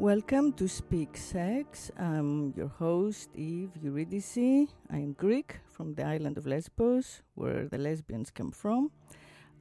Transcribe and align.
Welcome 0.00 0.54
to 0.54 0.66
Speak 0.66 1.14
Sex. 1.14 1.90
I'm 1.98 2.54
your 2.56 2.68
host, 2.68 3.28
Eve 3.36 3.68
Eurydice. 3.82 4.66
I 4.90 4.96
am 4.96 5.12
Greek 5.12 5.58
from 5.68 5.92
the 5.92 6.06
island 6.06 6.38
of 6.38 6.46
Lesbos, 6.46 7.20
where 7.34 7.68
the 7.68 7.76
lesbians 7.76 8.30
come 8.30 8.50
from. 8.50 8.92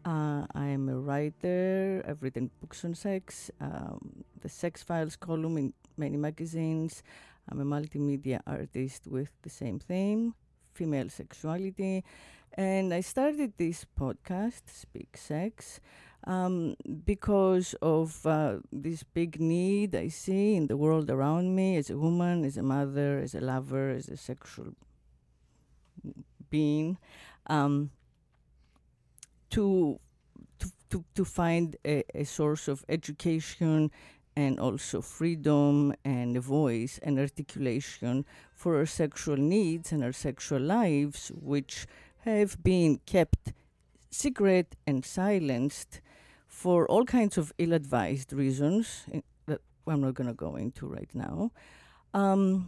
Uh, 0.05 0.45
I 0.55 0.67
am 0.67 0.87
a 0.87 0.97
writer. 0.97 2.01
I've 2.07 2.23
written 2.23 2.51
books 2.61 2.85
on 2.85 2.95
sex, 2.95 3.51
um, 3.59 4.23
the 4.39 4.47
Sex 4.47 4.81
Files 4.81 5.17
column 5.17 5.57
in 5.57 5.73
many 5.97 6.15
magazines. 6.15 7.03
I'm 7.49 7.59
a 7.59 7.65
multimedia 7.65 8.39
artist 8.47 9.07
with 9.07 9.33
the 9.41 9.49
same 9.49 9.77
theme, 9.77 10.35
female 10.73 11.09
sexuality. 11.09 12.05
And 12.53 12.93
I 12.93 13.01
started 13.01 13.57
this 13.57 13.85
podcast, 13.99 14.61
Speak 14.67 15.17
Sex, 15.17 15.81
um, 16.25 16.75
because 17.05 17.75
of 17.81 18.25
uh, 18.25 18.57
this 18.71 19.03
big 19.03 19.39
need 19.39 19.95
I 19.95 20.09
see 20.09 20.55
in 20.55 20.67
the 20.67 20.77
world 20.77 21.09
around 21.09 21.55
me 21.55 21.77
as 21.77 21.89
a 21.89 21.97
woman, 21.97 22.43
as 22.45 22.57
a 22.57 22.63
mother, 22.63 23.19
as 23.19 23.35
a 23.35 23.41
lover, 23.41 23.89
as 23.89 24.09
a 24.09 24.17
sexual 24.17 24.73
being, 26.49 26.97
um, 27.47 27.91
to, 29.51 29.99
to, 30.59 30.71
to, 30.89 31.03
to 31.15 31.25
find 31.25 31.77
a, 31.85 32.03
a 32.13 32.23
source 32.23 32.67
of 32.67 32.83
education 32.89 33.91
and 34.35 34.59
also 34.59 35.01
freedom 35.01 35.93
and 36.05 36.37
a 36.37 36.41
voice 36.41 36.99
and 37.03 37.19
articulation 37.19 38.25
for 38.53 38.77
our 38.77 38.85
sexual 38.85 39.37
needs 39.37 39.91
and 39.91 40.03
our 40.03 40.13
sexual 40.13 40.61
lives, 40.61 41.31
which 41.35 41.87
have 42.19 42.61
been 42.63 42.99
kept 43.05 43.53
secret 44.11 44.75
and 44.87 45.05
silenced 45.05 46.01
for 46.59 46.85
all 46.87 47.05
kinds 47.05 47.37
of 47.37 47.53
ill 47.57 47.71
advised 47.71 48.33
reasons 48.33 49.05
that 49.47 49.61
I'm 49.87 50.01
not 50.01 50.13
going 50.13 50.27
to 50.27 50.33
go 50.33 50.57
into 50.57 50.87
right 50.87 51.09
now. 51.13 51.51
Um, 52.13 52.67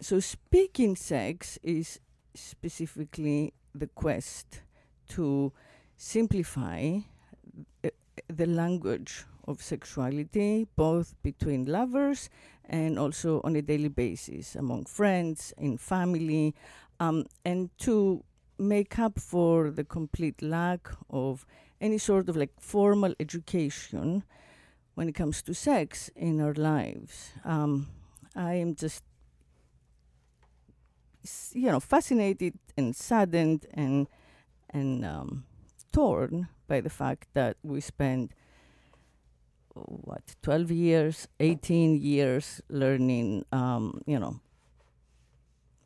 so, 0.00 0.18
speaking 0.18 0.96
sex 0.96 1.58
is 1.62 2.00
specifically 2.34 3.52
the 3.74 3.88
quest 3.88 4.62
to 5.08 5.52
simplify 5.98 7.00
uh, 7.84 7.90
the 8.28 8.46
language 8.46 9.26
of 9.46 9.62
sexuality, 9.62 10.66
both 10.74 11.14
between 11.22 11.66
lovers 11.66 12.30
and 12.64 12.98
also 12.98 13.42
on 13.44 13.56
a 13.56 13.62
daily 13.62 13.88
basis 13.90 14.56
among 14.56 14.86
friends, 14.86 15.52
in 15.58 15.76
family, 15.76 16.54
um, 16.98 17.26
and 17.44 17.68
to 17.78 18.24
make 18.58 18.98
up 18.98 19.18
for 19.18 19.70
the 19.70 19.84
complete 19.84 20.40
lack 20.40 20.88
of 21.10 21.44
any 21.80 21.98
sort 21.98 22.28
of 22.28 22.36
like 22.36 22.50
formal 22.60 23.14
education 23.20 24.24
when 24.94 25.08
it 25.08 25.14
comes 25.14 25.42
to 25.42 25.54
sex 25.54 26.10
in 26.16 26.40
our 26.40 26.54
lives. 26.54 27.32
Um, 27.44 27.88
I 28.34 28.54
am 28.54 28.74
just, 28.74 29.04
you 31.52 31.70
know, 31.70 31.80
fascinated 31.80 32.54
and 32.76 32.94
saddened 32.94 33.66
and 33.72 34.08
and 34.70 35.04
um, 35.04 35.44
torn 35.92 36.48
by 36.66 36.80
the 36.80 36.90
fact 36.90 37.28
that 37.34 37.56
we 37.62 37.80
spend 37.80 38.34
what 39.74 40.34
12 40.42 40.70
years 40.70 41.28
18 41.38 42.00
years 42.00 42.60
learning 42.68 43.44
um, 43.52 44.00
you 44.06 44.18
know 44.18 44.40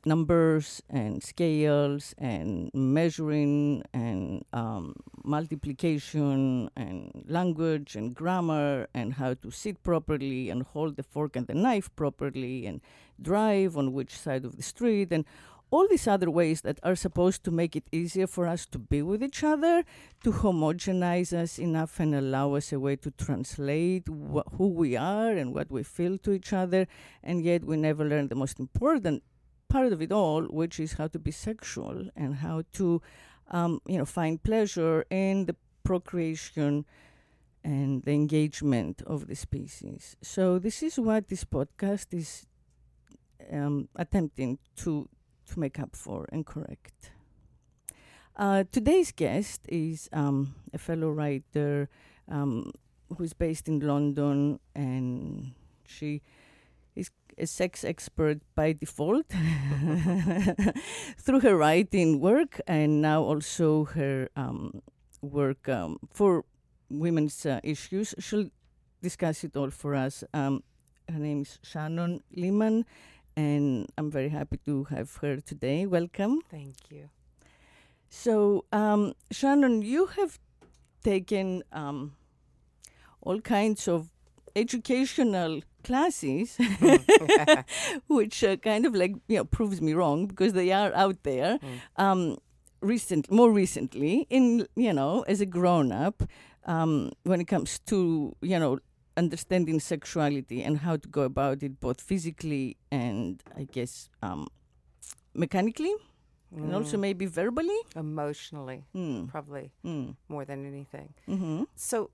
numbers 0.04 0.82
and 0.88 1.22
scales 1.22 2.14
and 2.18 2.70
measuring 2.72 3.82
and 3.92 4.44
um, 4.52 4.94
multiplication 5.24 6.70
and 6.76 7.24
language 7.28 7.96
and 7.96 8.14
grammar 8.14 8.86
and 8.94 9.14
how 9.14 9.34
to 9.34 9.50
sit 9.50 9.82
properly 9.82 10.50
and 10.50 10.62
hold 10.62 10.96
the 10.96 11.02
fork 11.02 11.36
and 11.36 11.46
the 11.46 11.54
knife 11.54 11.94
properly 11.96 12.66
and 12.66 12.80
drive 13.20 13.76
on 13.76 13.92
which 13.92 14.16
side 14.16 14.44
of 14.44 14.56
the 14.56 14.62
street 14.62 15.12
and 15.12 15.24
all 15.70 15.86
these 15.88 16.08
other 16.08 16.30
ways 16.30 16.62
that 16.62 16.80
are 16.82 16.96
supposed 16.96 17.44
to 17.44 17.50
make 17.50 17.76
it 17.76 17.84
easier 17.92 18.26
for 18.26 18.46
us 18.46 18.66
to 18.66 18.78
be 18.78 19.02
with 19.02 19.22
each 19.22 19.44
other, 19.44 19.84
to 20.24 20.32
homogenize 20.32 21.32
us 21.32 21.58
enough 21.58 22.00
and 22.00 22.14
allow 22.14 22.54
us 22.54 22.72
a 22.72 22.80
way 22.80 22.96
to 22.96 23.10
translate 23.12 24.08
wh- 24.08 24.48
who 24.56 24.66
we 24.66 24.96
are 24.96 25.30
and 25.30 25.54
what 25.54 25.70
we 25.70 25.82
feel 25.84 26.18
to 26.18 26.32
each 26.32 26.52
other, 26.52 26.88
and 27.22 27.44
yet 27.44 27.64
we 27.64 27.76
never 27.76 28.04
learn 28.04 28.28
the 28.28 28.34
most 28.34 28.58
important 28.58 29.22
part 29.70 29.92
of 29.94 30.03
it 30.03 30.12
all, 30.12 30.42
which 30.42 30.78
is 30.78 30.94
how 30.94 31.06
to 31.08 31.19
be 31.19 31.31
sexual 31.31 32.10
and 32.16 32.34
how 32.44 32.62
to, 32.75 33.00
um, 33.50 33.81
you 33.86 33.97
know, 33.98 34.04
find 34.04 34.42
pleasure 34.42 35.06
in 35.08 35.47
the 35.47 35.56
procreation 35.82 36.84
and 37.64 38.03
the 38.04 38.12
engagement 38.12 39.03
of 39.06 39.26
the 39.28 39.36
species. 39.36 40.16
So 40.22 40.59
this 40.59 40.82
is 40.82 40.98
what 40.98 41.28
this 41.28 41.44
podcast 41.44 42.12
is 42.12 42.47
um, 43.53 43.88
attempting 43.97 44.59
to 44.76 45.09
to 45.47 45.59
make 45.59 45.78
up 45.80 45.97
for 45.97 46.28
and 46.32 46.47
correct. 46.47 47.10
Uh, 48.36 48.64
today's 48.70 49.12
guest 49.12 49.66
is 49.69 50.09
um, 50.12 50.54
a 50.72 50.78
fellow 50.78 51.10
writer 51.10 51.88
um, 52.28 52.72
who's 53.16 53.34
based 53.34 53.69
in 53.69 53.80
London, 53.80 54.60
and 54.75 55.53
she 55.84 56.22
is 57.00 57.10
a 57.38 57.46
sex 57.46 57.84
expert 57.84 58.38
by 58.54 58.72
default 58.72 59.26
through 61.18 61.40
her 61.40 61.56
writing 61.56 62.20
work 62.20 62.60
and 62.66 63.00
now 63.00 63.22
also 63.22 63.84
her 63.84 64.28
um, 64.36 64.82
work 65.22 65.68
um, 65.68 65.98
for 66.12 66.44
women's 66.90 67.46
uh, 67.46 67.60
issues. 67.62 68.14
She'll 68.18 68.50
discuss 69.02 69.44
it 69.44 69.56
all 69.56 69.70
for 69.70 69.94
us. 69.94 70.24
Um, 70.34 70.62
her 71.08 71.18
name 71.18 71.42
is 71.42 71.58
Shannon 71.62 72.20
Leeman, 72.36 72.84
and 73.36 73.88
I'm 73.96 74.10
very 74.10 74.28
happy 74.28 74.58
to 74.66 74.84
have 74.84 75.16
her 75.16 75.40
today. 75.40 75.86
Welcome. 75.86 76.40
Thank 76.50 76.76
you. 76.90 77.08
So, 78.08 78.64
um, 78.72 79.14
Shannon, 79.30 79.82
you 79.82 80.06
have 80.06 80.38
taken 81.02 81.62
um, 81.72 82.16
all 83.22 83.40
kinds 83.40 83.88
of 83.88 84.10
educational 84.56 85.62
classes, 85.84 86.58
which 88.08 88.42
uh, 88.44 88.56
kind 88.56 88.86
of 88.86 88.94
like 88.94 89.14
you 89.28 89.36
know 89.38 89.44
proves 89.44 89.80
me 89.80 89.92
wrong 89.94 90.26
because 90.26 90.52
they 90.52 90.72
are 90.72 90.92
out 90.94 91.22
there. 91.22 91.58
Mm. 91.58 91.80
Um, 91.96 92.38
recent, 92.80 93.30
more 93.30 93.50
recently, 93.50 94.26
in 94.30 94.66
you 94.76 94.92
know, 94.92 95.22
as 95.28 95.40
a 95.40 95.46
grown 95.46 95.92
up, 95.92 96.22
um, 96.66 97.10
when 97.24 97.40
it 97.40 97.46
comes 97.46 97.78
to 97.86 98.34
you 98.40 98.58
know 98.58 98.78
understanding 99.16 99.80
sexuality 99.80 100.62
and 100.62 100.78
how 100.78 100.96
to 100.96 101.08
go 101.08 101.22
about 101.22 101.62
it, 101.62 101.80
both 101.80 102.00
physically 102.00 102.76
and 102.90 103.42
I 103.56 103.64
guess 103.64 104.08
um, 104.22 104.46
mechanically, 105.34 105.92
and 106.56 106.74
also 106.74 106.96
Mm. 106.96 107.00
maybe 107.00 107.26
verbally. 107.26 107.78
emotionally, 107.96 108.84
Mm. 108.94 109.28
probably 109.28 109.70
Mm. 109.84 110.16
more 110.28 110.44
than 110.44 110.64
anything. 110.66 111.14
Mm-hmm. 111.28 111.64
So 111.76 112.10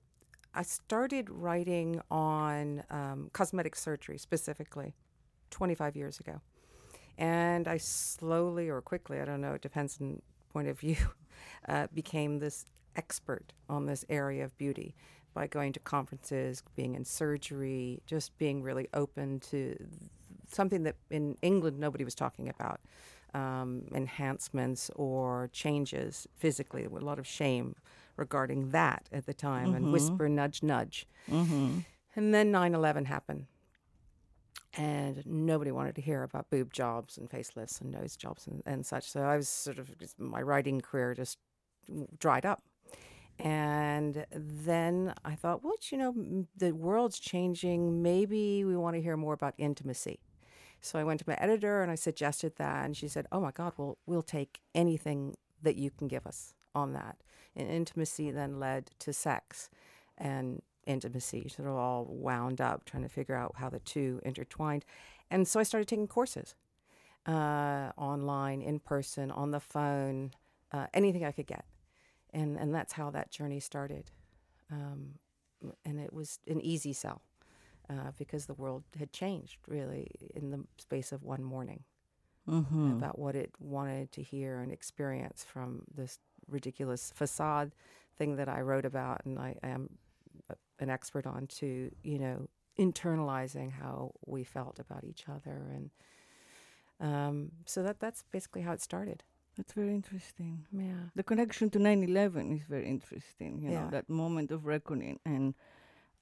I 0.57 0.63
started 0.63 1.29
writing 1.29 2.01
on 2.09 2.83
um, 2.89 3.29
cosmetic 3.31 3.75
surgery 3.75 4.17
specifically 4.17 4.95
25 5.51 5.95
years 5.95 6.19
ago. 6.19 6.41
And 7.15 7.67
I 7.67 7.77
slowly 7.77 8.67
or 8.67 8.81
quickly, 8.81 9.21
I 9.21 9.25
don't 9.25 9.39
know, 9.39 9.53
it 9.53 9.61
depends 9.61 9.99
on 10.01 10.19
point 10.51 10.67
of 10.67 10.79
view, 10.79 10.97
uh, 11.69 11.85
became 11.93 12.39
this 12.39 12.65
expert 12.95 13.53
on 13.69 13.85
this 13.85 14.03
area 14.09 14.43
of 14.43 14.57
beauty 14.57 14.95
by 15.35 15.45
going 15.45 15.73
to 15.73 15.79
conferences, 15.79 16.63
being 16.75 16.95
in 16.95 17.05
surgery, 17.05 18.01
just 18.07 18.35
being 18.39 18.63
really 18.63 18.87
open 18.95 19.39
to 19.51 19.77
something 20.51 20.81
that 20.83 20.95
in 21.11 21.37
England 21.43 21.77
nobody 21.77 22.03
was 22.03 22.15
talking 22.15 22.49
about 22.49 22.79
um, 23.35 23.83
enhancements 23.93 24.89
or 24.95 25.51
changes 25.53 26.27
physically. 26.35 26.85
A 26.85 26.89
lot 26.89 27.19
of 27.19 27.27
shame 27.27 27.75
regarding 28.17 28.71
that 28.71 29.07
at 29.11 29.25
the 29.25 29.33
time 29.33 29.73
and 29.75 29.85
Mhm. 29.87 29.91
whisper, 29.91 30.27
nudge, 30.29 30.63
nudge. 30.63 31.07
Mm-hmm. 31.29 31.79
And 32.15 32.33
then 32.33 32.51
9 32.51 32.73
11 32.73 33.05
happened. 33.05 33.47
And 34.75 35.25
nobody 35.25 35.71
wanted 35.71 35.95
to 35.95 36.01
hear 36.01 36.23
about 36.23 36.49
boob 36.49 36.71
jobs 36.71 37.17
and 37.17 37.29
facelifts 37.29 37.81
and 37.81 37.91
nose 37.91 38.15
jobs 38.15 38.45
and, 38.47 38.61
and 38.65 38.85
such. 38.85 39.09
So 39.09 39.21
I 39.23 39.35
was 39.37 39.49
sort 39.49 39.79
of, 39.79 39.89
my 40.19 40.41
writing 40.41 40.81
career 40.81 41.13
just 41.15 41.37
dried 42.19 42.45
up. 42.45 42.61
And 43.39 44.25
then 44.31 45.13
I 45.23 45.35
thought, 45.35 45.63
well, 45.63 45.75
you 45.91 45.97
know, 45.97 46.45
the 46.55 46.71
world's 46.73 47.19
changing. 47.19 48.01
Maybe 48.01 48.65
we 48.65 48.75
want 48.75 48.95
to 48.95 49.01
hear 49.01 49.15
more 49.17 49.33
about 49.33 49.53
intimacy. 49.57 50.19
So 50.81 50.99
I 50.99 51.03
went 51.03 51.19
to 51.21 51.25
my 51.27 51.35
editor 51.39 51.81
and 51.81 51.91
I 51.91 51.95
suggested 51.95 52.53
that. 52.57 52.85
And 52.85 52.95
she 52.97 53.07
said, 53.07 53.25
oh 53.31 53.39
my 53.41 53.51
God, 53.51 53.73
well, 53.77 53.97
we'll 54.05 54.21
take 54.23 54.61
anything 54.75 55.35
that 55.61 55.75
you 55.75 55.89
can 55.91 56.07
give 56.07 56.25
us 56.27 56.53
on 56.81 56.93
that. 56.93 57.15
And 57.55 57.67
intimacy 57.69 58.31
then 58.31 58.51
led 58.59 58.83
to 58.99 59.11
sex 59.13 59.69
and 60.17 60.61
intimacy 60.85 61.49
sort 61.49 61.67
of 61.67 61.75
all 61.75 62.05
wound 62.09 62.59
up 62.61 62.85
trying 62.85 63.03
to 63.03 63.09
figure 63.09 63.35
out 63.35 63.53
how 63.61 63.69
the 63.69 63.79
two 63.93 64.21
intertwined. 64.23 64.83
And 65.31 65.47
so 65.47 65.59
I 65.59 65.63
started 65.63 65.87
taking 65.87 66.07
courses 66.07 66.55
uh, 67.25 67.91
online, 67.97 68.61
in 68.61 68.79
person, 68.79 69.31
on 69.31 69.51
the 69.51 69.59
phone, 69.59 70.31
uh, 70.71 70.87
anything 70.93 71.25
I 71.25 71.31
could 71.31 71.47
get. 71.47 71.65
And, 72.33 72.57
and 72.57 72.73
that's 72.73 72.93
how 72.93 73.09
that 73.11 73.31
journey 73.31 73.59
started. 73.59 74.11
Um, 74.71 75.15
and 75.83 75.99
it 75.99 76.13
was 76.13 76.39
an 76.47 76.61
easy 76.61 76.93
sell. 76.93 77.21
uh, 77.89 78.11
because 78.17 78.45
the 78.45 78.53
world 78.53 78.83
had 78.99 79.11
changed 79.11 79.57
really 79.67 80.07
in 80.35 80.51
the 80.51 80.59
space 80.77 81.11
of 81.11 81.23
one 81.23 81.43
morning 81.43 81.83
Mm-hmm. 82.49 82.91
about 82.97 83.19
what 83.19 83.35
it 83.35 83.51
wanted 83.59 84.09
to 84.13 84.21
hear 84.21 84.59
and 84.61 84.71
experience 84.71 85.43
from 85.43 85.81
this 85.93 86.19
ridiculous 86.49 87.11
facade 87.15 87.73
thing 88.17 88.35
that 88.37 88.49
I 88.49 88.61
wrote 88.61 88.85
about 88.85 89.21
and 89.25 89.37
I 89.39 89.55
am 89.63 89.89
an 90.79 90.89
expert 90.89 91.25
on 91.27 91.47
to, 91.47 91.91
you 92.03 92.19
know, 92.19 92.47
internalizing 92.79 93.71
how 93.71 94.11
we 94.25 94.43
felt 94.43 94.79
about 94.79 95.03
each 95.03 95.25
other 95.27 95.71
and 95.73 95.89
um, 96.99 97.51
so 97.65 97.83
that 97.83 97.99
that's 97.99 98.23
basically 98.31 98.61
how 98.61 98.71
it 98.71 98.81
started. 98.81 99.23
That's 99.55 99.73
very 99.73 99.93
interesting. 99.93 100.65
Yeah. 100.71 101.09
The 101.15 101.23
connection 101.23 101.69
to 101.71 101.79
9/11 101.79 102.55
is 102.55 102.63
very 102.63 102.87
interesting. 102.87 103.59
You 103.61 103.71
Yeah. 103.71 103.83
know 103.85 103.89
that 103.91 104.09
moment 104.09 104.51
of 104.51 104.65
reckoning 104.65 105.19
and 105.25 105.53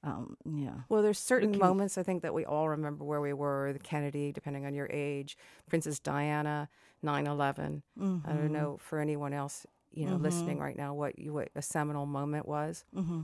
um, 0.02 0.36
yeah. 0.44 0.82
Well, 0.88 1.02
there's 1.02 1.18
certain 1.18 1.48
Looking- 1.52 1.66
moments 1.66 1.98
I 1.98 2.02
think 2.02 2.22
that 2.22 2.32
we 2.32 2.44
all 2.44 2.68
remember 2.68 3.04
where 3.04 3.20
we 3.20 3.32
were, 3.32 3.72
the 3.72 3.78
Kennedy, 3.78 4.30
depending 4.32 4.64
on 4.64 4.72
your 4.74 4.86
age, 4.90 5.36
Princess 5.68 5.98
Diana, 5.98 6.68
9/11. 7.02 7.82
I 7.98 8.00
Mm-hmm. 8.00 8.36
don't 8.36 8.52
know 8.52 8.76
for 8.78 8.98
anyone 9.00 9.32
else, 9.32 9.66
you 9.92 10.04
know, 10.06 10.16
listening 10.16 10.58
right 10.58 10.76
now 10.76 10.94
what 10.94 11.18
you, 11.18 11.32
what 11.32 11.48
a 11.54 11.62
seminal 11.62 12.06
moment 12.06 12.46
was. 12.46 12.84
Mm-hmm. 12.94 13.20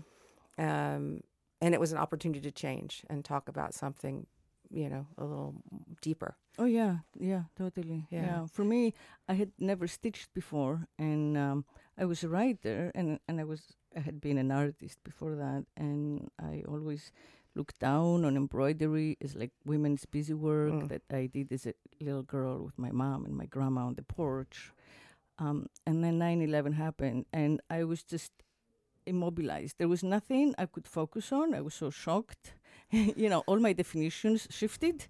um, 0.58 1.20
and 1.60 1.74
it 1.74 1.80
was 1.80 1.92
an 1.92 1.98
opportunity 1.98 2.40
to 2.40 2.50
change 2.50 3.04
and 3.08 3.24
talk 3.24 3.48
about 3.48 3.72
something, 3.72 4.26
you 4.70 4.88
know, 4.88 5.06
a 5.16 5.24
little 5.24 5.54
deeper. 6.00 6.34
Oh 6.58 6.64
yeah, 6.64 6.96
yeah, 7.18 7.42
totally. 7.56 8.06
Yeah. 8.10 8.24
Yeah. 8.24 8.46
For 8.46 8.64
me, 8.64 8.94
I 9.28 9.34
had 9.34 9.52
never 9.58 9.86
stitched 9.86 10.34
before, 10.34 10.88
and 10.98 11.36
um, 11.38 11.64
I 11.96 12.04
was 12.04 12.24
a 12.24 12.28
writer, 12.28 12.90
and 12.94 13.20
and 13.28 13.40
I 13.40 13.44
was 13.44 13.76
I 13.96 14.00
had 14.00 14.20
been 14.20 14.38
an 14.38 14.50
artist 14.50 14.98
before 15.04 15.36
that, 15.36 15.64
and 15.76 16.30
I 16.40 16.64
always 16.66 17.12
looked 17.54 17.78
down 17.78 18.24
on 18.24 18.36
embroidery 18.36 19.16
as 19.22 19.36
like 19.36 19.52
women's 19.64 20.04
busy 20.06 20.34
work 20.34 20.72
Mm. 20.72 20.88
that 20.88 21.02
I 21.12 21.26
did 21.26 21.52
as 21.52 21.66
a 21.66 21.74
little 22.00 22.22
girl 22.24 22.64
with 22.64 22.78
my 22.78 22.90
mom 22.90 23.24
and 23.26 23.36
my 23.36 23.46
grandma 23.46 23.86
on 23.86 23.94
the 23.94 24.02
porch. 24.02 24.72
Um, 25.42 25.66
and 25.86 25.96
then 26.04 26.18
9/11 26.18 26.72
happened, 26.74 27.26
and 27.32 27.60
I 27.78 27.84
was 27.84 28.02
just 28.14 28.32
immobilized. 29.06 29.74
There 29.78 29.88
was 29.88 30.02
nothing 30.02 30.54
I 30.58 30.66
could 30.66 30.86
focus 30.86 31.32
on. 31.32 31.54
I 31.54 31.60
was 31.60 31.74
so 31.74 31.90
shocked. 31.90 32.54
you 33.22 33.28
know, 33.28 33.40
all 33.46 33.58
my 33.60 33.72
definitions 33.72 34.46
shifted. 34.50 35.08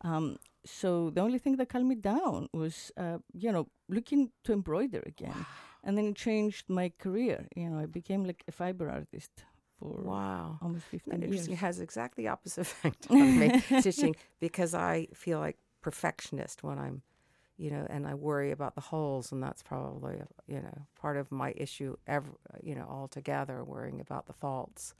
Um, 0.00 0.36
so 0.64 1.10
the 1.10 1.20
only 1.20 1.38
thing 1.38 1.56
that 1.58 1.68
calmed 1.68 1.88
me 1.88 1.94
down 1.96 2.48
was, 2.52 2.90
uh, 2.96 3.18
you 3.32 3.52
know, 3.52 3.66
looking 3.88 4.30
to 4.44 4.52
embroider 4.52 5.02
again, 5.06 5.44
and 5.84 5.96
then 5.98 6.06
it 6.06 6.16
changed 6.16 6.64
my 6.68 6.90
career. 6.98 7.46
You 7.56 7.68
know, 7.70 7.78
I 7.78 7.86
became 7.86 8.24
like 8.24 8.42
a 8.48 8.52
fiber 8.52 8.88
artist 8.90 9.30
for 9.78 9.94
Wow. 10.04 10.58
almost 10.62 10.86
Isn't 10.86 10.90
fifteen 10.90 11.20
that 11.20 11.28
years. 11.30 11.48
It 11.48 11.56
has 11.56 11.80
exactly 11.80 12.24
the 12.24 12.30
opposite 12.30 12.62
effect 12.74 13.06
on 13.10 13.38
me 13.38 13.50
stitching 13.80 14.16
because 14.40 14.74
I 14.74 15.08
feel 15.14 15.38
like 15.40 15.58
perfectionist 15.82 16.62
when 16.62 16.78
I'm, 16.78 17.02
you 17.56 17.70
know, 17.70 17.86
and 17.88 18.06
I 18.06 18.14
worry 18.14 18.50
about 18.50 18.74
the 18.74 18.80
holes, 18.80 19.30
and 19.32 19.42
that's 19.42 19.62
probably 19.62 20.16
you 20.46 20.60
know 20.60 20.86
part 21.00 21.16
of 21.16 21.30
my 21.30 21.52
issue. 21.56 21.96
Ever, 22.06 22.30
you 22.62 22.74
know, 22.74 22.86
altogether 22.88 23.62
worrying 23.64 24.00
about 24.00 24.26
the 24.26 24.32
faults, 24.32 24.94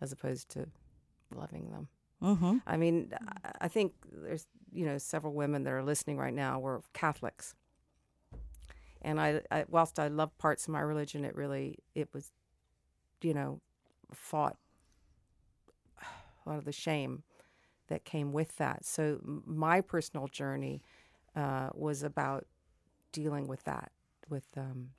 as 0.00 0.12
opposed 0.12 0.48
to 0.50 0.68
loving 1.34 1.70
them. 1.70 1.88
Mm-hmm. 2.22 2.58
I 2.66 2.76
mean, 2.76 3.12
I- 3.60 3.68
think 3.68 3.94
there's 4.12 4.46
you 4.72 4.84
know 4.86 4.98
several 4.98 5.32
women 5.32 5.64
that 5.64 5.72
are 5.72 5.82
listening 5.82 6.16
right 6.16 6.34
now 6.34 6.60
were 6.60 6.82
Catholics, 6.92 7.54
and 9.02 9.20
I, 9.20 9.40
I 9.50 9.64
whilst 9.68 9.98
I 9.98 10.08
love 10.08 10.36
parts 10.38 10.64
of 10.66 10.72
my 10.72 10.80
religion, 10.80 11.24
it 11.24 11.34
really 11.34 11.78
it 11.94 12.08
was, 12.12 12.30
you 13.22 13.34
know, 13.34 13.60
fought 14.14 14.56
a 16.44 16.48
lot 16.48 16.58
of 16.58 16.64
the 16.64 16.72
shame 16.72 17.22
that 17.88 18.04
came 18.04 18.32
with 18.32 18.56
that. 18.58 18.84
So 18.84 19.18
my 19.22 19.80
personal 19.80 20.28
journey 20.28 20.82
uh, 21.36 21.70
was 21.74 22.02
about 22.02 22.46
dealing 23.12 23.46
with 23.46 23.64
that, 23.64 23.90
with 24.28 24.46
um, 24.56 24.90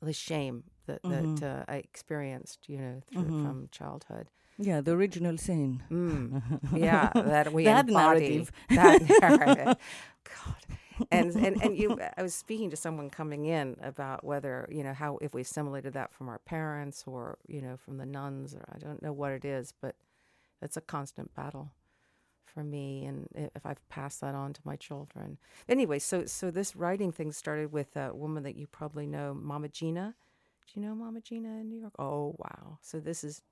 the 0.00 0.12
shame 0.12 0.64
that 0.86 1.02
Mhm. 1.02 1.38
that 1.38 1.46
uh, 1.46 1.64
I 1.68 1.76
experienced, 1.76 2.68
you 2.68 2.78
know, 2.78 3.00
through, 3.06 3.22
Mhm. 3.24 3.42
from 3.42 3.68
childhood. 3.70 4.30
Yeah, 4.58 4.80
the 4.80 4.92
original 4.92 5.36
sin. 5.36 5.82
Mm. 5.90 6.42
Yeah, 6.76 7.10
that 7.14 7.52
we 7.52 7.64
That 7.64 7.88
embody 7.88 8.28
narrative. 8.38 8.52
that 8.70 9.00
narrative. 9.20 9.76
God, 10.24 10.62
and 11.10 11.34
and 11.36 11.62
and 11.62 11.76
you, 11.76 11.98
I 12.16 12.22
was 12.22 12.34
speaking 12.34 12.70
to 12.70 12.76
someone 12.76 13.10
coming 13.10 13.44
in 13.46 13.76
about 13.82 14.24
whether 14.24 14.66
you 14.70 14.82
know 14.82 14.94
how 14.94 15.18
if 15.20 15.34
we 15.34 15.42
assimilated 15.42 15.92
that 15.94 16.12
from 16.12 16.28
our 16.28 16.38
parents 16.38 17.04
or 17.06 17.38
you 17.46 17.60
know 17.60 17.76
from 17.76 17.98
the 17.98 18.06
nuns 18.06 18.54
or 18.54 18.64
I 18.74 18.78
don't 18.78 19.02
know 19.02 19.12
what 19.12 19.32
it 19.32 19.44
is, 19.44 19.72
but 19.80 19.94
it's 20.62 20.76
a 20.76 20.80
constant 20.80 21.34
battle 21.34 21.70
for 22.56 22.64
me, 22.64 23.04
and 23.04 23.28
if 23.34 23.66
I've 23.66 23.86
passed 23.90 24.22
that 24.22 24.34
on 24.34 24.54
to 24.54 24.60
my 24.64 24.76
children. 24.76 25.36
Anyway, 25.68 25.98
so 25.98 26.24
so 26.24 26.50
this 26.50 26.74
writing 26.74 27.12
thing 27.12 27.30
started 27.32 27.70
with 27.70 27.94
a 27.96 28.14
woman 28.14 28.44
that 28.44 28.56
you 28.56 28.66
probably 28.66 29.06
know, 29.06 29.34
Mama 29.34 29.68
Gena. 29.68 30.14
Do 30.66 30.80
you 30.80 30.86
know 30.86 30.94
Mama 30.94 31.20
Gena 31.20 31.60
in 31.60 31.68
New 31.68 31.78
York? 31.78 31.92
Oh 31.98 32.34
wow! 32.38 32.78
So 32.80 32.98
this 32.98 33.22
is 33.22 33.42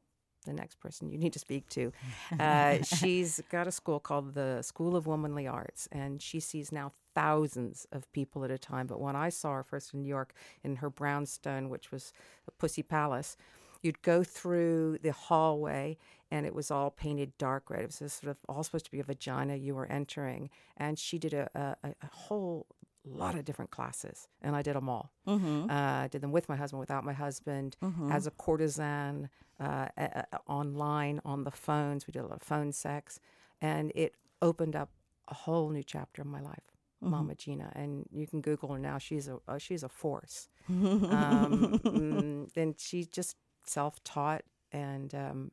the 0.46 0.54
next 0.54 0.80
person 0.80 1.10
you 1.10 1.18
need 1.18 1.34
to 1.34 1.38
speak 1.38 1.68
to. 1.70 1.92
Uh, 2.40 2.82
she's 2.82 3.42
got 3.50 3.66
a 3.66 3.70
school 3.70 4.00
called 4.00 4.34
the 4.34 4.62
School 4.62 4.96
of 4.96 5.06
Womanly 5.06 5.46
Arts, 5.46 5.86
and 5.92 6.22
she 6.22 6.40
sees 6.40 6.72
now 6.72 6.92
thousands 7.14 7.86
of 7.92 8.10
people 8.12 8.42
at 8.42 8.50
a 8.50 8.58
time. 8.58 8.86
But 8.86 9.00
when 9.00 9.16
I 9.16 9.28
saw 9.28 9.52
her 9.52 9.62
first 9.62 9.92
in 9.92 10.02
New 10.02 10.08
York 10.08 10.32
in 10.64 10.76
her 10.76 10.88
brownstone, 10.88 11.68
which 11.68 11.92
was 11.92 12.12
a 12.48 12.50
Pussy 12.50 12.82
Palace, 12.82 13.36
you'd 13.84 14.02
go 14.02 14.24
through 14.24 14.98
the 15.02 15.12
hallway 15.12 15.96
and 16.30 16.46
it 16.46 16.54
was 16.54 16.70
all 16.70 16.90
painted 16.90 17.36
dark 17.38 17.70
red. 17.70 17.82
It 17.82 17.86
was 18.00 18.12
sort 18.12 18.30
of 18.30 18.38
all 18.48 18.62
supposed 18.64 18.86
to 18.86 18.90
be 18.90 19.00
a 19.00 19.04
vagina 19.04 19.56
you 19.56 19.74
were 19.74 19.86
entering. 19.86 20.50
And 20.76 20.98
she 20.98 21.18
did 21.18 21.34
a, 21.34 21.48
a, 21.54 21.88
a 21.88 22.06
whole 22.10 22.66
lot 23.04 23.34
of 23.34 23.44
different 23.44 23.70
classes, 23.70 24.28
and 24.40 24.56
I 24.56 24.62
did 24.62 24.74
them 24.74 24.88
all. 24.88 25.12
Mm-hmm. 25.28 25.70
Uh, 25.70 25.74
I 26.04 26.08
did 26.10 26.22
them 26.22 26.32
with 26.32 26.48
my 26.48 26.56
husband, 26.56 26.80
without 26.80 27.04
my 27.04 27.12
husband, 27.12 27.76
as 28.10 28.26
a 28.26 28.30
courtesan, 28.30 29.28
uh, 29.60 29.88
a- 29.96 30.26
online, 30.46 31.20
on 31.24 31.44
the 31.44 31.50
phones. 31.50 32.06
We 32.06 32.12
did 32.12 32.20
a 32.20 32.26
lot 32.26 32.36
of 32.36 32.42
phone 32.42 32.72
sex. 32.72 33.20
And 33.60 33.92
it 33.94 34.14
opened 34.42 34.74
up 34.74 34.90
a 35.28 35.34
whole 35.34 35.68
new 35.68 35.82
chapter 35.82 36.22
of 36.22 36.28
my 36.28 36.40
life, 36.40 36.72
Mama 37.00 37.34
Gena. 37.34 37.70
And 37.74 38.06
you 38.10 38.26
can 38.26 38.40
Google 38.40 38.72
her 38.72 38.78
now. 38.78 38.98
She's 38.98 39.28
a, 39.28 39.38
uh, 39.46 39.58
she's 39.58 39.82
a 39.82 39.88
force. 39.88 40.48
um, 40.68 41.80
mm, 41.84 42.56
and 42.56 42.74
she's 42.78 43.06
just 43.06 43.36
self 43.64 44.02
taught. 44.04 44.42
And 44.72 45.14
um, 45.14 45.50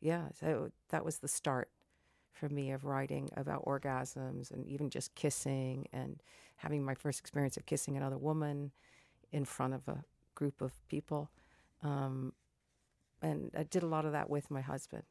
yeah, 0.00 0.28
so 0.38 0.70
that 0.90 1.04
was 1.04 1.18
the 1.18 1.28
start 1.28 1.68
for 2.32 2.48
me 2.48 2.70
of 2.70 2.84
writing 2.84 3.30
about 3.36 3.64
orgasms 3.64 4.50
and 4.50 4.66
even 4.66 4.90
just 4.90 5.14
kissing 5.14 5.86
and 5.92 6.22
having 6.56 6.84
my 6.84 6.94
first 6.94 7.20
experience 7.20 7.56
of 7.56 7.66
kissing 7.66 7.96
another 7.96 8.18
woman 8.18 8.70
in 9.32 9.44
front 9.44 9.74
of 9.74 9.86
a 9.88 10.04
group 10.34 10.60
of 10.62 10.72
people. 10.88 11.30
Um, 11.82 12.32
and 13.20 13.50
I 13.56 13.64
did 13.64 13.82
a 13.82 13.86
lot 13.86 14.04
of 14.04 14.12
that 14.12 14.30
with 14.30 14.50
my 14.50 14.60
husband. 14.60 15.04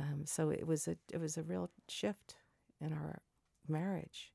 Um, 0.00 0.22
so 0.24 0.50
it 0.50 0.66
was 0.66 0.88
a 0.88 0.96
it 1.12 1.20
was 1.20 1.38
a 1.38 1.42
real 1.42 1.70
shift 1.88 2.36
in 2.80 2.92
our 2.92 3.20
marriage, 3.66 4.32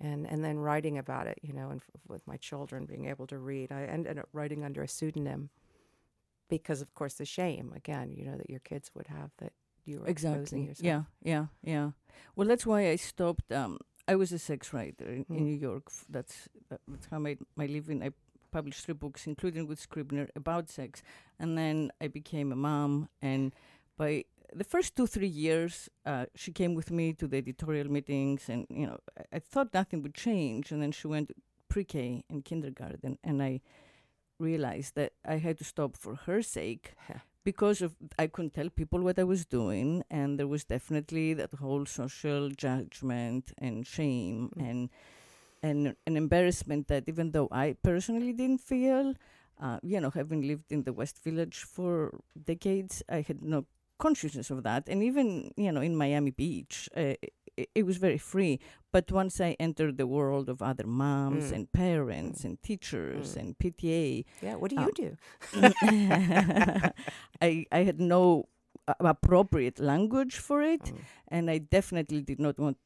and 0.00 0.26
and 0.26 0.44
then 0.44 0.58
writing 0.58 0.98
about 0.98 1.26
it, 1.26 1.38
you 1.42 1.54
know, 1.54 1.70
and 1.70 1.80
f- 1.80 2.00
with 2.06 2.26
my 2.26 2.36
children 2.36 2.84
being 2.84 3.06
able 3.06 3.26
to 3.28 3.38
read, 3.38 3.72
I 3.72 3.84
ended 3.84 4.18
up 4.18 4.28
writing 4.34 4.64
under 4.64 4.82
a 4.82 4.88
pseudonym 4.88 5.48
because, 6.56 6.80
of 6.86 6.90
course, 6.98 7.14
the 7.22 7.24
shame 7.38 7.66
again, 7.80 8.08
you 8.16 8.24
know, 8.28 8.36
that 8.40 8.50
your 8.54 8.60
kids 8.70 8.86
would 8.94 9.08
have 9.18 9.30
that 9.42 9.52
you 9.88 9.94
were 10.00 10.08
exposing 10.14 10.40
Exactly. 10.62 10.62
yourself. 10.68 10.86
Yeah, 10.90 11.02
yeah, 11.32 11.46
yeah. 11.74 11.88
Well, 12.36 12.48
that's 12.50 12.66
why 12.70 12.80
I 12.94 12.96
stopped. 13.12 13.46
Um, 13.60 13.72
I 14.12 14.14
was 14.22 14.30
a 14.32 14.38
sex 14.38 14.72
writer 14.74 15.08
in, 15.16 15.24
Mm. 15.24 15.36
in 15.36 15.42
New 15.50 15.58
York. 15.68 15.84
That's 16.16 16.36
that's 16.70 17.06
how 17.10 17.16
I 17.20 17.20
made 17.28 17.38
my 17.60 17.66
living. 17.76 17.98
I 18.02 18.10
published 18.58 18.80
three 18.84 18.98
books, 19.04 19.26
including 19.26 19.64
with 19.68 19.78
Scribner, 19.88 20.26
about 20.42 20.64
sex, 20.78 21.02
and 21.40 21.50
then 21.60 21.76
I 22.04 22.08
became 22.20 22.48
a 22.52 22.56
mom. 22.68 23.08
And 23.30 23.44
by 24.02 24.12
the 24.60 24.64
first 24.74 24.90
two 24.96 25.06
three 25.06 25.32
years, 25.46 25.88
uh, 26.10 26.24
she 26.42 26.50
came 26.60 26.74
with 26.80 26.90
me 26.90 27.06
to 27.20 27.26
the 27.30 27.38
editorial 27.38 27.88
meetings, 27.96 28.48
and 28.52 28.66
you 28.80 28.86
know, 28.88 28.98
I, 29.20 29.36
I 29.36 29.40
thought 29.52 29.72
nothing 29.80 30.02
would 30.02 30.14
change. 30.28 30.64
And 30.72 30.80
then 30.82 30.92
she 30.92 31.08
went 31.08 31.28
pre-K 31.72 32.24
and 32.30 32.44
kindergarten, 32.44 33.18
and 33.24 33.42
I 33.42 33.60
realized 34.42 34.94
that 34.96 35.12
I 35.24 35.36
had 35.46 35.56
to 35.58 35.64
stop 35.64 35.96
for 35.96 36.14
her 36.26 36.42
sake 36.42 36.94
because 37.44 37.82
of 37.86 37.96
I 38.18 38.26
couldn't 38.28 38.54
tell 38.54 38.70
people 38.70 39.00
what 39.02 39.18
I 39.18 39.24
was 39.24 39.44
doing, 39.46 40.02
and 40.10 40.38
there 40.38 40.48
was 40.54 40.64
definitely 40.64 41.34
that 41.40 41.54
whole 41.62 41.86
social 41.86 42.50
judgment 42.66 43.44
and 43.58 43.86
shame 43.86 44.50
Mm. 44.56 44.70
and 44.70 44.80
and 45.62 45.80
an 46.06 46.16
embarrassment 46.16 46.88
that 46.88 47.04
even 47.08 47.30
though 47.32 47.48
I 47.52 47.76
personally 47.82 48.32
didn't 48.32 48.60
feel, 48.60 49.14
uh, 49.60 49.78
you 49.82 50.00
know, 50.00 50.10
having 50.10 50.42
lived 50.42 50.72
in 50.72 50.82
the 50.82 50.92
West 50.92 51.22
Village 51.22 51.58
for 51.62 52.10
decades, 52.52 53.02
I 53.08 53.20
had 53.22 53.42
no 53.42 53.66
consciousness 53.98 54.50
of 54.50 54.62
that, 54.64 54.88
and 54.88 55.02
even 55.02 55.52
you 55.56 55.70
know 55.72 55.80
in 55.80 55.96
Miami 55.96 56.30
Beach. 56.32 56.88
Uh, 56.96 57.14
it, 57.56 57.68
it 57.74 57.84
was 57.86 57.96
very 57.98 58.18
free, 58.18 58.58
but 58.92 59.10
once 59.12 59.40
I 59.40 59.56
entered 59.60 59.96
the 59.98 60.06
world 60.06 60.48
of 60.48 60.62
other 60.62 60.86
moms 60.86 61.50
Mm. 61.50 61.54
and 61.54 61.72
parents 61.72 62.44
and 62.44 62.60
teachers 62.62 63.34
Mm. 63.34 63.40
and 63.40 63.58
PTA, 63.58 64.24
Yeah. 64.42 64.56
What 64.56 64.70
do 64.70 64.76
Um, 64.78 64.86
you 64.88 64.92
do? 65.04 65.16
I 67.40 67.66
I 67.72 67.78
had 67.84 68.00
no 68.00 68.48
a- 68.88 68.96
appropriate 69.14 69.78
language 69.80 70.36
for 70.38 70.62
it, 70.62 70.82
Mm. 70.82 70.98
and 71.28 71.50
I 71.50 71.58
definitely 71.58 72.22
did 72.22 72.40
not 72.40 72.58
want 72.58 72.76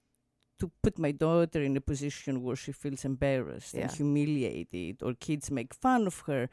to 0.58 0.70
put 0.82 0.98
my 0.98 1.12
daughter 1.12 1.62
in 1.62 1.76
a 1.76 1.80
position 1.80 2.42
where 2.42 2.56
she 2.56 2.72
feels 2.72 3.04
embarrassed 3.04 3.74
and 3.74 3.90
humiliated, 3.92 5.02
or 5.02 5.12
kids 5.14 5.50
make 5.50 5.74
fun 5.74 6.06
of 6.06 6.20
her. 6.26 6.48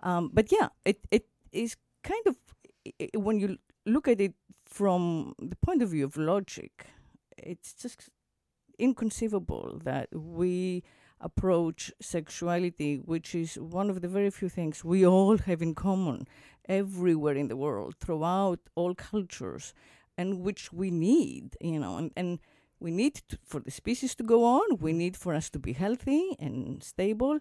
Um, 0.00 0.30
but 0.32 0.52
yeah, 0.52 0.68
it 0.84 0.98
it 1.10 1.26
is 1.52 1.76
kind 2.02 2.26
of 2.26 2.36
i- 3.00 3.10
when 3.16 3.40
you 3.40 3.56
look 3.86 4.08
at 4.08 4.20
it 4.20 4.34
from 4.66 5.32
the 5.38 5.56
point 5.56 5.82
of 5.82 5.88
view 5.90 6.04
of 6.04 6.16
logic, 6.16 6.86
it's 7.38 7.72
just 7.74 8.08
inconceivable 8.78 9.80
that 9.84 10.08
we 10.14 10.82
approach 11.20 11.92
sexuality, 12.00 12.96
which 12.96 13.34
is 13.34 13.54
one 13.58 13.88
of 13.88 14.02
the 14.02 14.08
very 14.08 14.30
few 14.30 14.48
things 14.48 14.84
we 14.84 15.06
all 15.06 15.38
have 15.38 15.62
in 15.62 15.74
common 15.74 16.26
everywhere 16.68 17.34
in 17.34 17.48
the 17.48 17.56
world, 17.56 17.94
throughout 18.00 18.58
all 18.74 18.94
cultures, 18.94 19.72
and 20.18 20.40
which 20.40 20.72
we 20.72 20.90
need, 20.90 21.56
you 21.60 21.78
know, 21.78 21.96
and, 21.96 22.10
and 22.16 22.38
we 22.80 22.90
need 22.90 23.14
to, 23.28 23.38
for 23.42 23.60
the 23.60 23.70
species 23.70 24.14
to 24.14 24.22
go 24.22 24.44
on, 24.44 24.76
we 24.78 24.92
need 24.92 25.16
for 25.16 25.32
us 25.34 25.48
to 25.48 25.58
be 25.58 25.72
healthy 25.72 26.36
and 26.38 26.82
stable, 26.82 27.38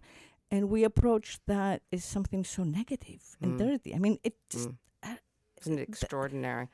and 0.52 0.70
we 0.70 0.84
approach 0.86 1.40
that 1.48 1.82
as 1.92 2.06
something 2.06 2.44
so 2.46 2.64
negative 2.64 3.36
and 3.42 3.54
Mm. 3.54 3.58
dirty. 3.58 3.94
I 3.96 4.00
mean, 4.00 4.20
it 4.24 4.36
just 4.50 4.70
Mm. 4.70 4.78
uh, 5.04 5.16
Isn't 5.62 5.74
it 5.74 5.76
the- 5.88 5.92
extraordinary? 5.92 6.70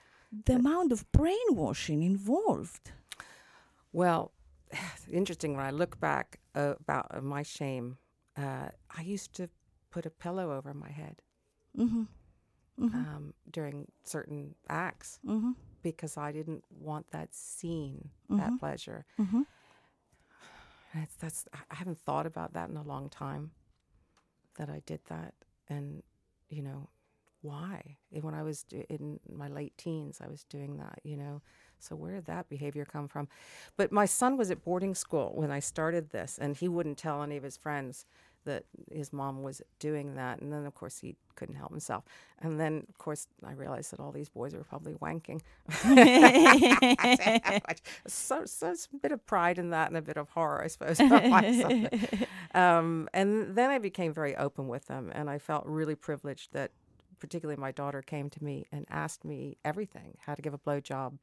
the 0.45 0.55
amount 0.55 0.91
of 0.91 1.11
brainwashing 1.11 2.03
involved. 2.03 2.91
Well, 3.91 4.31
interesting 5.12 5.55
when 5.55 5.65
I 5.65 5.71
look 5.71 6.00
back 6.00 6.39
uh, 6.55 6.75
about 6.79 7.07
uh, 7.12 7.21
my 7.21 7.43
shame. 7.43 7.98
Uh, 8.38 8.69
I 8.89 9.01
used 9.01 9.33
to 9.36 9.50
put 9.89 10.05
a 10.05 10.10
pillow 10.10 10.53
over 10.53 10.74
my 10.74 10.89
head 10.89 11.21
Mm-hmm. 11.77 12.03
Mm-hmm. 12.81 12.98
um, 12.98 13.33
during 13.50 13.88
certain 14.03 14.55
acts 14.67 15.19
mm-hmm. 15.25 15.51
because 15.83 16.17
I 16.17 16.31
didn't 16.31 16.63
want 16.69 17.10
that 17.12 17.33
scene, 17.33 18.10
that 18.29 18.60
pleasure. 18.60 19.05
Mm-hmm. 19.19 19.43
That's, 21.21 21.45
I 21.53 21.75
haven't 21.75 22.00
thought 22.00 22.25
about 22.25 22.53
that 22.53 22.69
in 22.69 22.77
a 22.77 22.83
long 22.83 23.10
time. 23.10 23.51
That 24.57 24.69
I 24.69 24.81
did 24.86 25.00
that, 25.07 25.33
and 25.69 26.03
you 26.50 26.62
know, 26.62 26.89
why? 27.41 27.98
When 28.10 28.33
I 28.33 28.43
was 28.43 28.65
in 28.89 29.19
my 29.31 29.48
late 29.48 29.77
teens, 29.77 30.19
I 30.24 30.27
was 30.27 30.43
doing 30.45 30.77
that. 30.77 31.00
You 31.03 31.17
know, 31.17 31.41
so 31.79 31.95
where 31.95 32.13
did 32.13 32.25
that 32.25 32.50
behavior 32.50 32.86
come 32.86 33.07
from? 33.07 33.27
But 33.77 33.91
my 33.91 34.05
son 34.05 34.38
was 34.38 34.51
at 34.51 34.63
boarding 34.63 34.95
school 34.95 35.31
when 35.36 35.51
I 35.51 35.60
started 35.60 36.12
this, 36.12 36.38
and 36.39 36.55
he 36.55 36.67
wouldn't 36.67 36.98
tell 36.98 37.24
any 37.24 37.38
of 37.38 37.43
his 37.43 37.57
friends 37.57 38.05
that 38.45 38.63
his 38.91 39.13
mom 39.13 39.43
was 39.43 39.62
doing 39.79 40.15
that. 40.15 40.41
And 40.41 40.51
then, 40.51 40.65
of 40.65 40.74
course, 40.74 41.00
he 41.00 41.15
couldn't 41.36 41.55
help 41.55 41.71
himself. 41.71 42.03
And 42.39 42.60
then, 42.60 42.86
of 42.89 42.98
course, 42.98 43.27
I 43.45 43.53
realized 43.53 43.91
that 43.91 44.00
all 44.00 44.12
these 44.12 44.29
boys 44.29 44.53
were 44.53 44.63
probably 44.63 44.93
wanking. 44.93 45.41
so, 48.07 48.45
so 48.45 48.71
it's 48.71 48.88
a 48.91 48.98
bit 48.98 49.12
of 49.12 49.25
pride 49.25 49.60
in 49.60 49.69
that 49.71 49.89
and 49.89 49.98
a 49.98 50.01
bit 50.01 50.17
of 50.17 50.29
horror, 50.29 50.63
I 50.63 50.67
suppose. 50.67 51.00
on 51.00 51.29
my 51.29 51.62
side. 51.62 52.27
um, 52.53 53.07
and 53.13 53.55
then 53.55 53.69
I 53.69 53.77
became 53.77 54.13
very 54.13 54.36
open 54.36 54.67
with 54.67 54.88
them, 54.88 55.12
and 55.13 55.29
I 55.29 55.38
felt 55.38 55.65
really 55.65 55.95
privileged 55.95 56.53
that, 56.53 56.71
particularly, 57.21 57.59
my 57.59 57.71
daughter 57.71 58.01
came 58.01 58.29
to 58.31 58.43
me 58.43 58.65
and 58.71 58.85
asked 58.89 59.23
me 59.23 59.57
everything: 59.63 60.17
how 60.25 60.35
to 60.35 60.41
give 60.41 60.53
a 60.53 60.57
blowjob, 60.57 61.17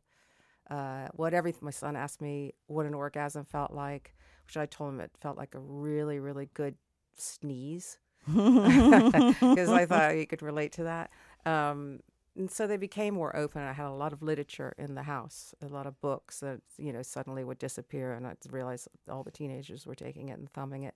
uh, 0.71 1.09
what 1.13 1.35
everything. 1.35 1.65
My 1.65 1.71
son 1.71 1.97
asked 1.97 2.23
me 2.23 2.55
what 2.67 2.87
an 2.87 2.95
orgasm 2.95 3.45
felt 3.45 3.73
like, 3.73 4.15
which 4.47 4.57
I 4.57 4.65
told 4.65 4.95
him 4.95 5.01
it 5.01 5.11
felt 5.21 5.37
like 5.37 5.55
a 5.55 5.61
really, 5.61 6.19
really 6.21 6.49
good 6.55 6.77
sneeze 7.15 7.99
because 8.27 9.69
I 9.69 9.87
thought 9.87 10.15
he 10.15 10.27
could 10.27 10.43
relate 10.43 10.73
to 10.73 10.85
that. 10.85 11.11
Um, 11.45 12.01
and 12.37 12.51
so 12.51 12.67
they 12.67 12.77
became 12.77 13.15
more 13.15 13.35
open. 13.35 13.63
I 13.63 13.73
had 13.73 13.87
a 13.87 13.93
lot 13.93 14.13
of 14.13 14.23
literature 14.23 14.75
in 14.79 14.95
the 14.95 15.03
house, 15.03 15.55
a 15.61 15.67
lot 15.67 15.87
of 15.87 16.01
books 16.01 16.41
that 16.41 16.61
you 16.79 16.93
know 16.93 17.03
suddenly 17.03 17.43
would 17.43 17.59
disappear, 17.59 18.13
and 18.13 18.27
I 18.27 18.35
realized 18.51 18.89
all 19.11 19.25
the 19.25 19.31
teenagers 19.33 19.87
were 19.87 19.97
taking 19.97 20.29
it 20.29 20.39
and 20.39 20.49
thumbing 20.53 20.85
it. 20.85 20.95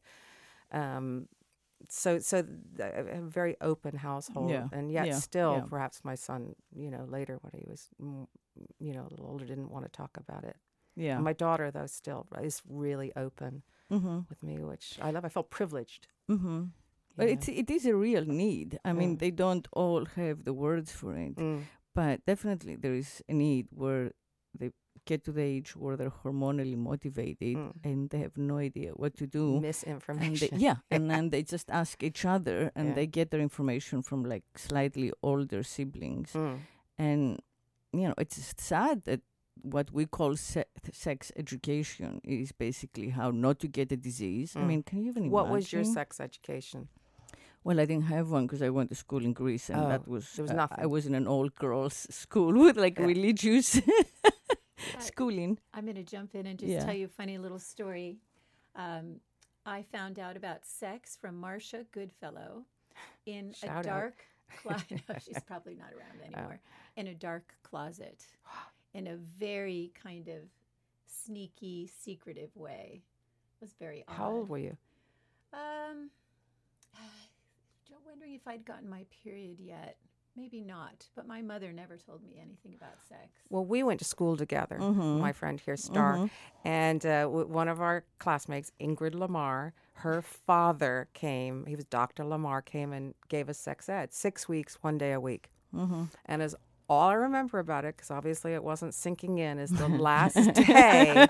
Um, 0.71 1.29
so, 1.89 2.19
so 2.19 2.45
a 2.81 3.21
very 3.23 3.57
open 3.61 3.97
household, 3.97 4.51
Yeah, 4.51 4.69
and 4.73 4.91
yet 4.93 5.07
yeah, 5.07 5.19
still, 5.19 5.55
yeah. 5.57 5.65
perhaps 5.69 6.05
my 6.05 6.15
son, 6.15 6.55
you 6.75 6.91
know, 6.91 7.05
later 7.09 7.39
when 7.43 7.53
he 7.55 7.65
was, 7.69 7.89
you 8.79 8.93
know, 8.95 9.03
a 9.03 9.11
little 9.11 9.27
older, 9.27 9.45
didn't 9.45 9.71
want 9.71 9.85
to 9.85 9.91
talk 9.91 10.17
about 10.17 10.45
it. 10.45 10.57
yeah. 10.97 11.19
My 11.19 11.33
daughter, 11.33 11.71
though, 11.71 11.87
still 11.87 12.27
is 12.43 12.63
really 12.69 13.11
open 13.17 13.63
mm-hmm. 13.91 14.21
with 14.29 14.43
me, 14.43 14.55
which 14.73 14.99
I 15.01 15.11
love. 15.11 15.25
I 15.25 15.29
felt 15.31 15.51
privileged. 15.51 16.07
Mm-hmm. 16.31 16.65
But 17.17 17.27
know. 17.27 17.33
it's 17.33 17.49
it 17.49 17.71
is 17.71 17.85
a 17.87 17.95
real 17.95 18.25
need. 18.25 18.79
I 18.85 18.93
mean, 18.93 19.17
Mm. 19.17 19.19
they 19.19 19.31
don't 19.31 19.67
all 19.73 20.05
have 20.17 20.45
the 20.45 20.53
words 20.55 20.91
for 20.93 21.15
it, 21.27 21.37
Mm. 21.37 21.63
but 21.95 22.25
definitely 22.27 22.75
there 22.77 22.95
is 22.95 23.23
a 23.29 23.33
need 23.35 23.67
where 23.83 24.13
they 24.59 24.71
get 25.05 25.25
to 25.25 25.33
the 25.33 25.43
age 25.43 25.75
where 25.77 25.97
they're 25.97 26.17
hormonally 26.25 26.77
motivated 26.77 27.57
Mm. 27.57 27.73
and 27.85 28.11
they 28.11 28.19
have 28.21 28.37
no 28.37 28.57
idea 28.59 28.91
what 28.93 29.17
to 29.17 29.27
do. 29.27 29.55
And 29.57 29.65
they, 29.65 29.69
misinformation. 29.69 30.61
yeah, 30.61 30.77
and 30.91 31.11
then 31.11 31.31
they 31.31 31.43
just 31.43 31.71
ask 31.71 32.03
each 32.03 32.25
other, 32.25 32.71
and 32.77 32.89
Yeah. 32.89 32.95
they 32.95 33.07
get 33.07 33.31
their 33.31 33.41
information 33.41 34.03
from 34.03 34.25
like 34.25 34.45
slightly 34.57 35.13
older 35.23 35.63
siblings. 35.63 36.33
Mm. 36.33 36.59
and 36.99 37.41
you 37.93 38.07
know 38.09 38.15
it's 38.19 38.39
sad 38.63 39.03
that 39.05 39.21
what 39.77 39.91
we 39.93 40.05
call 40.07 40.37
se- 40.37 40.65
sex 40.93 41.31
education 41.37 42.21
is 42.25 42.53
basically 42.53 43.11
how 43.11 43.31
not 43.31 43.59
to 43.61 43.69
get 43.69 43.93
a 43.93 43.97
disease. 43.97 44.57
I 44.57 44.61
Mm. 44.61 44.67
mean, 44.71 44.83
can 44.83 44.99
you 45.03 45.09
even 45.11 45.31
What 45.31 45.49
was 45.49 45.73
your 45.73 45.85
sex 45.85 46.21
education? 46.21 46.89
Well, 47.65 47.79
I 47.79 47.85
didn't 47.91 48.09
have 48.17 48.27
one 48.37 48.45
because 48.47 48.63
I 48.69 48.71
went 48.71 48.89
to 48.91 48.97
school 48.97 49.25
in 49.25 49.33
Greece, 49.35 49.71
and 49.71 49.81
Oh, 49.83 49.89
that 49.89 50.09
was, 50.09 50.25
there 50.35 50.43
was 50.47 50.51
uh, 50.53 50.67
I 50.85 50.87
was 50.87 51.07
in 51.07 51.15
an 51.15 51.27
all 51.29 51.49
girls 51.65 51.95
school 52.25 52.53
with 52.65 52.77
like 52.77 52.99
Yeah. 52.99 53.07
religious 53.15 53.69
schooling. 55.03 55.59
I'm 55.75 55.85
going 55.85 55.97
to 55.97 56.03
jump 56.03 56.35
in 56.35 56.47
and 56.47 56.59
just 56.59 56.73
Yeah. 56.73 56.85
tell 56.85 56.95
you 56.95 57.07
a 57.07 57.09
funny 57.09 57.39
little 57.39 57.59
story. 57.59 58.19
Um, 58.75 59.21
I 59.65 59.83
found 59.83 60.19
out 60.19 60.37
about 60.37 60.67
sex 60.67 61.17
from 61.17 61.39
Marcia 61.39 61.85
Goodfellow 61.93 62.65
in 63.27 63.53
Shout 63.53 63.85
a 63.85 63.89
dark 63.89 64.25
closet. 64.63 65.03
no, 65.09 65.15
she's 65.25 65.41
probably 65.47 65.75
not 65.75 65.93
around 65.93 66.21
anymore. 66.35 66.61
In 66.97 67.09
a 67.09 67.15
dark 67.15 67.55
closet, 67.63 68.27
in 68.95 69.07
a 69.07 69.17
very 69.17 69.93
kind 69.95 70.29
of 70.29 70.43
sneaky, 71.07 71.87
secretive 71.87 72.55
way. 72.57 73.03
It 73.61 73.65
was 73.65 73.75
very 73.79 74.05
odd. 74.09 74.15
How 74.17 74.31
old 74.33 74.49
were 74.49 74.59
you? 74.59 74.77
Um, 75.53 76.11
wondering 78.07 78.35
if 78.35 78.47
I'd 78.47 78.65
gotten 78.65 78.89
my 78.89 79.05
period 79.23 79.59
yet. 79.59 79.97
Maybe 80.35 80.63
not, 80.63 81.07
but 81.15 81.27
my 81.27 81.43
mother 81.43 81.73
never 81.73 81.99
told 81.99 82.23
me 82.25 82.39
anything 82.41 82.75
about 82.75 83.03
sex. 83.07 83.29
Well, 83.51 83.67
we 83.67 83.83
went 83.83 83.99
to 83.99 84.05
school 84.07 84.37
together, 84.37 84.79
Mhm. 84.79 85.21
my 85.21 85.33
friend 85.33 85.61
here, 85.61 85.77
Starr, 85.77 86.17
Mhm. 86.17 86.31
and 86.65 87.05
uh, 87.05 87.23
w- 87.25 87.47
one 87.47 87.69
of 87.69 87.83
our 87.83 88.05
classmates, 88.19 88.73
Ingrid 88.81 89.15
Lamar, 89.15 89.75
her 89.97 90.23
father 90.23 91.09
came. 91.13 91.67
He 91.67 91.77
was 91.77 91.85
Dr. 91.85 92.25
Lamar, 92.25 92.63
came 92.63 92.95
and 92.95 93.15
gave 93.29 93.51
us 93.51 93.59
sex 93.59 93.91
ed, 93.91 94.15
six 94.15 94.49
weeks, 94.49 94.83
one 94.83 94.97
day 94.97 95.13
a 95.13 95.21
week. 95.21 95.51
Mm-hmm. 95.75 96.05
And 96.25 96.43
as 96.43 96.57
all 96.93 97.09
I 97.09 97.15
remember 97.15 97.59
about 97.59 97.87
it, 97.87 97.97
because 97.97 98.11
obviously 98.11 98.53
it 98.53 98.63
wasn't 98.63 98.93
sinking 98.93 99.39
in, 99.39 99.59
is 99.59 99.71
the 99.71 99.89
last 100.11 100.35
day. 100.53 101.27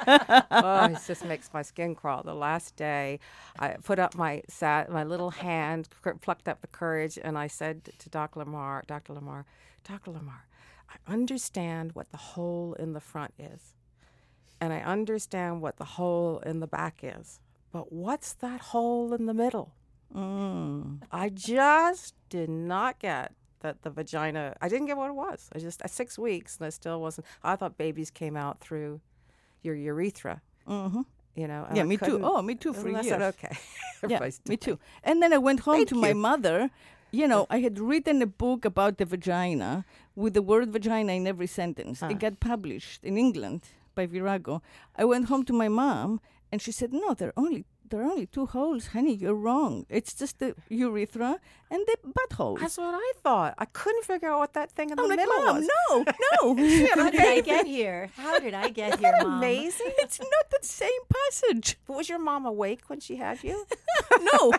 oh, 0.51 0.85
it 0.87 0.99
just 1.07 1.25
makes 1.25 1.53
my 1.55 1.63
skin 1.63 1.95
crawl. 1.95 2.23
The 2.25 2.35
last 2.35 2.75
day, 2.75 3.21
I 3.59 3.77
put 3.83 4.01
up 4.01 4.17
my 4.17 4.43
sat, 4.49 4.91
my 4.91 5.05
little 5.05 5.31
hand, 5.31 5.89
cr- 6.03 6.11
plucked 6.21 6.49
up 6.49 6.63
the 6.63 6.67
courage, 6.67 7.17
and 7.23 7.39
I 7.39 7.47
said 7.47 7.91
to 7.99 8.09
Dr. 8.11 8.41
Lamar, 8.41 8.83
Dr. 8.89 9.13
Lamar, 9.13 9.47
Dr. 9.85 10.11
Lamar, 10.11 10.47
I 10.91 11.13
understand 11.13 11.93
what 11.93 12.11
the 12.11 12.19
hole 12.19 12.75
in 12.75 12.93
the 12.93 13.01
front 13.01 13.33
is, 13.39 13.75
and 14.61 14.73
I 14.73 14.81
understand 14.81 15.63
what 15.63 15.77
the 15.77 15.85
hole 15.85 16.41
in 16.45 16.59
the 16.59 16.67
back 16.67 16.99
is, 17.03 17.39
but 17.73 17.93
what's 17.93 18.33
that 18.35 18.61
hole 18.61 19.15
in 19.15 19.27
the 19.27 19.35
middle? 19.35 19.75
Mm. 20.13 21.03
I 21.11 21.29
just 21.29 22.15
did 22.29 22.51
not 22.51 22.99
get 22.99 23.33
that 23.63 23.83
the 23.83 23.91
vagina. 23.91 24.55
I 24.61 24.69
didn't 24.69 24.87
get 24.87 24.97
what 24.97 25.09
it 25.09 25.15
was. 25.15 25.49
I 25.55 25.59
just 25.59 25.83
at 25.83 25.91
six 25.91 26.19
weeks, 26.19 26.59
and 26.59 26.67
I 26.67 26.71
still 26.71 27.01
wasn't. 27.01 27.27
I 27.43 27.57
thought 27.57 27.79
babies 27.79 28.11
came 28.11 28.37
out 28.37 28.61
through 28.61 29.01
your 29.63 29.75
urethra. 29.75 30.43
Mm-hmm. 30.69 31.03
You 31.35 31.49
know. 31.49 31.67
Yeah, 31.75 31.83
I 31.83 31.87
me 31.87 31.97
too. 31.97 32.21
Oh, 32.23 32.43
me 32.43 32.55
too 32.55 32.73
for 32.73 32.89
and 32.89 32.99
I 32.99 33.03
said, 33.03 33.23
okay. 33.23 33.57
Yeah, 34.09 34.29
me 34.49 34.57
too. 34.57 34.79
And 35.05 35.23
then 35.23 35.33
I 35.33 35.39
went 35.39 35.61
home 35.61 35.77
Thank 35.77 35.89
to 35.91 35.95
my 35.95 36.13
mother. 36.13 36.71
You 37.13 37.29
know, 37.29 37.47
I 37.51 37.61
had 37.61 37.79
written 37.79 38.21
a 38.23 38.27
book 38.27 38.65
about 38.65 38.99
the 38.99 39.05
vagina 39.05 39.85
with 40.17 40.35
the 40.35 40.43
word 40.43 40.73
vagina 40.73 41.13
in 41.13 41.27
every 41.27 41.47
sentence. 41.47 42.01
Huh. 42.01 42.09
It 42.11 42.19
got 42.19 42.41
published 42.41 43.05
in 43.05 43.17
England 43.17 43.63
by 43.95 44.07
Virago. 44.07 44.63
I 44.97 45.05
went 45.05 45.27
home 45.27 45.45
to 45.45 45.53
my 45.53 45.69
mom, 45.69 46.21
and 46.51 46.61
she 46.61 46.73
said, 46.73 46.93
"No, 46.93 47.15
there 47.15 47.29
are 47.29 47.39
only 47.45 47.65
there 47.89 48.01
are 48.03 48.11
only 48.11 48.27
two 48.27 48.47
holes, 48.47 48.89
honey. 48.89 49.15
You're 49.15 49.35
wrong. 49.35 49.85
It's 49.89 50.15
just 50.15 50.39
the 50.39 50.55
urethra 50.69 51.39
and 51.71 51.81
the 51.87 51.97
butthole." 52.17 52.59
That's 52.59 52.79
what 52.79 52.95
I 52.95 53.13
thought. 53.23 53.55
I 53.59 53.65
couldn't 53.67 54.05
figure 54.05 54.29
out 54.31 54.39
what 54.39 54.53
that 54.55 54.71
thing 54.73 54.91
in 54.91 54.97
the 54.97 55.03
I'm 55.03 55.09
like, 55.09 55.19
middle 55.19 55.45
Mom, 55.45 55.57
was. 55.57 55.69
no, 55.91 56.05
no. 56.05 56.87
How 56.95 57.11
did 57.11 57.21
I 57.37 57.41
get 57.41 57.67
here? 57.67 58.11
How 58.17 58.39
did 58.39 58.55
I 58.55 58.69
get 58.71 58.99
here, 58.99 59.13
Mom? 59.21 59.39
Amazing. 59.39 59.93
it's 59.99 60.19
not 60.21 60.51
the 60.51 60.67
same 60.67 60.89
passage. 61.13 61.79
But 61.87 61.97
was 61.97 62.09
your 62.09 62.19
mom 62.19 62.47
awake 62.47 62.83
when 62.89 63.01
she 63.01 63.17
had 63.17 63.43
you? 63.45 63.67
No, 64.33 64.53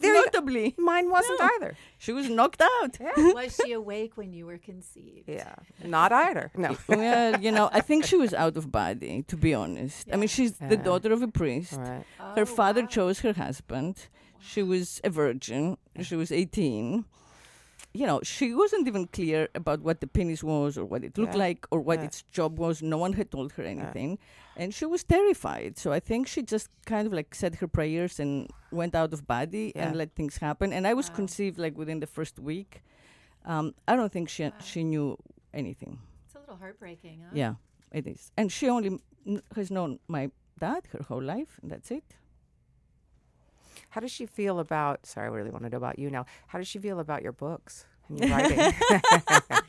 There 0.00 0.14
you. 0.14 0.24
Notably, 0.24 0.74
Mine 0.78 1.10
wasn't 1.10 1.40
No. 1.40 1.48
either. 1.56 1.76
she 1.98 2.12
was 2.12 2.28
knocked 2.28 2.60
out. 2.62 2.96
Yeah. 3.00 3.32
Was 3.34 3.58
she 3.64 3.72
awake 3.72 4.16
when 4.16 4.32
you 4.32 4.46
were 4.46 4.58
conceived? 4.58 5.28
Yeah. 5.28 5.54
Not 5.84 6.10
either. 6.12 6.50
No. 6.56 6.76
well, 6.88 7.40
you 7.40 7.52
know, 7.52 7.68
I 7.72 7.80
think 7.80 8.04
she 8.04 8.16
was 8.16 8.32
out 8.34 8.56
of 8.56 8.70
body, 8.72 9.24
to 9.28 9.36
be 9.36 9.52
honest. 9.54 10.08
I 10.12 10.16
mean, 10.16 10.28
she's 10.28 10.52
the 10.52 10.76
daughter 10.76 11.12
of 11.12 11.22
a 11.22 11.28
priest. 11.28 11.74
Right. 11.74 12.04
Oh, 12.20 12.34
her 12.36 12.42
Oh, 12.42 12.46
father 12.46 12.82
wow. 12.82 12.86
chose 12.88 13.20
her 13.20 13.32
husband. 13.34 14.08
She 14.40 14.62
was 14.62 15.00
a 15.04 15.10
virgin. 15.10 15.76
She 16.00 16.16
was 16.16 16.32
18. 16.32 17.04
You 17.92 18.06
know, 18.06 18.20
she 18.22 18.54
wasn't 18.54 18.86
even 18.86 19.06
clear 19.08 19.48
about 19.54 19.80
what 19.80 20.00
the 20.00 20.06
penis 20.06 20.44
was 20.44 20.78
or 20.78 20.84
what 20.84 21.02
it 21.02 21.18
looked 21.18 21.34
Yeah. 21.34 21.46
like 21.48 21.66
or 21.72 21.80
what 21.80 21.98
Yeah. 21.98 22.04
its 22.06 22.22
job 22.30 22.58
was. 22.58 22.82
No 22.82 22.98
one 22.98 23.14
had 23.14 23.30
told 23.30 23.52
her 23.52 23.64
anything. 23.64 24.18
And 24.56 24.72
she 24.72 24.86
was 24.86 25.02
terrified. 25.02 25.76
So 25.78 25.90
I 25.92 26.00
think 26.00 26.28
she 26.28 26.42
just 26.42 26.68
kind 26.86 27.06
of 27.06 27.12
like 27.12 27.34
said 27.34 27.56
her 27.56 27.66
prayers 27.68 28.20
and 28.20 28.48
went 28.70 28.94
out 28.94 29.12
of 29.12 29.26
body 29.26 29.72
Yeah. 29.74 29.88
and 29.88 29.96
let 29.96 30.14
things 30.14 30.36
happen. 30.38 30.72
And 30.72 30.86
I 30.86 30.94
was 30.94 31.08
Wow. 31.10 31.16
conceived 31.16 31.58
like 31.58 31.76
within 31.76 31.98
the 32.00 32.06
first 32.06 32.38
week. 32.38 32.82
Um, 33.44 33.74
I 33.88 33.96
don't 33.96 34.12
think 34.12 34.28
she 34.28 34.50
she 34.60 34.84
knew 34.84 35.16
anything. 35.52 35.98
It's 36.26 36.34
a 36.36 36.38
little 36.38 36.56
heartbreaking, 36.56 37.20
huh? 37.24 37.30
Yeah, 37.34 37.54
it 37.90 38.06
is. 38.06 38.30
And 38.36 38.52
she 38.52 38.68
only 38.68 39.00
n- 39.26 39.42
has 39.56 39.70
known 39.70 39.98
my 40.06 40.30
dad 40.60 40.86
her 40.92 41.02
whole 41.08 41.22
life, 41.22 41.58
and 41.62 41.70
that's 41.72 41.90
it. 41.90 42.04
How 43.90 44.00
does 44.00 44.10
she 44.10 44.26
feel 44.26 44.58
about? 44.58 45.06
Sorry, 45.06 45.26
I 45.26 45.30
really 45.30 45.50
want 45.50 45.64
to 45.64 45.70
know 45.70 45.76
about 45.76 45.98
you 45.98 46.10
now. 46.10 46.24
How 46.48 46.58
does 46.58 46.68
she 46.68 46.78
feel 46.78 46.98
about 47.00 47.22
your 47.22 47.32
books 47.32 47.86
and 48.08 48.18
your 48.20 48.28
writing? 48.30 48.72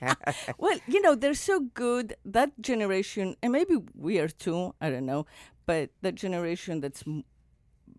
Well, 0.58 0.78
you 0.88 1.02
know, 1.02 1.16
they're 1.16 1.34
so 1.34 1.60
good. 1.74 2.16
That 2.26 2.52
generation, 2.62 3.36
and 3.42 3.52
maybe 3.52 3.78
we 3.96 4.20
are 4.20 4.28
too, 4.28 4.74
I 4.82 4.90
don't 4.90 5.06
know, 5.06 5.26
but 5.66 5.90
that 6.02 6.16
generation 6.16 6.82
that's 6.82 7.04
m- 7.08 7.24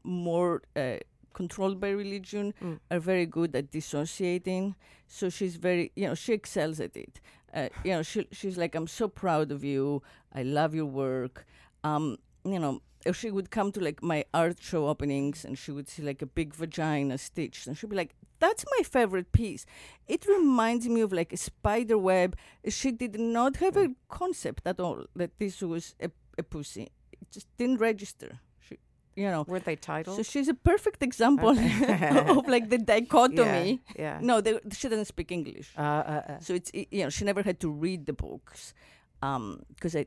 more 0.04 0.62
uh, 0.76 0.96
controlled 1.34 1.80
by 1.80 1.90
religion 1.90 2.54
Mm. 2.60 2.78
are 2.90 3.00
very 3.00 3.26
good 3.26 3.54
at 3.56 3.70
dissociating. 3.70 4.74
So 5.06 5.28
she's 5.28 5.56
very, 5.56 5.92
you 5.96 6.06
know, 6.06 6.14
she 6.14 6.32
excels 6.32 6.80
at 6.80 6.96
it. 6.96 7.20
Uh, 7.54 7.68
you 7.84 7.92
know, 7.92 8.02
she, 8.02 8.26
she's 8.32 8.56
like, 8.56 8.74
I'm 8.74 8.86
so 8.86 9.08
proud 9.08 9.50
of 9.52 9.62
you. 9.62 10.02
I 10.34 10.42
love 10.42 10.74
your 10.74 10.86
work. 10.86 11.46
Um, 11.84 12.16
you 12.44 12.58
know, 12.58 12.80
she 13.12 13.30
would 13.30 13.50
come 13.50 13.72
to 13.72 13.80
like 13.80 14.02
my 14.02 14.24
art 14.32 14.58
show 14.60 14.86
openings 14.88 15.44
and 15.44 15.58
she 15.58 15.72
would 15.72 15.88
see 15.88 16.02
like 16.02 16.22
a 16.22 16.26
big 16.26 16.54
vagina 16.54 17.18
stitched 17.18 17.66
and 17.66 17.76
she'd 17.76 17.90
be 17.90 17.96
like, 17.96 18.14
that's 18.38 18.64
my 18.78 18.82
favorite 18.84 19.32
piece. 19.32 19.66
It 20.06 20.26
reminds 20.26 20.88
me 20.88 21.00
of 21.00 21.12
like 21.12 21.32
a 21.32 21.36
spider 21.36 21.98
web. 21.98 22.36
She 22.68 22.90
did 22.92 23.18
not 23.18 23.56
have 23.56 23.76
a 23.76 23.88
concept 24.08 24.66
at 24.66 24.78
all 24.80 25.04
that 25.16 25.38
this 25.38 25.60
was 25.62 25.94
a, 26.00 26.10
a 26.38 26.42
pussy. 26.42 26.88
It 27.12 27.30
just 27.30 27.46
didn't 27.56 27.78
register. 27.80 28.40
She, 28.60 28.78
you 29.14 29.28
know. 29.30 29.44
Weren't 29.46 29.64
they 29.64 29.76
titled? 29.76 30.16
So 30.16 30.22
she's 30.22 30.48
a 30.48 30.54
perfect 30.54 31.02
example 31.02 31.50
Okay. 31.50 32.24
of 32.36 32.48
like 32.48 32.68
the 32.68 32.78
dichotomy. 32.78 33.80
Yeah. 33.96 34.18
No, 34.20 34.40
they, 34.40 34.58
she 34.72 34.88
doesn't 34.88 35.06
speak 35.06 35.30
English. 35.30 35.72
Uh, 35.78 35.80
uh, 35.82 36.22
uh. 36.28 36.38
So 36.40 36.54
it's 36.54 36.70
you 36.74 37.04
know 37.04 37.10
she 37.10 37.24
never 37.24 37.42
had 37.42 37.58
to 37.60 37.68
read 37.70 38.06
the 38.06 38.12
books, 38.12 38.74
Um 39.22 39.60
because 39.74 39.94
I, 39.94 40.06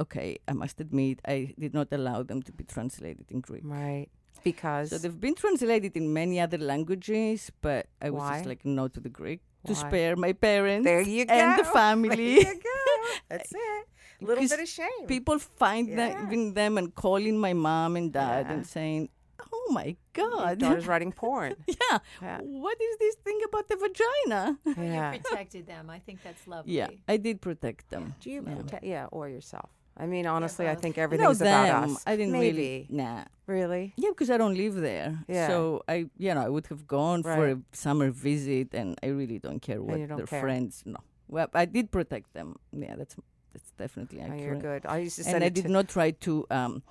okay, 0.00 0.38
I 0.48 0.52
must 0.52 0.80
admit 0.80 1.20
I 1.26 1.54
did 1.58 1.74
not 1.74 1.88
allow 1.92 2.22
them 2.22 2.42
to 2.42 2.52
be 2.52 2.64
translated 2.64 3.26
in 3.30 3.40
Greek. 3.40 3.62
Right. 3.64 4.08
Because 4.44 4.90
So 4.90 4.98
they've 4.98 5.20
been 5.20 5.34
translated 5.34 5.96
in 5.96 6.12
many 6.12 6.38
other 6.40 6.58
languages, 6.58 7.50
but 7.62 7.86
I 8.00 8.10
was 8.10 8.20
Why? 8.20 8.34
just 8.38 8.46
like 8.46 8.64
no 8.64 8.86
to 8.88 9.00
the 9.00 9.08
Greek 9.08 9.40
to 9.66 9.74
spare 9.74 10.14
my 10.14 10.32
parents 10.32 10.84
there 10.84 11.00
you 11.00 11.24
go. 11.24 11.34
and 11.34 11.58
the 11.58 11.62
There 11.66 11.72
family. 11.72 12.34
you 12.34 12.44
go. 12.44 12.80
That's 13.28 13.50
it. 13.54 13.86
A 14.22 14.24
little 14.24 14.46
bit 14.48 14.60
of 14.60 14.68
shame. 14.68 15.06
People 15.08 15.38
find 15.38 15.88
Yeah. 15.88 15.96
that 15.96 16.22
even 16.24 16.54
them 16.54 16.78
and 16.78 16.94
calling 16.94 17.38
my 17.38 17.52
mom 17.54 17.96
and 17.96 18.12
dad 18.12 18.46
Yeah. 18.46 18.52
and 18.54 18.66
saying, 18.66 19.08
"Oh 19.52 19.66
my 19.72 19.96
Your 20.16 20.30
God, 20.30 20.58
daughter's 20.58 20.86
writing 20.86 21.12
porn. 21.22 21.56
yeah, 21.66 21.98
Yeah. 22.22 22.38
what 22.40 22.78
is 22.80 22.96
this 22.98 23.16
thing 23.26 23.40
about 23.48 23.68
the 23.68 23.76
vagina?" 23.76 24.56
Yeah. 24.78 25.12
You 25.12 25.20
protected 25.20 25.66
them. 25.66 25.90
I 25.90 25.98
think 25.98 26.22
that's 26.22 26.46
lovely. 26.46 26.72
Yeah, 26.78 26.88
I 27.08 27.16
did 27.18 27.40
protect 27.42 27.90
them. 27.90 28.14
Do 28.20 28.30
you 28.30 28.40
Yeah. 28.46 28.54
protect? 28.54 28.84
Yeah, 28.84 29.06
or 29.10 29.28
yourself. 29.28 29.70
I 29.96 30.06
mean, 30.06 30.26
honestly, 30.26 30.68
I 30.68 30.74
think 30.74 30.98
everything's 30.98 31.40
about 31.40 31.66
them. 31.82 31.96
us. 31.96 32.02
I 32.06 32.16
didn't 32.16 32.32
Maybe. 32.32 32.46
really. 32.56 32.86
Nah. 32.90 33.24
Really? 33.46 33.94
Yeah, 33.96 34.10
because 34.10 34.30
I 34.30 34.36
don't 34.36 34.54
live 34.54 34.74
there. 34.74 35.18
Yeah. 35.28 35.48
So 35.48 35.82
I, 35.88 36.10
you 36.18 36.34
know, 36.34 36.42
I 36.42 36.48
would 36.48 36.66
have 36.66 36.86
gone 36.86 37.22
for 37.22 37.48
a 37.48 37.58
summer 37.72 38.10
visit, 38.10 38.74
and 38.74 38.98
I 39.02 39.06
really 39.06 39.38
don't 39.38 39.60
care 39.60 39.80
what 39.80 39.96
don't 40.06 40.16
their 40.18 40.26
care. 40.26 40.40
friends. 40.40 40.82
No. 40.84 40.98
Well, 41.28 41.48
I 41.54 41.64
did 41.64 41.90
protect 41.90 42.34
them. 42.34 42.56
Yeah, 42.72 42.96
that's 42.96 43.16
that's 43.52 43.70
definitely 43.72 44.20
Oh, 44.22 44.34
you're 44.34 44.56
good. 44.56 44.84
I 44.86 44.98
used 44.98 45.22
to 45.22 45.28
and 45.34 45.42
I 45.42 45.48
did 45.48 45.68
not 45.70 45.88
try 45.88 46.10
to 46.10 46.44
um, 46.50 46.82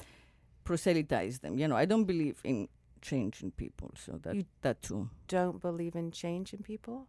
proselytize 0.64 1.40
them. 1.40 1.60
You 1.60 1.68
know, 1.68 1.76
I 1.76 1.86
don't 1.86 2.06
believe 2.06 2.40
in 2.44 2.68
changing 3.02 3.52
people. 3.52 3.92
So 3.96 4.14
that 4.24 4.36
You- 4.36 4.46
that 4.62 4.82
too. 4.82 5.10
Don't 5.28 5.62
believe 5.62 5.96
in 5.96 6.12
changing 6.12 6.64
people. 6.64 7.08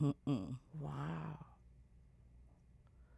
Mm-mm. 0.00 0.56
Wow. 0.78 1.38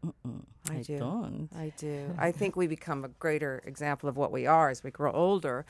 Mm-mm. 0.05 0.43
I 0.71 0.79
do. 0.83 0.99
don't. 0.99 1.49
I 1.57 1.73
do. 1.77 2.15
I 2.19 2.33
think 2.33 2.57
we 2.57 2.67
become 2.67 3.05
a 3.05 3.09
greater 3.09 3.63
example 3.67 4.09
of 4.09 4.17
what 4.17 4.33
we 4.33 4.47
are 4.47 4.69
as 4.71 4.83
we 4.83 4.91
grow 4.91 5.13
older. 5.13 5.65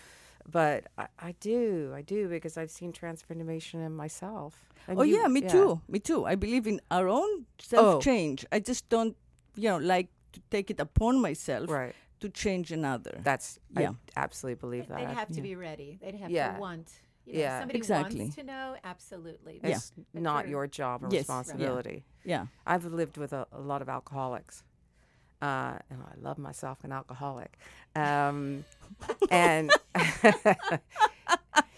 But 0.51 0.89
I, 0.99 1.07
I 1.21 1.33
do. 1.41 1.93
I 1.95 2.03
do 2.03 2.29
because 2.29 2.57
I've 2.57 2.71
seen 2.71 2.93
transformation 2.93 3.81
in 3.81 3.93
myself. 3.95 4.55
And 4.89 4.99
oh 4.99 5.03
you- 5.03 5.21
yeah, 5.21 5.29
me 5.29 5.43
too. 5.43 5.81
Me 5.89 5.99
too. 6.01 6.25
I 6.25 6.35
believe 6.35 6.67
in 6.67 6.81
our 6.91 7.09
own 7.09 7.47
self 7.61 8.03
change. 8.03 8.45
Oh. 8.47 8.57
I 8.57 8.59
just 8.61 8.89
don't, 8.89 9.17
you 9.55 9.69
know, 9.69 9.79
like 9.79 10.09
to 10.33 10.41
take 10.51 10.71
it 10.71 10.81
upon 10.81 11.21
myself 11.21 11.71
Right. 11.71 11.95
to 12.21 12.29
change 12.29 12.73
another. 12.73 13.21
That's. 13.23 13.59
Yeah. 13.79 13.91
I 14.17 14.21
absolutely 14.25 14.61
believe 14.61 14.89
that. 14.89 14.99
They'd 14.99 15.15
have 15.15 15.29
to 15.29 15.35
Yeah. 15.37 15.43
be 15.43 15.55
ready. 15.57 15.99
They'd 16.01 16.17
have 16.17 16.31
Yeah. 16.31 16.55
to 16.55 16.61
want. 16.61 16.91
You 17.27 17.33
know, 17.35 17.39
Yeah. 17.41 17.59
Somebody 17.61 17.79
Exactly. 17.79 18.21
wants 18.21 18.37
to 18.37 18.43
know. 18.43 18.77
Absolutely. 18.85 19.61
Yeah. 19.63 19.71
It's 19.77 19.93
But 20.13 20.23
not 20.23 20.49
your 20.49 20.67
job 20.67 21.05
or 21.05 21.09
Yes. 21.11 21.29
Right. 21.29 21.39
responsibility. 21.39 22.05
yeah. 22.25 22.47
I've 22.67 22.85
lived 22.85 23.17
with 23.17 23.33
a, 23.33 23.47
a 23.53 23.61
lot 23.61 23.83
of 23.83 23.89
alcoholics. 23.89 24.65
Uh, 25.41 25.79
and 25.91 26.01
I 26.03 26.15
love 26.21 26.39
myself 26.39 26.79
an 26.85 26.93
alcoholic. 26.93 27.59
Um, 27.97 28.65
and 29.31 29.73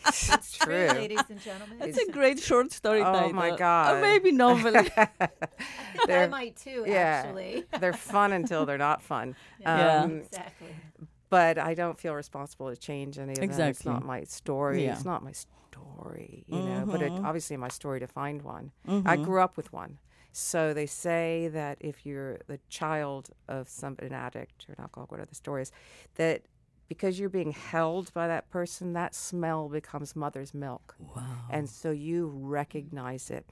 it's 0.07 0.59
True, 0.59 0.89
true. 0.89 0.99
ladies 0.99 1.21
and 1.31 1.41
gentlemen. 1.41 1.79
That's 1.79 1.99
a 1.99 2.11
great 2.13 2.39
short 2.41 2.73
story 2.73 3.01
Oh, 3.01 3.05
title. 3.13 3.33
my 3.33 3.51
Or 3.51 3.57
God. 3.57 4.01
maybe 4.03 4.33
novel. 4.45 4.77
I 4.77 4.83
think 4.83 4.93
I 5.19 5.29
They're- 6.07 6.29
might 6.29 6.57
too, 6.57 6.85
yeah. 6.87 7.23
actually. 7.25 7.65
They're 7.81 7.93
fun 7.95 8.33
until 8.33 8.67
they're 8.67 8.79
not 8.79 9.03
fun. 9.03 9.35
Yeah. 9.61 10.03
Um, 10.03 10.19
exactly. 10.21 10.75
But 11.35 11.59
I 11.59 11.75
don't 11.75 11.99
feel 11.99 12.15
responsible 12.15 12.71
to 12.71 12.77
change 12.77 13.19
any 13.19 13.33
of 13.33 13.39
them. 13.41 13.69
It's 13.69 13.85
not 13.85 14.05
my 14.05 14.23
story. 14.25 14.85
Yeah. 14.85 14.93
It's 14.93 15.05
not 15.05 15.25
my 15.25 15.33
story, 15.33 16.45
you 16.47 16.61
know. 16.63 16.87
But 16.87 17.03
it, 17.03 17.13
Mhm. 17.13 17.25
obviously, 17.25 17.57
my 17.57 17.69
story 17.81 17.99
to 17.99 18.07
find 18.07 18.43
one. 18.43 18.71
I 18.87 19.17
Mhm. 19.17 19.25
grew 19.25 19.41
up 19.41 19.57
with 19.57 19.73
one. 19.73 19.99
So 20.31 20.73
they 20.75 20.87
say 20.87 21.49
that 21.49 21.79
if 21.81 22.07
you're 22.07 22.39
the 22.47 22.59
child 22.69 23.31
of 23.49 23.69
some 23.69 23.97
an 23.99 24.13
addict 24.13 24.67
or 24.69 24.73
an 24.75 24.81
alcoholic, 24.85 25.11
whatever 25.11 25.29
the 25.29 25.35
story 25.35 25.63
is, 25.63 25.73
that 26.15 26.43
because 26.89 27.19
you're 27.19 27.29
being 27.41 27.53
held 27.53 28.13
by 28.13 28.27
that 28.29 28.49
person, 28.51 28.93
that 28.93 29.13
smell 29.15 29.69
becomes 29.69 30.15
mother's 30.15 30.53
milk, 30.55 30.95
Wow. 30.99 31.47
and 31.51 31.69
so 31.69 31.91
you 31.91 32.27
recognize 32.29 33.31
it, 33.31 33.45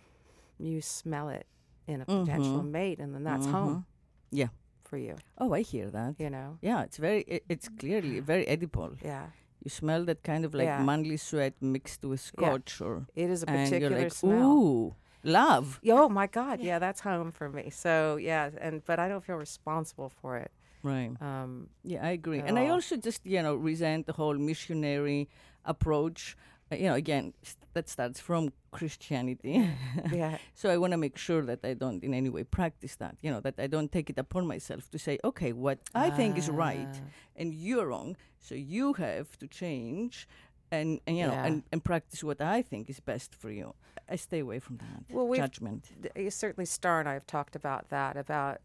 you 0.59 0.81
smell 0.83 1.29
it 1.29 1.47
in 1.89 2.01
a 2.01 2.07
potential 2.07 2.63
Mhm. 2.63 2.71
mate, 2.71 2.99
and 3.01 3.13
then 3.15 3.25
that's 3.25 3.47
Mhm. 3.47 3.51
home 3.51 3.87
Yeah. 4.31 4.49
For 4.93 4.99
you. 5.09 5.17
Oh, 5.39 5.51
I 5.59 5.63
hear 5.73 5.89
that. 5.99 6.13
You 6.25 6.29
know, 6.37 6.49
Yeah, 6.69 6.81
it's 6.87 6.99
very. 7.07 7.21
It, 7.35 7.43
it's 7.49 7.69
clearly 7.81 8.21
very 8.33 8.45
edible. 8.57 8.91
yeah. 9.13 9.27
You 9.65 9.71
smell 9.71 10.05
that 10.11 10.21
kind 10.31 10.45
of 10.45 10.53
like 10.61 10.67
Yeah. 10.71 10.83
manly 10.91 11.17
sweat 11.17 11.55
mixed 11.61 12.03
with 12.11 12.21
scotch, 12.21 12.81
or 12.87 12.95
It 13.15 13.29
is 13.35 13.43
a 13.45 13.49
and 13.49 13.59
you're 13.59 13.91
particular 13.91 14.03
like, 14.03 14.13
smell. 14.13 14.53
ooh, 14.53 14.95
love. 15.39 15.67
Oh 15.99 16.09
my 16.21 16.27
God! 16.39 16.57
Yeah, 16.61 16.79
that's 16.85 17.01
home 17.11 17.31
for 17.39 17.49
me. 17.49 17.65
So 17.71 17.93
yeah, 18.31 18.51
and 18.67 18.75
but 18.89 18.99
I 18.99 19.07
don't 19.11 19.25
feel 19.29 19.39
responsible 19.49 20.11
for 20.21 20.33
it. 20.45 20.51
Right. 20.83 21.13
Um, 21.29 21.53
Yeah, 21.93 22.03
I 22.09 22.11
agree. 22.19 22.41
And 22.49 22.59
I 22.59 22.67
also 22.75 22.95
just, 23.09 23.21
you 23.25 23.41
know, 23.45 23.55
resent 23.71 24.07
the 24.11 24.13
whole 24.21 24.39
missionary 24.51 25.29
approach. 25.65 26.37
Uh, 26.73 26.77
you 26.77 26.85
know, 26.89 26.95
again, 26.95 27.35
that 27.75 27.89
starts 27.89 28.19
from 28.21 28.51
Christianity. 28.71 29.69
yeah, 30.13 30.39
so 30.55 30.71
I 30.71 30.77
want 30.79 30.93
to 30.93 30.97
make 30.97 31.19
sure 31.19 31.43
that 31.43 31.61
I 31.65 31.75
don't 31.75 32.03
in 32.03 32.15
any 32.15 32.31
way 32.31 32.45
practice 32.45 32.97
that, 32.97 33.17
you 33.21 33.31
know, 33.31 33.41
that 33.41 33.55
I 33.59 33.67
don't 33.67 33.93
take 33.93 34.09
it 34.11 34.19
upon 34.19 34.47
myself 34.47 34.91
to 34.91 34.99
say, 34.99 35.19
okay, 35.25 35.53
what 35.53 35.79
I 35.95 36.11
think 36.11 36.39
is 36.39 36.49
right 36.49 36.89
Ah. 36.95 37.07
and 37.37 37.53
you're 37.53 37.87
wrong. 37.89 38.17
So 38.41 38.55
you 38.55 38.95
have 38.95 39.37
to 39.39 39.47
change 39.47 40.27
and, 40.71 41.01
and 41.07 41.17
you 41.19 41.27
know, 41.27 41.33
Yeah. 41.33 41.45
and, 41.47 41.63
and 41.73 41.85
practice 41.85 42.25
what 42.25 42.41
I 42.41 42.63
think 42.63 42.89
is 42.89 43.01
best 43.01 43.35
for 43.35 43.51
you. 43.51 43.75
I 44.09 44.17
stay 44.17 44.39
away 44.41 44.59
from 44.59 44.79
that 44.79 45.05
Well, 45.11 45.33
judgment. 45.35 45.91
uh, 46.17 46.31
certainly 46.31 46.65
Starr 46.67 47.01
and 47.01 47.09
I 47.09 47.15
have 47.15 47.27
talked 47.27 47.55
about 47.57 47.91
that. 47.91 48.17
About 48.17 48.61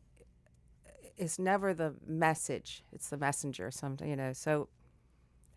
it's 1.18 1.40
never 1.40 1.74
the 1.74 1.96
message; 2.06 2.84
it's 2.92 3.10
the 3.10 3.18
messenger. 3.18 3.72
Something 3.72 4.10
you 4.10 4.16
know. 4.16 4.34
So 4.34 4.68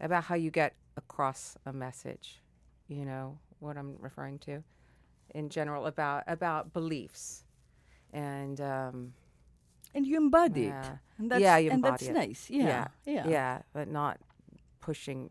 about 0.00 0.24
how 0.24 0.34
you 0.34 0.50
get 0.50 0.74
across 0.96 1.56
a 1.66 1.72
message. 1.72 2.39
You 2.90 3.05
know 3.05 3.38
what 3.61 3.76
I'm 3.79 3.96
referring 4.00 4.38
to, 4.40 4.62
in 5.35 5.48
general 5.48 5.87
about 5.87 6.24
about 6.26 6.72
beliefs, 6.72 7.44
and 8.12 8.61
um, 8.61 9.12
And 9.94 10.07
you 10.07 10.16
embody 10.16 10.64
it. 10.64 10.68
yeah, 10.68 10.96
And 11.18 11.31
that's, 11.31 11.40
Yeah, 11.40 11.57
you 11.59 11.70
and 11.70 11.83
that's 11.85 12.03
it. 12.03 12.12
nice. 12.12 12.50
Yeah. 12.50 12.88
Yeah. 13.07 13.29
yeah, 13.29 13.62
but 13.72 13.88
not 13.88 14.18
pushing 14.81 15.31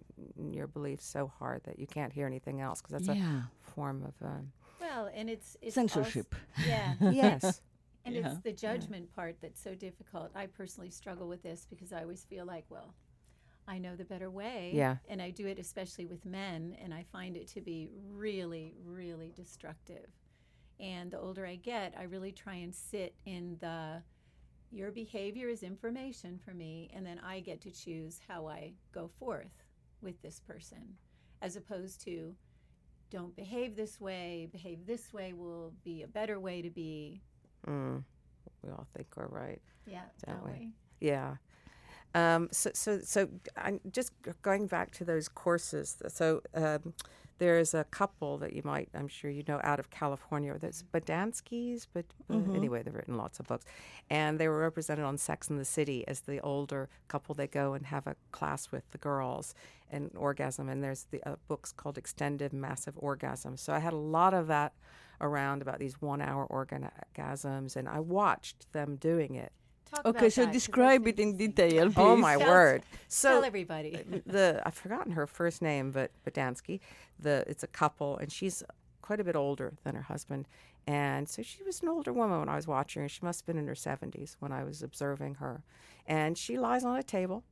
your 0.51 0.67
beliefs 0.67 1.05
so 1.05 1.27
hard 1.39 1.63
that 1.65 1.79
you 1.79 1.87
can't 1.87 2.13
hear 2.13 2.27
anything 2.27 2.61
else 2.61 2.81
because 2.81 2.93
that's 3.05 3.17
yeah. 3.17 3.41
a 3.67 3.71
form 3.71 4.03
of 4.05 4.13
um, 4.25 4.51
Well, 4.79 5.09
and 5.13 5.29
it's, 5.29 5.57
it's 5.61 5.77
als- 5.77 5.91
censorship. 5.93 6.35
yeah. 6.67 6.93
yes. 7.11 7.61
And 8.05 8.15
Yeah. 8.15 8.31
it's 8.31 8.39
the 8.41 8.53
judgment 8.53 9.13
part 9.15 9.35
that's 9.41 9.61
so 9.61 9.75
difficult. 9.75 10.29
I 10.35 10.45
personally 10.47 10.89
struggle 10.91 11.27
with 11.27 11.41
this 11.43 11.65
because 11.69 11.91
I 11.91 12.01
always 12.03 12.23
feel 12.23 12.45
like, 12.45 12.65
well, 12.69 12.93
I 13.67 13.77
know 13.77 13.95
the 13.95 14.05
better 14.05 14.29
way. 14.29 14.71
Yeah. 14.73 14.97
And 15.07 15.21
I 15.21 15.29
do 15.29 15.45
it 15.47 15.59
especially 15.59 16.05
with 16.05 16.25
men, 16.25 16.75
and 16.81 16.93
I 16.93 17.05
find 17.11 17.37
it 17.37 17.47
to 17.49 17.61
be 17.61 17.89
really, 18.11 18.73
really 18.83 19.31
destructive. 19.35 20.07
And 20.79 21.11
the 21.11 21.19
older 21.19 21.45
I 21.45 21.55
get, 21.55 21.93
I 21.97 22.03
really 22.03 22.31
try 22.31 22.55
and 22.55 22.73
sit 22.73 23.15
in 23.25 23.57
the 23.59 24.01
your 24.71 24.91
behavior 24.91 25.49
is 25.49 25.63
information 25.63 26.39
for 26.43 26.53
me, 26.53 26.91
and 26.93 27.05
then 27.05 27.19
I 27.25 27.39
get 27.39 27.59
to 27.61 27.71
choose 27.71 28.19
how 28.27 28.47
I 28.47 28.73
go 28.91 29.09
forth 29.19 29.63
with 30.01 30.21
this 30.21 30.39
person, 30.39 30.95
as 31.41 31.55
opposed 31.55 32.01
to 32.05 32.35
don't 33.09 33.35
behave 33.35 33.75
this 33.75 33.99
way, 33.99 34.47
behave 34.51 34.85
this 34.85 35.11
way 35.11 35.33
will 35.33 35.73
be 35.83 36.03
a 36.03 36.07
better 36.07 36.39
way 36.39 36.61
to 36.61 36.69
be. 36.69 37.21
Mm. 37.67 38.03
We 38.63 38.69
all 38.71 38.87
think 38.95 39.07
we're 39.15 39.27
right. 39.27 39.61
Yeah, 39.87 40.01
That 40.27 40.45
way. 40.45 40.71
we? 41.01 41.07
Yeah. 41.07 41.35
Um, 42.15 42.49
so, 42.51 42.71
so, 42.73 42.99
so 43.03 43.29
I'm 43.55 43.79
just 43.91 44.11
going 44.41 44.67
back 44.67 44.91
to 44.91 45.05
those 45.05 45.27
courses. 45.29 45.97
So, 46.07 46.41
um, 46.55 46.93
there's 47.37 47.73
a 47.73 47.85
couple 47.85 48.37
that 48.39 48.51
you 48.51 48.61
might, 48.65 48.89
I'm 48.93 49.07
sure 49.07 49.31
you 49.31 49.43
know, 49.47 49.61
out 49.63 49.79
of 49.79 49.89
California. 49.89 50.57
That's 50.59 50.83
Bodanskys, 50.83 51.87
but 51.93 52.03
uh, 52.29 52.33
Mhm. 52.33 52.53
anyway, 52.53 52.83
they've 52.83 52.93
written 52.93 53.15
lots 53.15 53.39
of 53.39 53.47
books, 53.47 53.63
and 54.09 54.37
they 54.37 54.49
were 54.49 54.59
represented 54.59 55.05
on 55.05 55.17
Sex 55.17 55.49
in 55.49 55.55
the 55.55 55.63
City 55.63 56.05
as 56.05 56.19
the 56.21 56.41
older 56.41 56.89
couple. 57.07 57.33
They 57.33 57.47
go 57.47 57.73
and 57.75 57.85
have 57.85 58.07
a 58.07 58.17
class 58.33 58.73
with 58.73 58.83
the 58.91 58.97
girls 58.97 59.55
and 59.89 60.11
orgasm, 60.17 60.67
and 60.67 60.83
there's 60.83 61.05
the 61.11 61.23
uh, 61.23 61.37
books 61.47 61.71
called 61.71 61.97
Extended 61.97 62.51
Massive 62.51 62.95
Orgasm. 62.97 63.55
So 63.55 63.71
I 63.71 63.79
had 63.79 63.93
a 63.93 63.97
lot 63.97 64.33
of 64.33 64.47
that 64.47 64.73
around 65.21 65.61
about 65.61 65.79
these 65.79 66.01
one-hour 66.01 66.45
orgasms, 66.47 67.75
and 67.77 67.87
I 67.87 67.99
watched 68.01 68.71
them 68.73 68.97
doing 68.97 69.35
it. 69.35 69.53
Talk 69.93 70.05
Okay, 70.05 70.19
about 70.19 70.31
so 70.33 70.41
that, 70.41 70.47
'cause 70.47 70.53
describe 70.53 71.07
it 71.07 71.19
in 71.19 71.35
detail, 71.37 71.87
oh 71.87 71.91
please. 71.91 71.97
Oh 71.99 72.15
my 72.15 72.37
Tell- 72.37 72.47
word! 72.49 72.81
Tell 72.83 72.99
So 73.07 73.41
everybody. 73.41 73.91
the 74.25 74.61
I've 74.65 74.75
forgotten 74.75 75.13
her 75.13 75.25
first 75.27 75.61
name, 75.61 75.91
but 75.91 76.11
Bodansky. 76.25 76.79
The 77.19 77.43
it's 77.47 77.63
a 77.63 77.67
couple, 77.67 78.17
and 78.17 78.31
she's 78.31 78.63
quite 79.01 79.19
a 79.19 79.23
bit 79.23 79.35
older 79.35 79.73
than 79.83 79.95
her 79.95 80.03
husband, 80.03 80.47
and 80.85 81.27
so 81.27 81.41
she 81.41 81.63
was 81.63 81.81
an 81.81 81.89
older 81.89 82.13
woman 82.13 82.39
when 82.39 82.49
I 82.49 82.55
was 82.55 82.67
watching 82.67 83.01
her. 83.01 83.09
She 83.09 83.21
must 83.23 83.41
have 83.41 83.47
been 83.47 83.57
in 83.57 83.67
her 83.67 83.75
seventies 83.75 84.37
when 84.39 84.51
I 84.51 84.63
was 84.63 84.83
observing 84.83 85.35
her, 85.35 85.63
and 86.05 86.37
she 86.37 86.57
lies 86.59 86.83
on 86.85 86.95
a 86.95 87.03
table. 87.03 87.43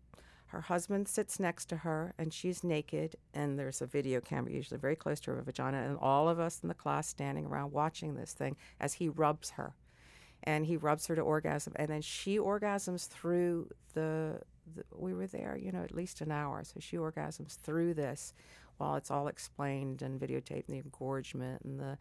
Her 0.52 0.62
husband 0.62 1.10
sits 1.10 1.39
next 1.41 1.65
to 1.69 1.78
her, 1.78 2.13
and 2.17 2.32
she's 2.34 2.63
naked, 2.63 3.15
and 3.34 3.60
there's 3.60 3.82
a 3.82 3.86
video 3.86 4.21
camera 4.21 4.52
usually 4.54 4.80
very 4.80 4.95
close 4.95 5.19
to 5.21 5.32
her 5.34 5.41
vagina, 5.41 5.80
and 5.80 5.97
all 6.00 6.30
of 6.30 6.39
us 6.39 6.60
in 6.62 6.69
the 6.69 6.73
class 6.76 7.08
standing 7.10 7.45
around 7.47 7.73
watching 7.73 8.13
this 8.15 8.32
thing 8.34 8.56
as 8.80 8.93
he 8.93 9.10
rubs 9.10 9.50
her 9.52 9.73
and 10.43 10.65
he 10.65 10.78
rubs 10.78 11.08
her 11.08 11.15
to 11.15 11.21
orgasm 11.21 11.73
and 11.78 11.88
then 11.89 12.02
she 12.02 12.38
orgasms 12.38 13.08
through 13.08 13.67
the, 13.93 14.39
the 14.76 14.84
we 14.95 15.13
were 15.13 15.28
there 15.28 15.58
you 15.58 15.71
know 15.71 15.84
at 15.84 15.93
least 15.93 16.21
an 16.21 16.32
hour 16.32 16.63
so 16.63 16.80
she 16.80 16.97
orgasms 16.97 17.58
through 17.58 17.93
this 17.93 18.34
while 18.78 18.95
it's 18.95 19.10
all 19.12 19.28
explained 19.28 20.02
and 20.02 20.19
videotaped 20.19 20.67
and 20.67 20.76
the 20.78 20.80
engorgement 20.80 21.62
and 21.63 21.80
the 21.80 21.97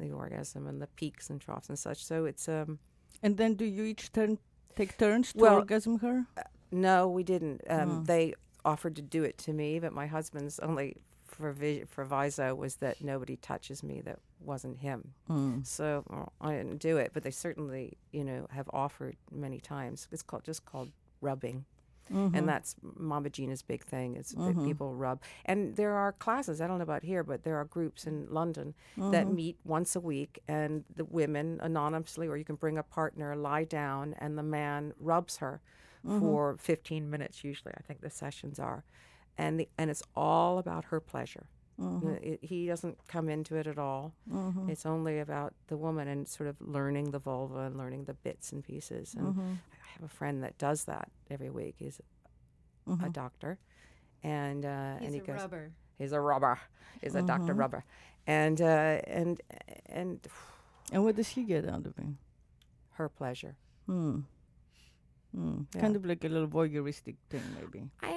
the 0.00 0.10
orgasm 0.10 0.66
and 0.66 0.80
the 0.82 0.86
peaks 0.88 1.30
and 1.30 1.40
troughs 1.40 1.68
and 1.68 1.78
such 1.78 2.04
so 2.04 2.24
it's 2.24 2.48
um 2.48 2.78
And 3.22 3.36
then 3.36 3.54
do 3.54 3.64
you 3.64 3.84
each 3.84 4.10
turn 4.12 4.38
take 4.76 4.96
turns 4.98 5.32
to 5.32 5.38
Well, 5.38 5.54
orgasm 5.56 5.98
her? 6.00 6.26
no 6.72 7.08
we 7.08 7.22
didn't 7.22 7.60
um 7.68 7.90
Oh. 8.00 8.02
they 8.04 8.34
offered 8.64 8.96
to 8.96 9.02
do 9.02 9.22
it 9.24 9.36
to 9.38 9.52
me 9.52 9.78
but 9.78 9.92
my 9.92 10.06
husband's 10.06 10.58
only 10.60 10.96
provi- 11.30 11.84
proviso 11.90 12.54
was 12.54 12.76
that 12.76 13.00
nobody 13.02 13.36
touches 13.36 13.82
me 13.82 14.00
that 14.02 14.18
wasn't 14.44 14.78
him 14.78 15.12
Mm. 15.28 15.66
So 15.66 16.04
well, 16.08 16.32
I 16.40 16.52
didn't 16.54 16.78
do 16.78 16.96
it, 16.98 17.12
but 17.14 17.22
they 17.22 17.30
certainly, 17.30 17.96
you 18.12 18.24
know, 18.24 18.46
have 18.50 18.68
offered 18.72 19.16
many 19.30 19.60
times. 19.60 20.08
It's 20.12 20.22
called 20.22 20.44
just 20.44 20.64
called 20.64 20.90
rubbing, 21.20 21.64
Mhm. 22.10 22.36
and 22.36 22.46
that's 22.48 22.76
Mama 22.82 23.30
Gena's 23.30 23.62
big 23.62 23.82
thing. 23.84 24.16
Is 24.16 24.30
that 24.30 24.54
Mhm. 24.56 24.64
people 24.66 24.94
rub, 24.94 25.22
and 25.46 25.74
there 25.76 25.94
are 25.96 26.12
classes. 26.12 26.60
I 26.60 26.66
don't 26.66 26.76
know 26.78 26.82
about 26.82 27.02
here, 27.02 27.24
but 27.24 27.42
there 27.44 27.56
are 27.56 27.64
groups 27.64 28.06
in 28.06 28.28
London 28.30 28.74
that 28.96 29.26
Mhm. 29.26 29.34
meet 29.34 29.56
once 29.64 29.96
a 29.96 30.00
week, 30.00 30.38
and 30.46 30.84
the 30.94 31.04
women 31.06 31.58
anonymously, 31.62 32.28
or 32.28 32.36
you 32.36 32.44
can 32.44 32.56
bring 32.56 32.76
a 32.76 32.82
partner, 32.82 33.34
lie 33.34 33.64
down, 33.64 34.12
and 34.14 34.36
the 34.36 34.42
man 34.42 34.92
rubs 34.98 35.38
her 35.38 35.62
Mhm. 36.04 36.20
for 36.20 36.56
15 36.58 37.08
minutes. 37.08 37.42
Usually, 37.42 37.72
I 37.74 37.80
think 37.80 38.02
the 38.02 38.10
sessions 38.10 38.58
are, 38.58 38.84
and 39.38 39.58
the, 39.58 39.68
and 39.78 39.90
it's 39.90 40.02
all 40.14 40.58
about 40.58 40.84
her 40.86 41.00
pleasure. 41.00 41.46
You 41.78 41.84
know, 41.84 41.90
Mhm. 42.14 42.22
it, 42.22 42.38
he 42.44 42.66
doesn't 42.66 42.98
come 43.08 43.28
into 43.28 43.56
it 43.56 43.66
at 43.66 43.78
all. 43.78 44.14
Mhm. 44.30 44.68
It's 44.70 44.86
only 44.86 45.18
about 45.18 45.54
the 45.66 45.76
woman 45.76 46.06
and 46.08 46.26
sort 46.28 46.48
of 46.48 46.60
learning 46.60 47.10
the 47.10 47.18
vulva 47.18 47.60
and 47.66 47.76
learning 47.76 48.04
the 48.04 48.14
bits 48.14 48.52
and 48.52 48.62
pieces. 48.62 49.14
And 49.14 49.34
Mhm. 49.34 49.58
I 49.82 49.86
have 49.94 50.02
a 50.04 50.08
friend 50.08 50.42
that 50.44 50.56
does 50.58 50.84
that 50.84 51.10
every 51.30 51.50
week. 51.50 51.74
He's 51.78 52.00
a 52.86 52.90
Mhm. 52.90 53.12
doctor, 53.12 53.58
and 54.22 54.64
uh, 54.64 54.98
He's 54.98 55.06
and 55.06 55.14
he 55.14 55.20
a 55.20 55.24
goes, 55.24 55.40
rubber. 55.40 55.72
he's 55.98 56.12
a 56.12 56.20
rubber. 56.20 56.60
He's 57.02 57.14
a 57.16 57.22
doctor 57.22 57.54
Mhm. 57.54 57.58
rubber, 57.58 57.84
and 58.26 58.60
uh, 58.60 59.00
and 59.06 59.40
and 59.86 60.26
And 60.92 61.02
what 61.02 61.16
does 61.16 61.28
he 61.30 61.44
get 61.44 61.66
out 61.66 61.86
of 61.86 61.98
it? 61.98 62.06
her 62.92 63.08
pleasure. 63.08 63.56
Hmm. 63.86 64.20
Hmm. 65.34 65.62
Yeah. 65.74 65.80
Kind 65.80 65.96
of 65.96 66.04
like 66.04 66.22
a 66.24 66.28
little 66.28 66.46
voyeuristic 66.46 67.16
thing, 67.28 67.42
maybe. 67.58 67.90
I, 68.00 68.10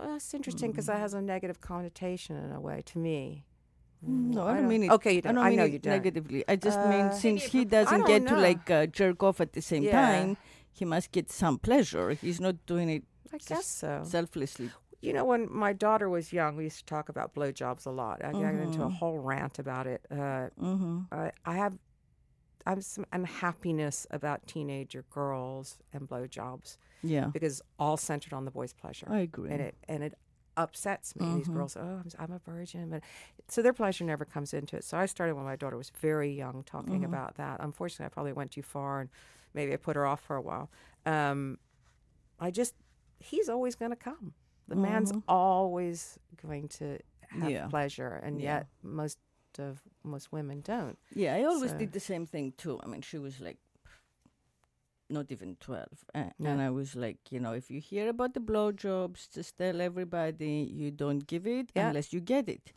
well, 0.00 0.16
it's 0.16 0.32
interesting 0.34 0.70
because 0.70 0.86
that 0.86 0.98
has 0.98 1.14
a 1.14 1.20
negative 1.22 1.60
connotation 1.60 2.36
in 2.36 2.52
a 2.52 2.60
way 2.60 2.82
to 2.86 2.98
me. 2.98 3.44
Mm, 4.06 4.34
No, 4.34 4.42
I 4.42 4.46
don't 4.54 4.56
don't- 4.62 4.68
mean 4.68 4.82
it. 4.84 4.90
Okay, 4.92 5.12
you 5.14 5.18
I 5.18 5.20
don't. 5.22 5.34
don't 5.36 5.44
I, 5.44 5.48
mean 5.50 5.58
know 5.58 5.64
you 5.64 5.78
don't. 5.78 5.92
negatively. 5.92 6.44
I 6.48 6.56
just 6.56 6.78
Uh, 6.78 6.88
mean 6.88 7.12
since 7.12 7.42
he 7.44 7.64
doesn't 7.64 8.06
get 8.06 8.24
don't 8.24 8.36
to 8.36 8.40
like 8.48 8.70
uh, 8.70 8.86
jerk 8.86 9.22
off 9.22 9.40
at 9.40 9.52
the 9.54 9.62
same 9.62 9.82
Yeah. 9.82 9.92
time, 10.06 10.36
he 10.70 10.84
must 10.84 11.10
get 11.10 11.30
some 11.30 11.58
pleasure. 11.58 12.10
He's 12.12 12.40
not 12.40 12.64
doing 12.66 12.88
it 12.90 13.02
I 13.32 13.38
guess 13.38 13.66
so. 13.66 14.02
selflessly. 14.04 14.70
You 15.00 15.12
know, 15.12 15.24
when 15.24 15.52
my 15.52 15.72
daughter 15.72 16.08
was 16.08 16.32
young, 16.32 16.56
we 16.56 16.64
used 16.64 16.78
to 16.80 16.84
talk 16.86 17.08
about 17.08 17.34
blowjobs 17.34 17.86
a 17.86 17.90
lot. 17.90 18.24
I 18.24 18.32
got 18.32 18.54
into 18.54 18.82
a 18.82 18.86
Mhm. 18.88 18.92
whole 18.98 19.18
rant 19.18 19.58
about 19.58 19.86
it. 19.86 20.00
Uh, 20.10 20.50
Mm-hmm. 20.60 21.00
I, 21.12 21.32
I 21.44 21.54
have 21.54 21.78
I'm 22.66 22.80
some 22.82 23.06
unhappiness 23.12 24.06
about 24.10 24.46
teenager 24.46 25.04
girls 25.10 25.78
and 25.92 26.08
blowjobs 26.08 26.76
Yeah, 27.02 27.32
because 27.32 27.62
all 27.78 27.96
centered 27.96 28.32
on 28.32 28.44
the 28.44 28.50
boy's 28.50 28.72
pleasure, 28.74 29.14
I 29.14 29.18
agree. 29.20 29.50
and 29.50 29.62
it 29.62 29.76
and 29.88 30.02
it 30.02 30.14
upsets 30.56 31.14
me. 31.16 31.32
These 31.34 31.48
Mhm. 31.48 31.48
girls, 31.48 31.76
oh, 31.76 32.02
I'm, 32.04 32.06
I'm 32.18 32.32
a 32.32 32.38
virgin, 32.40 32.90
but 32.90 33.02
so 33.48 33.62
their 33.62 33.72
pleasure 33.72 34.04
never 34.04 34.24
comes 34.24 34.52
into 34.54 34.76
it. 34.76 34.84
So 34.84 34.98
I 34.98 35.06
started 35.06 35.34
when 35.36 35.44
my 35.44 35.56
daughter 35.56 35.76
was 35.76 35.90
very 35.90 36.30
young 36.32 36.64
talking 36.64 37.04
Mhm. 37.04 37.04
about 37.04 37.36
that. 37.36 37.58
Unfortunately, 37.60 38.06
I 38.06 38.08
probably 38.10 38.32
went 38.32 38.52
too 38.52 38.62
far, 38.62 39.00
and 39.00 39.10
maybe 39.54 39.72
I 39.72 39.76
put 39.76 39.96
her 39.96 40.06
off 40.06 40.20
for 40.20 40.36
a 40.36 40.42
while. 40.42 40.70
Um, 41.06 41.58
I 42.40 42.50
just 42.50 42.74
he's 43.20 43.48
always 43.48 43.74
going 43.74 43.90
to 43.90 43.96
come. 43.96 44.34
The 44.68 44.76
man's 44.76 45.12
Mhm. 45.12 45.22
always 45.26 46.18
going 46.42 46.68
to 46.68 46.98
have 47.28 47.52
Yeah. 47.52 47.68
pleasure, 47.68 48.20
and 48.22 48.40
Yeah. 48.40 48.40
yet 48.40 48.66
most 48.82 49.18
of 49.60 49.82
most 50.04 50.32
women 50.32 50.60
don't. 50.60 50.98
Yeah, 51.14 51.34
I 51.34 51.44
always 51.44 51.70
So- 51.72 51.78
did 51.78 51.92
the 51.92 52.00
same 52.00 52.26
thing 52.26 52.52
too. 52.56 52.78
I 52.82 52.86
mean, 52.86 53.02
she 53.02 53.18
was 53.18 53.40
like 53.40 53.58
not 55.10 55.32
even 55.32 55.56
12. 55.60 56.04
Uh, 56.14 56.30
Yeah. 56.38 56.50
And 56.50 56.60
I 56.60 56.70
was 56.70 56.94
like, 56.94 57.18
you 57.32 57.40
know, 57.40 57.52
if 57.52 57.70
you 57.70 57.80
hear 57.80 58.08
about 58.10 58.34
the 58.34 58.40
blowjobs, 58.40 59.32
just 59.32 59.56
tell 59.56 59.80
everybody 59.80 60.68
you 60.70 60.90
don't 60.90 61.26
give 61.26 61.46
it 61.46 61.70
Yeah. 61.74 61.88
unless 61.88 62.12
you 62.12 62.20
get 62.20 62.48
it. 62.48 62.72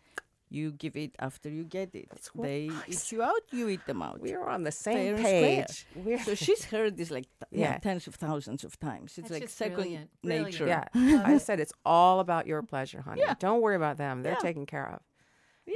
You 0.50 0.72
give 0.74 0.98
it 0.98 1.16
after 1.20 1.50
you 1.50 1.64
get 1.64 1.96
it. 1.96 2.10
That's 2.10 2.34
what 2.36 2.44
they 2.48 2.70
I 2.70 2.84
eat 2.88 2.96
said. 3.00 3.12
you 3.16 3.24
out, 3.24 3.44
you 3.52 3.70
eat 3.70 3.86
them 3.86 4.02
out. 4.02 4.20
We're 4.20 4.46
on 4.48 4.64
the 4.64 4.72
same 4.72 5.16
and 5.16 5.20
square. 5.20 5.66
page. 5.66 5.88
We're 5.96 6.20
so 6.20 6.36
she's 6.36 6.66
heard 6.66 6.98
this 6.98 7.10
like 7.10 7.26
th- 7.40 7.52
yeah. 7.52 7.72
Yeah. 7.74 7.78
tens 7.80 8.06
of 8.08 8.16
thousands 8.16 8.64
of 8.66 8.78
times. 8.80 9.18
It's 9.18 9.30
That's 9.30 9.42
like 9.42 9.50
second 9.50 9.76
brilliant. 9.76 10.10
Brilliant. 10.22 10.52
nature. 10.52 10.68
yeah. 10.68 11.24
I 11.26 11.38
said 11.38 11.60
it's 11.62 11.72
all 11.86 12.20
about 12.20 12.48
your 12.48 12.62
pleasure, 12.64 13.02
honey. 13.02 13.22
Yeah. 13.22 13.36
Don't 13.40 13.62
worry 13.62 13.76
about 13.78 13.96
them. 13.98 14.24
They're 14.24 14.34
Yeah. 14.34 14.40
taken 14.50 14.66
care 14.66 14.88
of. 14.90 15.02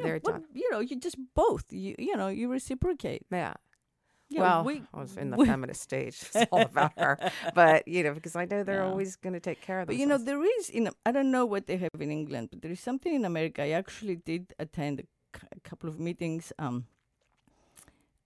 Yeah, 0.04 0.20
but, 0.24 0.32
done. 0.32 0.46
you 0.54 0.70
know, 0.72 0.80
you 0.80 0.96
just 1.00 1.18
both. 1.36 1.66
You 1.72 1.96
you 1.98 2.16
know, 2.18 2.28
you 2.28 2.50
reciprocate. 2.52 3.24
Yeah. 3.32 3.54
Yeah, 4.28 4.42
well, 4.42 4.64
we, 4.64 4.82
I 4.92 5.00
was 5.02 5.18
in 5.18 5.30
the 5.30 5.38
we- 5.38 5.46
feminist 5.46 5.82
stage. 5.82 6.18
It's 6.34 6.48
all 6.52 6.62
about 6.74 6.94
her. 6.98 7.18
But, 7.54 7.88
you 7.88 8.02
know, 8.04 8.14
because 8.14 8.36
I 8.36 8.46
know 8.46 8.64
they're 8.64 8.82
Yeah. 8.82 8.90
always 8.90 9.16
going 9.18 9.34
to 9.34 9.40
take 9.40 9.62
care 9.62 9.82
of 9.82 9.88
But 9.88 9.98
you 9.98 10.08
know, 10.08 10.18
there 10.18 10.42
is 10.44 10.70
in 10.72 10.90
I 11.06 11.12
don't 11.12 11.30
know 11.30 11.46
what 11.46 11.68
they 11.68 11.78
have 11.78 12.02
in 12.02 12.10
England, 12.12 12.50
but 12.52 12.62
there 12.64 12.72
is 12.72 12.80
something 12.80 13.14
in 13.14 13.24
America. 13.24 13.62
I 13.62 13.70
actually 13.70 14.16
did 14.16 14.54
attend 14.58 15.00
a, 15.02 15.04
c- 15.38 15.48
a 15.56 15.60
couple 15.70 15.88
of 15.90 16.00
meetings. 16.00 16.52
Um, 16.58 16.86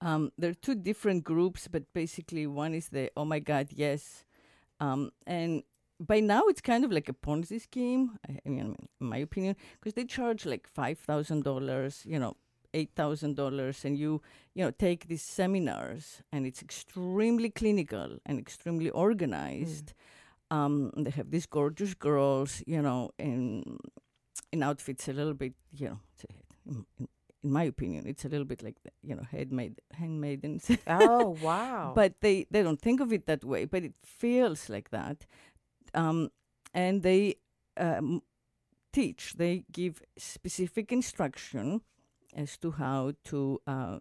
um, 0.02 0.32
there 0.38 0.52
are 0.52 0.62
two 0.68 0.76
different 0.76 1.24
groups, 1.26 1.68
but 1.68 1.84
basically 1.94 2.48
one 2.48 2.74
is 2.74 2.90
the 2.90 3.12
oh 3.18 3.26
my 3.26 3.40
god 3.40 3.68
yes, 3.76 4.24
um, 4.80 5.12
and 5.28 5.64
by 6.00 6.20
now 6.20 6.44
it's 6.48 6.62
kind 6.62 6.86
of 6.86 6.92
like 6.92 7.10
a 7.10 7.14
Ponzi 7.14 7.62
scheme. 7.62 8.18
I 8.28 8.50
mean, 8.50 8.76
in 9.02 9.08
my 9.08 9.18
opinion, 9.18 9.56
because 9.80 9.94
they 9.94 10.06
charge 10.06 10.46
like 10.46 10.68
five 10.68 11.00
thousand 11.00 11.44
dollars, 11.44 12.04
you 12.06 12.20
know, 12.20 12.36
eight 12.74 12.92
thousand 12.96 13.36
dollars, 13.36 13.86
and 13.86 13.98
you 13.98 14.22
you 14.54 14.64
know 14.64 14.72
take 14.72 15.08
these 15.08 15.22
seminars, 15.22 16.22
and 16.32 16.46
it's 16.46 16.62
extremely 16.62 17.50
clinical 17.50 18.18
and 18.26 18.40
extremely 18.40 18.90
organized 18.90 19.94
um, 20.52 20.92
they 20.98 21.12
have 21.12 21.32
these 21.32 21.46
gorgeous 21.46 21.94
girls, 21.94 22.64
you 22.66 22.82
know, 22.82 23.12
in 23.20 23.78
in 24.52 24.64
outfits 24.64 25.08
a 25.08 25.14
little 25.14 25.34
bit, 25.36 25.54
you 25.72 25.90
know, 25.90 26.00
in, 26.66 26.86
in, 26.98 27.08
in 27.44 27.52
my 27.52 27.64
opinion, 27.64 28.08
it's 28.08 28.26
a 28.26 28.30
little 28.30 28.46
bit 28.46 28.64
like 28.64 28.76
the, 28.84 28.90
you 29.04 29.16
know 29.16 29.24
handmade 29.32 29.80
handmaidens. 29.94 30.70
Oh 30.88 31.38
wow! 31.42 31.92
but 31.96 32.20
they 32.22 32.48
they 32.50 32.64
don't 32.64 32.82
think 32.82 33.00
of 33.00 33.14
it 33.14 33.28
that 33.28 33.44
way. 33.44 33.66
But 33.66 33.84
it 33.84 33.94
feels 34.04 34.70
like 34.70 34.90
that, 34.90 35.26
um, 35.94 36.30
and 36.74 37.04
they 37.04 37.36
um, 37.78 38.22
teach. 38.94 39.34
They 39.38 39.66
give 39.72 40.02
specific 40.18 40.92
instruction 40.92 41.82
as 42.36 42.58
to 42.58 42.72
how 42.72 43.14
to 43.26 43.62
uh, 43.68 44.00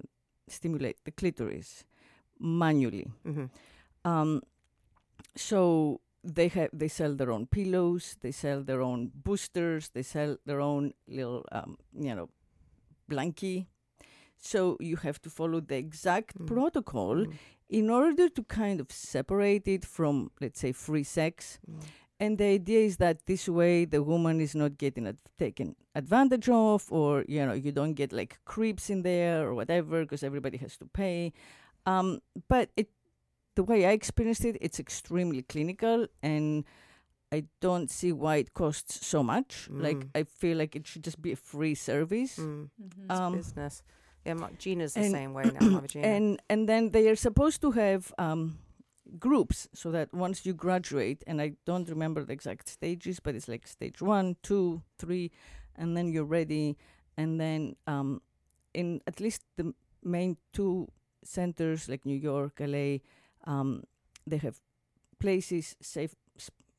stimulate 0.48 0.98
the 1.04 1.12
clitoris 1.12 1.84
manually. 2.38 3.08
hmm 3.24 3.46
Um, 4.04 4.42
so 5.36 6.00
they 6.24 6.48
have 6.48 6.70
they 6.72 6.88
sell 6.88 7.14
their 7.14 7.30
own 7.30 7.46
pillows, 7.46 8.16
they 8.20 8.32
sell 8.32 8.62
their 8.62 8.82
own 8.82 9.10
boosters, 9.14 9.90
they 9.90 10.02
sell 10.02 10.36
their 10.46 10.60
own 10.60 10.92
little 11.06 11.44
um, 11.52 11.78
you 11.94 12.14
know 12.14 12.28
blankie. 13.10 13.66
So 14.40 14.76
you 14.80 14.96
have 14.96 15.20
to 15.22 15.30
follow 15.30 15.60
the 15.60 15.76
exact 15.76 16.38
Mm. 16.38 16.46
protocol 16.46 17.16
Mm. 17.26 17.32
in 17.68 17.90
order 17.90 18.28
to 18.28 18.42
kind 18.44 18.80
of 18.80 18.90
separate 18.92 19.66
it 19.68 19.84
from 19.84 20.30
let's 20.40 20.60
say 20.60 20.72
free 20.72 21.04
sex. 21.04 21.58
Mm. 21.70 21.82
And 22.20 22.38
the 22.38 22.44
idea 22.46 22.80
is 22.80 22.96
that 22.96 23.26
this 23.26 23.48
way 23.48 23.84
the 23.84 24.02
woman 24.02 24.40
is 24.40 24.54
not 24.54 24.76
getting 24.78 25.06
ad- 25.06 25.18
taken 25.38 25.76
advantage 25.94 26.48
of, 26.48 26.90
or 26.90 27.24
you 27.28 27.44
know 27.46 27.52
you 27.54 27.70
don't 27.72 27.94
get 27.94 28.12
like 28.12 28.38
creeps 28.44 28.90
in 28.90 29.02
there 29.02 29.46
or 29.46 29.54
whatever 29.54 30.02
because 30.02 30.22
everybody 30.26 30.58
has 30.58 30.76
to 30.78 30.86
pay. 30.86 31.32
Um, 31.86 32.20
but 32.48 32.70
it, 32.76 32.88
the 33.54 33.62
way 33.62 33.86
I 33.86 33.92
experienced 33.92 34.44
it, 34.44 34.56
it's 34.60 34.80
extremely 34.80 35.42
clinical, 35.42 36.06
and 36.22 36.64
I 37.30 37.44
don't 37.60 37.90
see 37.90 38.12
why 38.12 38.36
it 38.36 38.52
costs 38.54 39.06
so 39.06 39.22
much. 39.22 39.68
Like 39.70 39.98
Mm. 39.98 40.10
I 40.20 40.24
feel 40.24 40.56
like 40.58 40.74
it 40.74 40.86
should 40.86 41.04
just 41.04 41.20
be 41.22 41.32
a 41.32 41.36
free 41.36 41.74
service. 41.76 42.38
Mm. 42.38 42.70
Mhm. 42.80 43.10
Um, 43.10 43.34
Business. 43.36 43.82
My, 44.34 44.50
Gena's 44.58 44.94
the 44.94 45.00
and- 45.00 45.12
same 45.12 45.34
way 45.34 45.44
now. 45.60 45.82
And 45.94 46.40
and 46.48 46.68
then 46.68 46.90
they 46.90 47.08
are 47.08 47.16
supposed 47.16 47.60
to 47.62 47.70
have 47.72 48.12
um, 48.18 48.58
groups 49.18 49.68
so 49.72 49.90
that 49.90 50.12
once 50.12 50.44
you 50.44 50.52
graduate 50.52 51.24
and 51.26 51.40
i 51.40 51.52
don't 51.64 51.88
remember 51.88 52.22
the 52.24 52.32
exact 52.32 52.68
stages 52.68 53.20
but 53.20 53.34
it's 53.34 53.48
like 53.48 53.66
stage 53.66 54.02
one 54.02 54.36
two 54.42 54.82
three 54.98 55.30
and 55.76 55.96
then 55.96 56.08
you're 56.08 56.24
ready 56.24 56.76
and 57.16 57.40
then 57.40 57.74
um, 57.86 58.20
in 58.74 59.00
at 59.06 59.18
least 59.20 59.42
the 59.56 59.72
main 60.04 60.36
two 60.52 60.86
centers 61.24 61.88
like 61.88 62.04
new 62.04 62.16
york 62.16 62.60
la 62.60 62.98
um, 63.44 63.82
they 64.26 64.36
have 64.36 64.60
places 65.18 65.74
safe 65.80 66.14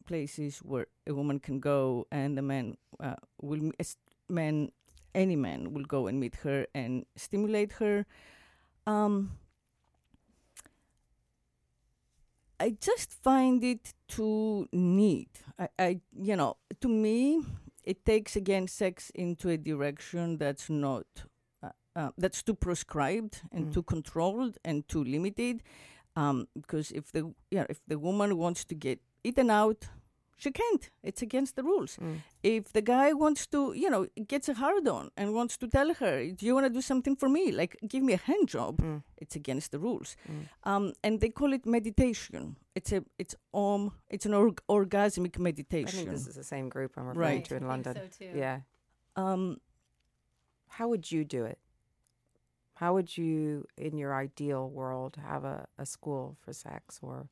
places 0.06 0.60
where 0.60 0.88
a 1.08 1.14
woman 1.14 1.40
can 1.40 1.60
go 1.60 2.06
and 2.12 2.38
the 2.38 2.42
man 2.42 2.76
uh, 3.00 3.16
will 3.42 3.72
men 4.28 4.72
any 5.16 5.36
man 5.36 5.74
will 5.74 5.86
go 5.86 6.08
and 6.08 6.20
meet 6.20 6.36
her 6.44 6.66
and 6.74 7.06
stimulate 7.16 7.74
her 7.74 8.06
um, 8.88 9.32
I 12.60 12.72
just 12.82 13.12
find 13.14 13.64
it 13.64 13.94
too 14.08 14.68
neat. 14.74 15.30
I, 15.58 15.70
I, 15.80 16.02
you 16.14 16.36
know, 16.36 16.58
to 16.82 16.88
me, 16.90 17.42
it 17.86 18.06
takes 18.06 18.36
again 18.36 18.68
sex 18.68 19.12
into 19.16 19.50
a 19.50 19.58
direction 19.58 20.38
that's 20.38 20.70
not, 20.70 21.06
uh, 21.64 21.70
uh, 21.96 22.10
that's 22.18 22.44
too 22.44 22.54
prescribed 22.56 23.42
and 23.52 23.68
Mm. 23.68 23.74
too 23.74 23.84
controlled 23.84 24.58
and 24.66 24.88
too 24.90 25.04
limited. 25.04 25.64
Um, 26.18 26.48
because 26.54 26.92
if 26.92 27.12
the, 27.14 27.34
yeah, 27.50 27.66
if 27.70 27.80
the 27.88 27.98
woman 27.98 28.36
wants 28.38 28.66
to 28.66 28.76
get 28.76 29.00
eaten 29.24 29.50
out, 29.50 29.88
she 30.44 30.52
can't. 30.52 30.90
It's 31.10 31.22
against 31.28 31.54
the 31.58 31.64
rules 31.64 31.98
Mm. 31.98 32.18
if 32.44 32.64
the 32.78 32.82
guy 32.82 33.08
wants 33.24 33.48
to, 33.54 33.60
you 33.84 33.90
know, 33.94 34.04
gets 34.34 34.48
a 34.50 34.54
hard 34.64 34.88
on 34.88 35.06
and 35.18 35.28
wants 35.40 35.58
to 35.58 35.68
tell 35.68 35.90
her, 36.02 36.14
"Do 36.38 36.44
you 36.48 36.54
want 36.58 36.66
to 36.70 36.74
do 36.80 36.82
something 36.82 37.16
for 37.22 37.30
me? 37.38 37.44
Like, 37.62 37.74
give 37.94 38.04
me 38.10 38.14
a 38.14 38.22
hand 38.30 38.46
job." 38.56 38.74
Mm. 38.78 39.02
It's 39.24 39.36
against 39.36 39.70
the 39.72 39.80
rules, 39.88 40.16
Mm. 40.28 40.44
um, 40.72 40.94
and 41.04 41.20
they 41.22 41.30
call 41.40 41.52
it 41.54 41.66
meditation. 41.66 42.56
It's 42.76 42.92
a, 42.98 43.00
it's 43.24 43.36
om, 43.54 43.92
it's 44.16 44.26
an 44.26 44.34
org- 44.34 44.64
orgasmic 44.68 45.36
I 45.40 45.42
meditation. 45.50 46.00
think 46.00 46.10
this 46.18 46.28
is 46.28 46.36
the 46.36 46.44
same 46.56 46.68
group 46.70 46.92
I'm 46.98 47.08
referring 47.08 47.36
Right. 47.38 47.46
to 47.50 47.56
in 47.56 47.64
I 47.66 47.68
London. 47.68 47.94
think 47.96 48.14
so 48.14 48.26
too. 48.26 48.38
Yeah. 48.46 48.62
um, 49.16 49.44
How 50.78 50.88
would 50.92 51.12
you 51.12 51.26
do 51.26 51.46
it? 51.46 51.60
How 52.82 52.94
would 52.94 53.18
you, 53.18 53.66
in 53.76 53.98
your 53.98 54.14
ideal 54.26 54.70
world, 54.70 55.18
have 55.18 55.44
a, 55.44 55.68
a 55.78 55.86
school 55.86 56.38
for 56.40 56.54
sex 56.54 57.00
or 57.02 57.28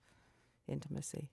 intimacy? 0.67 1.29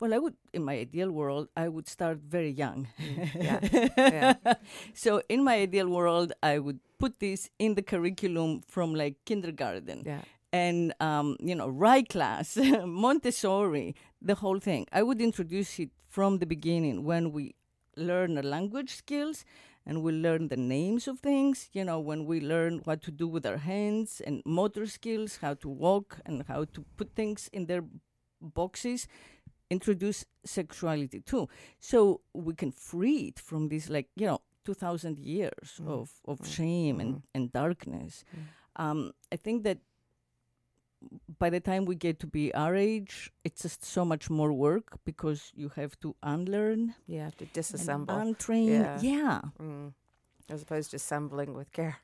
Well, 0.00 0.12
I 0.14 0.18
would, 0.18 0.34
in 0.52 0.64
my 0.64 0.74
ideal 0.74 1.10
world, 1.10 1.48
I 1.56 1.68
would 1.68 1.88
start 1.88 2.18
very 2.18 2.50
young. 2.50 2.88
Mm, 3.00 3.30
yeah, 3.96 4.34
so, 4.94 5.22
in 5.28 5.44
my 5.44 5.56
ideal 5.56 5.88
world, 5.88 6.32
I 6.42 6.58
would 6.58 6.80
put 6.98 7.18
this 7.20 7.50
in 7.58 7.74
the 7.74 7.82
curriculum 7.82 8.62
from 8.66 8.94
like 8.94 9.16
kindergarten. 9.24 10.02
Yeah. 10.06 10.22
and 10.52 10.92
um, 11.00 11.36
you 11.40 11.54
know 11.54 11.68
Rye 11.68 12.02
class, 12.02 12.56
Montessori, 12.86 13.94
the 14.20 14.34
whole 14.34 14.58
thing. 14.60 14.86
I 14.92 15.02
would 15.02 15.20
introduce 15.20 15.78
it 15.78 15.90
from 16.08 16.38
the 16.38 16.46
beginning 16.46 17.04
when 17.04 17.32
we 17.32 17.54
learn 17.96 18.34
the 18.34 18.42
language 18.42 18.94
skills 18.94 19.44
and 19.86 20.02
we 20.02 20.12
learn 20.12 20.48
the 20.48 20.56
names 20.56 21.08
of 21.08 21.20
things. 21.20 21.68
You 21.72 21.84
know, 21.84 21.98
when 22.00 22.26
we 22.26 22.40
learn 22.40 22.80
what 22.84 23.02
to 23.02 23.10
do 23.10 23.26
with 23.26 23.46
our 23.46 23.58
hands 23.58 24.20
and 24.24 24.42
motor 24.44 24.86
skills, 24.86 25.38
how 25.40 25.54
to 25.54 25.68
walk 25.68 26.18
and 26.26 26.44
how 26.48 26.64
to 26.74 26.84
put 26.96 27.14
things 27.14 27.48
in 27.52 27.66
their 27.66 27.84
boxes. 28.40 29.06
Introduce 29.72 30.24
sexuality 30.44 31.20
too, 31.30 31.48
so 31.80 32.20
we 32.46 32.52
can 32.54 32.70
free 32.72 33.20
it 33.30 33.38
from 33.48 33.68
this, 33.68 33.88
like 33.88 34.08
you 34.20 34.26
know, 34.26 34.40
two 34.64 34.74
thousand 34.74 35.16
years 35.18 35.68
Mm. 35.80 35.88
of 35.88 36.08
of 36.30 36.38
Mm. 36.40 36.46
shame 36.56 37.00
and 37.02 37.12
Mm. 37.14 37.22
and 37.34 37.52
darkness. 37.52 38.24
Um, 38.76 39.12
I 39.34 39.36
think 39.36 39.64
that 39.64 39.78
by 41.38 41.50
the 41.50 41.60
time 41.60 41.84
we 41.84 41.94
get 41.96 42.18
to 42.20 42.26
be 42.26 42.52
our 42.54 42.74
age, 42.76 43.32
it's 43.44 43.62
just 43.62 43.84
so 43.84 44.04
much 44.04 44.30
more 44.30 44.52
work 44.52 44.98
because 45.04 45.50
you 45.54 45.68
have 45.76 45.98
to 46.00 46.14
unlearn, 46.22 46.94
You 47.06 47.18
have 47.20 47.36
to 47.36 47.46
disassemble. 47.46 48.14
untrain. 48.22 48.68
Yeah. 48.68 49.00
Yeah, 49.00 49.40
Mm. 49.58 49.92
As 50.48 50.62
opposed 50.62 50.90
to 50.90 50.96
assembling 50.96 51.54
with 51.54 51.70
care. 51.72 51.96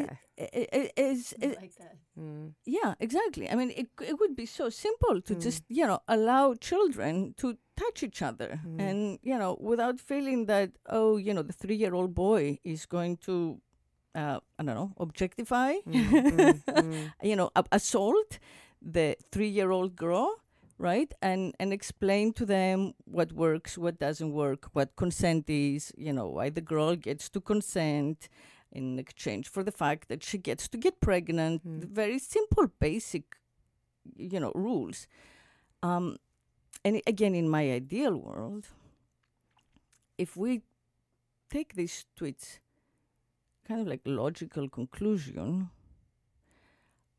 Yeah. 0.00 0.16
I- 0.38 0.50
I- 0.60 0.68
I- 0.78 0.92
it's- 0.96 1.34
it- 1.40 1.56
like 1.60 1.74
that. 1.78 1.96
Mm. 2.18 2.54
yeah, 2.66 2.94
exactly. 3.00 3.48
I 3.50 3.54
mean, 3.54 3.70
it 3.70 3.88
it 4.10 4.18
would 4.20 4.34
be 4.36 4.46
so 4.46 4.68
simple 4.70 5.20
to 5.22 5.34
Mm. 5.34 5.42
just 5.42 5.62
you 5.68 5.86
know 5.86 5.98
allow 6.08 6.54
children 6.54 7.34
to 7.36 7.56
touch 7.76 8.02
each 8.02 8.22
other, 8.22 8.60
Mm. 8.66 8.80
and 8.80 9.18
you 9.22 9.38
know 9.38 9.56
without 9.60 10.00
feeling 10.00 10.46
that 10.46 10.70
oh 10.88 11.16
you 11.16 11.32
know 11.34 11.42
the 11.42 11.52
three 11.52 11.76
year 11.76 11.94
old 11.94 12.14
boy 12.14 12.58
is 12.64 12.86
going 12.86 13.16
to. 13.26 13.60
Uh, 14.16 14.38
I 14.60 14.62
don't 14.62 14.76
know, 14.76 14.92
objectify, 14.98 15.72
Mm, 15.86 16.10
mm, 16.10 16.62
mm. 16.64 17.12
you 17.30 17.34
know, 17.34 17.50
a- 17.56 17.64
assault 17.72 18.38
the 18.80 19.16
three-year-old 19.32 19.96
girl, 19.96 20.28
right? 20.78 21.12
And 21.20 21.52
and 21.58 21.72
explain 21.72 22.32
to 22.34 22.46
them 22.46 22.94
what 23.06 23.32
works, 23.32 23.76
what 23.76 23.98
doesn't 23.98 24.32
work, 24.32 24.68
what 24.72 24.94
consent 24.96 25.50
is, 25.50 25.92
you 25.96 26.12
know, 26.12 26.28
why 26.28 26.50
the 26.50 26.60
girl 26.60 26.94
gets 26.96 27.28
to 27.30 27.40
consent 27.40 28.28
in 28.74 28.98
exchange 28.98 29.48
for 29.48 29.62
the 29.62 29.72
fact 29.72 30.08
that 30.08 30.22
she 30.22 30.38
gets 30.38 30.68
to 30.68 30.78
get 30.78 31.00
pregnant. 31.00 31.66
Mm. 31.66 31.84
Very 31.84 32.18
simple, 32.18 32.66
basic, 32.80 33.36
you 34.16 34.40
know, 34.40 34.52
rules. 34.54 35.06
Um, 35.82 36.16
and 36.84 37.00
again, 37.06 37.34
in 37.34 37.48
my 37.48 37.70
ideal 37.72 38.16
world, 38.16 38.68
if 40.18 40.36
we 40.36 40.62
take 41.50 41.74
this 41.74 42.04
to 42.16 42.24
its 42.24 42.60
kind 43.66 43.80
of 43.80 43.86
like 43.86 44.00
logical 44.04 44.68
conclusion, 44.68 45.70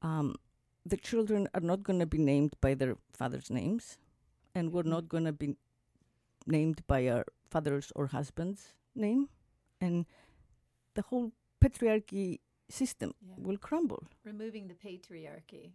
um, 0.02 0.36
the 0.86 0.98
children 0.98 1.48
are 1.54 1.62
not 1.62 1.84
going 1.84 2.00
to 2.00 2.06
be 2.06 2.18
named 2.20 2.54
by 2.62 2.74
their 2.76 2.96
father's 3.14 3.50
names, 3.50 3.98
and 4.54 4.72
we're 4.72 4.84
Mhm. 4.84 4.96
not 4.98 5.10
going 5.10 5.26
to 5.26 5.34
be 5.34 5.56
named 6.46 6.86
by 6.86 7.08
our 7.08 7.26
father's 7.50 7.92
or 7.96 8.08
husband's 8.08 8.74
name, 8.94 9.30
and 9.82 10.06
the 10.94 11.02
whole 11.02 11.32
patriarchy 11.70 12.40
system 12.70 13.14
Yeah. 13.22 13.36
will 13.38 13.58
crumble. 13.58 14.08
removing 14.24 14.68
the 14.68 14.74
patriarchy. 14.76 15.72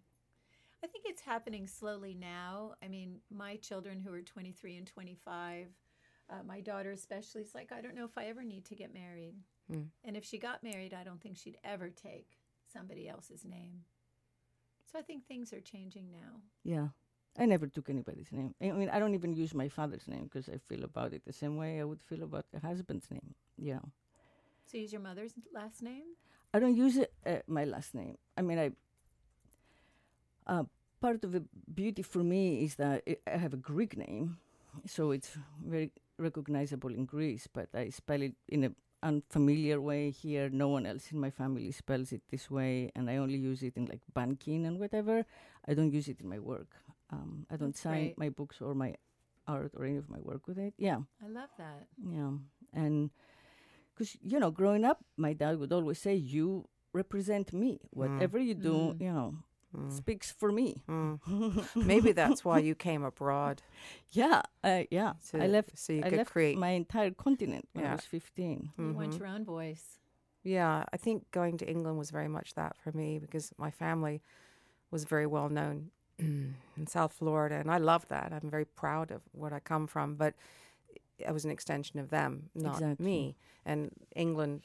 I 0.82 0.86
think 0.86 1.04
it's 1.06 1.20
happening 1.22 1.66
slowly 1.66 2.14
now. 2.14 2.74
I 2.82 2.88
mean, 2.88 3.20
my 3.30 3.56
children 3.56 4.00
who 4.00 4.12
are 4.14 4.22
23 4.22 4.76
and 4.76 4.86
25, 4.86 5.68
uh, 6.30 6.42
my 6.42 6.60
daughter 6.60 6.90
especially, 6.90 7.42
is 7.42 7.54
like, 7.54 7.70
I 7.70 7.80
don't 7.82 7.94
know 7.94 8.04
if 8.06 8.16
I 8.16 8.24
ever 8.26 8.42
need 8.44 8.64
to 8.66 8.74
get 8.74 8.94
married. 8.94 9.34
Mm. 9.70 9.88
And 10.04 10.16
if 10.16 10.24
she 10.24 10.38
got 10.38 10.62
married, 10.62 10.94
I 10.94 11.04
don't 11.04 11.20
think 11.20 11.36
she'd 11.36 11.58
ever 11.62 11.90
take 11.90 12.38
somebody 12.72 13.08
else's 13.08 13.44
name. 13.44 13.84
So 14.90 14.98
I 14.98 15.02
think 15.02 15.26
things 15.26 15.52
are 15.52 15.60
changing 15.60 16.10
now. 16.10 16.40
Yeah. 16.64 16.88
I 17.38 17.46
never 17.46 17.68
took 17.68 17.88
anybody's 17.90 18.32
name. 18.32 18.54
I 18.60 18.72
mean, 18.72 18.88
I 18.88 18.98
don't 18.98 19.14
even 19.14 19.34
use 19.34 19.54
my 19.54 19.68
father's 19.68 20.08
name 20.08 20.24
because 20.24 20.48
I 20.48 20.58
feel 20.58 20.82
about 20.82 21.12
it 21.12 21.24
the 21.24 21.32
same 21.32 21.56
way 21.56 21.78
I 21.80 21.84
would 21.84 22.02
feel 22.02 22.22
about 22.22 22.46
a 22.52 22.58
husband's 22.58 23.08
name. 23.10 23.34
You 23.56 23.80
So 24.70 24.78
use 24.78 24.92
your 24.92 25.02
mother's 25.02 25.34
last 25.52 25.82
name? 25.82 26.14
I 26.54 26.60
don't 26.60 26.76
use 26.76 26.96
it, 26.96 27.12
uh, 27.26 27.42
my 27.48 27.64
last 27.64 27.92
name. 27.94 28.16
I 28.36 28.42
mean, 28.42 28.58
I. 28.58 28.70
Uh, 30.46 30.64
part 31.00 31.24
of 31.24 31.32
the 31.32 31.42
beauty 31.74 32.02
for 32.02 32.22
me 32.22 32.62
is 32.62 32.76
that 32.76 33.02
I 33.06 33.16
I 33.26 33.36
have 33.36 33.52
a 33.52 33.56
Greek 33.56 33.96
name, 33.96 34.38
so 34.86 35.10
it's 35.10 35.36
very 35.58 35.90
recognizable 36.18 36.94
in 36.94 37.04
Greece. 37.04 37.48
But 37.52 37.68
I 37.74 37.90
spell 37.90 38.22
it 38.22 38.34
in 38.48 38.62
an 38.64 38.76
unfamiliar 39.02 39.80
way 39.80 40.10
here. 40.10 40.48
No 40.48 40.68
one 40.68 40.86
else 40.86 41.10
in 41.10 41.18
my 41.18 41.30
family 41.30 41.72
spells 41.72 42.12
it 42.12 42.22
this 42.30 42.48
way, 42.50 42.92
and 42.94 43.10
I 43.10 43.16
only 43.16 43.38
use 43.38 43.66
it 43.66 43.76
in 43.76 43.86
like 43.86 44.02
banking 44.14 44.66
and 44.66 44.78
whatever. 44.78 45.26
I 45.66 45.74
don't 45.74 45.90
use 45.92 46.06
it 46.06 46.20
in 46.20 46.28
my 46.28 46.38
work. 46.38 46.70
Um, 47.10 47.46
I 47.50 47.56
don't 47.56 47.74
That's 47.74 47.82
sign 47.82 48.14
great. 48.14 48.18
my 48.18 48.28
books 48.30 48.60
or 48.62 48.74
my 48.74 48.94
art 49.48 49.74
or 49.74 49.84
any 49.84 49.98
of 49.98 50.08
my 50.08 50.20
work 50.22 50.46
with 50.46 50.58
it. 50.58 50.74
Yeah, 50.78 51.02
I 51.18 51.26
love 51.26 51.50
that. 51.58 51.90
yeah, 51.98 52.38
and 52.72 53.10
because 53.94 54.16
you 54.22 54.38
know, 54.38 54.50
growing 54.50 54.84
up, 54.84 54.98
my 55.16 55.32
dad 55.32 55.58
would 55.58 55.72
always 55.72 55.98
say, 55.98 56.14
"You 56.14 56.68
represent 56.92 57.52
me. 57.52 57.80
Whatever 57.90 58.38
you 58.38 58.54
do, 58.54 58.72
Mm. 58.74 59.00
you 59.00 59.12
know, 59.12 59.34
Mm. 59.76 59.92
speaks 59.92 60.32
for 60.32 60.50
me." 60.52 60.82
Mm. 60.88 61.20
Maybe 61.92 62.12
that's 62.12 62.44
why 62.44 62.58
you 62.58 62.74
came 62.74 63.04
abroad. 63.04 63.62
Yeah, 64.10 64.42
uh, 64.64 64.82
yeah. 64.90 65.12
To, 65.30 65.42
I 65.42 65.46
left. 65.46 65.78
so 65.78 65.92
you 65.92 66.00
I 66.04 66.10
could 66.10 66.18
left 66.18 66.30
create. 66.32 66.58
my 66.58 66.70
entire 66.70 67.12
continent 67.12 67.68
when 67.72 67.86
I 67.86 67.92
was 67.94 68.04
fifteen. 68.04 68.72
You 68.78 68.92
want 68.92 69.12
Mhm. 69.12 69.18
your 69.18 69.28
own 69.28 69.44
voice. 69.44 69.98
Yeah, 70.42 70.84
I 70.92 70.96
think 70.96 71.30
going 71.30 71.58
to 71.58 71.66
England 71.68 71.98
was 71.98 72.10
very 72.10 72.28
much 72.28 72.54
that 72.54 72.76
for 72.82 72.92
me 72.92 73.18
because 73.18 73.52
my 73.58 73.70
family 73.70 74.22
was 74.90 75.04
very 75.04 75.26
well 75.26 75.48
known 75.50 75.90
in 76.18 76.86
South 76.86 77.12
Florida, 77.12 77.56
and 77.56 77.70
I 77.70 77.78
love 77.78 78.08
that. 78.08 78.32
I'm 78.32 78.50
very 78.50 78.64
proud 78.64 79.10
of 79.10 79.20
what 79.32 79.52
I 79.52 79.60
come 79.60 79.86
from, 79.86 80.16
but 80.16 80.34
I 81.26 81.32
was 81.32 81.44
an 81.44 81.50
extension 81.50 81.98
of 82.00 82.10
them, 82.10 82.50
not 82.54 82.74
Exactly. 82.80 83.04
me. 83.04 83.36
And 83.64 83.90
England 84.16 84.62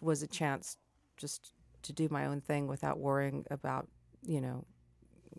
was 0.00 0.22
a 0.22 0.26
chance 0.26 0.76
just 1.16 1.52
to 1.82 1.92
do 1.92 2.08
my 2.10 2.26
own 2.26 2.40
thing 2.40 2.66
without 2.66 2.98
worrying 2.98 3.44
about, 3.50 3.88
you 4.26 4.40
know, 4.40 4.64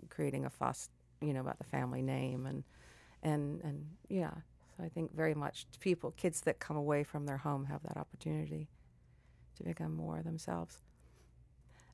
creating 0.10 0.45
a 0.45 0.49
fuss, 0.49 0.89
you 1.21 1.34
know, 1.34 1.41
about 1.41 1.58
the 1.58 1.65
family 1.65 2.01
name 2.01 2.45
and 2.45 2.63
and 3.23 3.62
and 3.63 3.86
yeah. 4.08 4.32
So 4.77 4.84
I 4.84 4.89
think 4.89 5.13
very 5.13 5.34
much 5.36 5.65
people, 5.79 6.12
kids 6.12 6.41
that 6.41 6.60
come 6.60 6.77
away 6.77 7.03
from 7.03 7.25
their 7.25 7.38
home, 7.38 7.65
have 7.65 7.84
that 7.84 7.97
opportunity 7.97 8.69
to 9.58 9.63
become 9.63 9.93
more 9.93 10.21
themselves. 10.21 10.79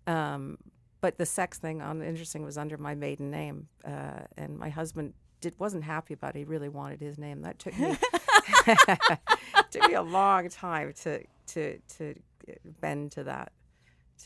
Um, 0.07 0.57
but 1.01 1.17
the 1.17 1.25
sex 1.25 1.57
thing, 1.57 1.81
on 1.81 2.01
interesting, 2.01 2.43
was 2.43 2.57
under 2.57 2.77
my 2.77 2.95
maiden 2.95 3.29
name, 3.31 3.67
uh, 3.83 4.21
and 4.37 4.57
my 4.57 4.69
husband 4.69 5.13
did 5.41 5.53
wasn't 5.59 5.83
happy 5.83 6.13
about 6.13 6.35
it. 6.35 6.39
He 6.39 6.45
really 6.45 6.69
wanted 6.69 7.01
his 7.01 7.17
name. 7.17 7.41
That 7.41 7.59
took 7.59 7.77
me 7.77 7.97
took 9.71 9.87
me 9.87 9.93
a 9.93 10.01
long 10.01 10.49
time 10.49 10.93
to 11.03 11.23
to 11.47 11.79
to 11.97 12.15
bend 12.81 13.11
to 13.13 13.23
that, 13.23 13.51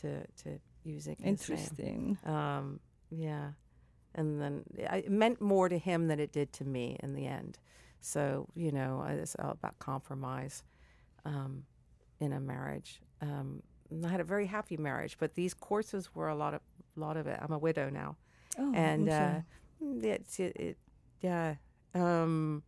to 0.00 0.26
to 0.42 0.58
using. 0.84 1.16
Interesting. 1.22 2.18
Um, 2.24 2.80
yeah. 3.10 3.50
And 4.14 4.40
then 4.40 4.64
it 4.76 5.10
meant 5.10 5.40
more 5.40 5.68
to 5.68 5.78
him 5.78 6.08
than 6.08 6.18
it 6.18 6.32
did 6.32 6.52
to 6.54 6.64
me 6.64 6.96
in 7.00 7.14
the 7.14 7.26
end. 7.26 7.58
So, 8.00 8.48
you 8.56 8.72
know, 8.72 9.04
it's 9.08 9.36
all 9.38 9.52
about 9.52 9.78
compromise 9.78 10.64
um, 11.24 11.64
in 12.18 12.32
a 12.32 12.40
marriage. 12.40 13.00
Um, 13.20 13.62
I 14.04 14.08
had 14.08 14.20
a 14.20 14.24
very 14.24 14.46
happy 14.46 14.76
marriage, 14.76 15.16
but 15.18 15.34
these 15.34 15.54
courses 15.54 16.14
were 16.14 16.28
a 16.28 16.34
lot 16.34 16.54
of 16.54 16.60
lot 16.96 17.16
of 17.16 17.26
it. 17.26 17.38
I'm 17.40 17.52
a 17.52 17.58
widow 17.58 17.88
now, 17.88 18.16
Oh, 18.58 18.72
and 18.74 19.08
uh, 19.08 19.34
it's 19.80 20.40
it, 20.40 20.56
it 20.56 20.78
yeah. 21.20 21.56
Um, 21.94 22.62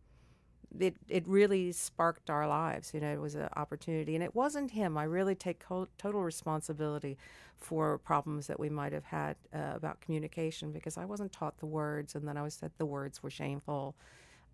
it 0.79 0.95
it 1.07 1.27
really 1.27 1.71
sparked 1.71 2.29
our 2.29 2.47
lives. 2.47 2.93
You 2.93 2.99
know, 2.99 3.11
it 3.13 3.21
was 3.21 3.35
an 3.35 3.49
opportunity, 3.55 4.15
and 4.15 4.23
it 4.23 4.35
wasn't 4.35 4.71
him. 4.71 4.97
I 4.97 5.03
really 5.03 5.35
take 5.35 5.59
co- 5.59 5.87
total 5.97 6.23
responsibility 6.23 7.17
for 7.57 7.97
problems 7.99 8.47
that 8.47 8.59
we 8.59 8.69
might 8.69 8.93
have 8.93 9.05
had 9.05 9.35
uh, 9.53 9.73
about 9.75 10.01
communication 10.01 10.71
because 10.71 10.97
I 10.97 11.05
wasn't 11.05 11.31
taught 11.31 11.57
the 11.59 11.65
words, 11.65 12.15
and 12.15 12.27
then 12.27 12.37
I 12.37 12.41
was 12.43 12.55
said 12.55 12.71
the 12.77 12.85
words 12.85 13.23
were 13.23 13.29
shameful. 13.29 13.95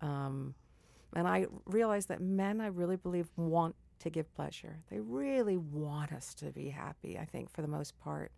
Um, 0.00 0.54
and 1.14 1.26
I 1.26 1.46
realized 1.66 2.08
that 2.08 2.20
men, 2.20 2.60
I 2.60 2.66
really 2.68 2.96
believe, 2.96 3.28
want 3.36 3.74
to 4.00 4.10
give 4.10 4.32
pleasure. 4.34 4.78
They 4.90 5.00
really 5.00 5.56
want 5.56 6.12
us 6.12 6.34
to 6.34 6.46
be 6.46 6.68
happy. 6.70 7.18
I 7.18 7.24
think 7.24 7.50
for 7.50 7.62
the 7.62 7.68
most 7.68 7.98
part, 8.00 8.32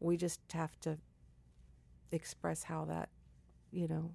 we 0.00 0.16
just 0.16 0.40
have 0.52 0.78
to 0.80 0.98
express 2.10 2.64
how 2.64 2.84
that, 2.84 3.08
you 3.72 3.88
know, 3.88 4.12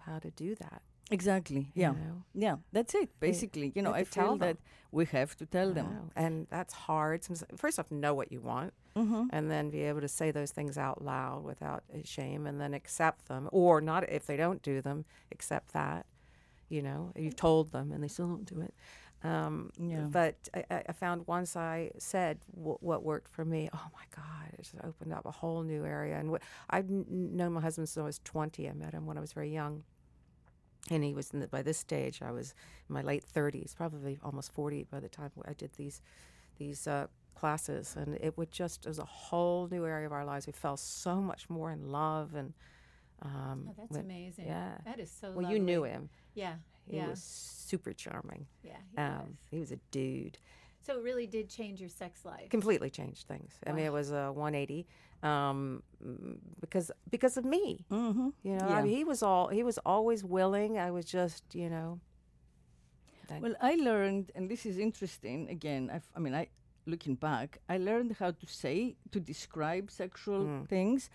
how 0.00 0.18
to 0.20 0.30
do 0.30 0.54
that. 0.56 0.82
Exactly. 1.12 1.60
you 1.74 1.82
Yeah, 1.82 1.90
know? 1.92 2.22
yeah. 2.34 2.56
That's 2.72 2.94
it. 2.94 3.10
Basically, 3.20 3.72
you 3.74 3.82
know, 3.82 3.92
I 3.92 4.04
feel 4.04 4.36
that 4.38 4.56
we 4.90 5.04
have 5.06 5.36
to 5.36 5.46
tell 5.46 5.72
them. 5.72 6.10
And 6.16 6.46
that's 6.50 6.74
hard. 6.74 7.24
First 7.56 7.78
off, 7.78 7.90
know 7.90 8.14
what 8.14 8.32
you 8.32 8.40
want, 8.40 8.72
Mm-hmm. 8.96 9.28
and 9.30 9.50
then 9.50 9.70
be 9.70 9.82
able 9.84 10.02
to 10.02 10.08
say 10.08 10.30
those 10.32 10.50
things 10.50 10.76
out 10.76 11.02
loud 11.02 11.44
without 11.44 11.82
shame, 12.04 12.46
and 12.46 12.60
then 12.60 12.74
accept 12.74 13.26
them, 13.28 13.48
or 13.52 13.80
not 13.80 14.06
if 14.08 14.26
they 14.26 14.36
don't 14.36 14.60
do 14.62 14.82
them, 14.82 15.04
accept 15.30 15.72
that. 15.72 16.04
You 16.68 16.82
know, 16.82 17.12
you've 17.16 17.36
told 17.36 17.72
them 17.72 17.92
and 17.92 18.02
they 18.02 18.08
still 18.08 18.28
don't 18.28 18.44
do 18.46 18.60
it. 18.62 18.74
Um, 19.24 19.70
Yeah. 19.78 20.06
But 20.10 20.34
I, 20.54 20.82
I- 20.88 20.92
found 20.92 21.26
once 21.26 21.54
I 21.56 21.90
said 21.98 22.38
w- 22.56 22.78
what 22.80 23.02
worked 23.04 23.28
for 23.28 23.44
me, 23.44 23.68
oh 23.72 23.88
my 23.94 24.04
God, 24.16 24.48
it 24.52 24.62
just 24.62 24.74
opened 24.82 25.12
up 25.12 25.24
a 25.26 25.30
whole 25.30 25.62
new 25.62 25.84
area. 25.84 26.18
And 26.18 26.30
wh- 26.30 26.42
I've 26.70 26.88
kn- 26.88 27.06
known 27.36 27.52
my 27.52 27.60
husband 27.60 27.88
since 27.88 28.02
I 28.02 28.04
was 28.04 28.20
20. 28.24 28.68
I 28.68 28.72
met 28.72 28.92
him 28.94 29.04
when 29.06 29.16
I 29.18 29.20
was 29.20 29.32
very 29.32 29.52
young. 29.52 29.84
And 30.90 31.04
he 31.04 31.14
was, 31.14 31.30
in 31.30 31.40
the, 31.40 31.46
by 31.46 31.62
this 31.62 31.78
stage, 31.78 32.20
I 32.22 32.32
was 32.32 32.54
in 32.88 32.94
my 32.94 33.02
late 33.02 33.24
30s, 33.34 33.74
probably 33.76 34.18
almost 34.24 34.52
40 34.52 34.84
by 34.90 35.00
the 35.00 35.08
time 35.08 35.30
I 35.46 35.52
did 35.52 35.70
these, 35.76 36.02
these 36.58 36.86
uh, 36.88 37.06
classes. 37.36 37.94
And 37.96 38.16
it 38.20 38.36
would 38.36 38.50
just, 38.50 38.84
it 38.84 38.88
was 38.88 38.98
a 38.98 39.04
whole 39.04 39.68
new 39.70 39.86
area 39.86 40.06
of 40.06 40.12
our 40.12 40.24
lives. 40.24 40.46
We 40.46 40.52
fell 40.52 40.76
so 40.76 41.16
much 41.20 41.48
more 41.48 41.70
in 41.70 41.90
love. 41.92 42.34
And 42.34 42.52
um, 43.22 43.68
Oh, 43.70 43.74
that's 43.78 43.92
went- 43.92 44.04
amazing. 44.06 44.46
yeah. 44.46 44.72
That 44.84 44.98
is 44.98 45.10
so 45.20 45.30
well, 45.32 45.50
you 45.50 45.60
knew 45.60 45.84
him. 45.84 46.08
Yeah. 46.34 46.54
He 46.90 46.96
yeah. 46.96 47.08
was 47.10 47.22
super 47.22 47.92
charming. 47.92 48.46
yeah. 48.64 48.72
He 48.90 48.98
Um, 48.98 49.18
was. 49.18 49.26
he 49.52 49.58
was 49.60 49.70
a 49.72 49.78
dude. 49.92 50.38
So 50.84 50.98
it 50.98 51.02
really 51.02 51.26
did 51.26 51.48
change 51.48 51.80
your 51.80 51.88
sex 51.90 52.24
life. 52.24 52.48
completely 52.50 52.90
changed 52.90 53.26
things. 53.28 53.52
I 53.66 53.72
mean, 53.72 53.84
it 53.86 53.92
was 53.92 54.10
a 54.10 54.32
180 54.32 54.86
um, 55.22 55.82
mm, 56.04 56.36
because 56.60 56.90
because 57.10 57.36
of 57.36 57.44
me. 57.44 57.84
Mm-hmm. 57.90 58.28
You 58.42 58.56
know, 58.56 58.68
Yeah. 58.68 58.76
I 58.78 58.82
mean, 58.82 58.94
he 58.96 59.04
was 59.04 59.22
all 59.22 59.48
he 59.48 59.62
was 59.62 59.78
always 59.86 60.24
willing. 60.24 60.78
I 60.78 60.90
was 60.90 61.04
just, 61.04 61.44
you 61.54 61.68
know. 61.70 62.00
that- 63.28 63.40
Well, 63.42 63.54
I 63.60 63.74
learned, 63.76 64.32
and 64.34 64.48
this 64.50 64.66
is 64.66 64.78
interesting. 64.78 65.48
Again, 65.48 65.90
I've, 65.94 66.08
I 66.16 66.18
mean, 66.20 66.34
I 66.34 66.48
looking 66.86 67.14
back, 67.14 67.58
I 67.68 67.76
learned 67.78 68.16
how 68.18 68.32
to 68.32 68.46
say 68.46 68.96
to 69.12 69.20
describe 69.20 69.84
sexual 69.90 70.40
Mm. 70.44 70.68
things 70.68 71.10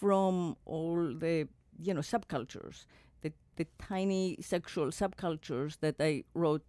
from 0.00 0.56
all 0.64 1.14
the 1.24 1.48
you 1.86 1.92
know 1.94 2.02
subcultures, 2.14 2.86
the 3.22 3.32
the 3.56 3.66
tiny 3.78 4.36
sexual 4.40 4.88
subcultures 4.92 5.78
that 5.80 5.96
I 6.00 6.24
wrote 6.34 6.64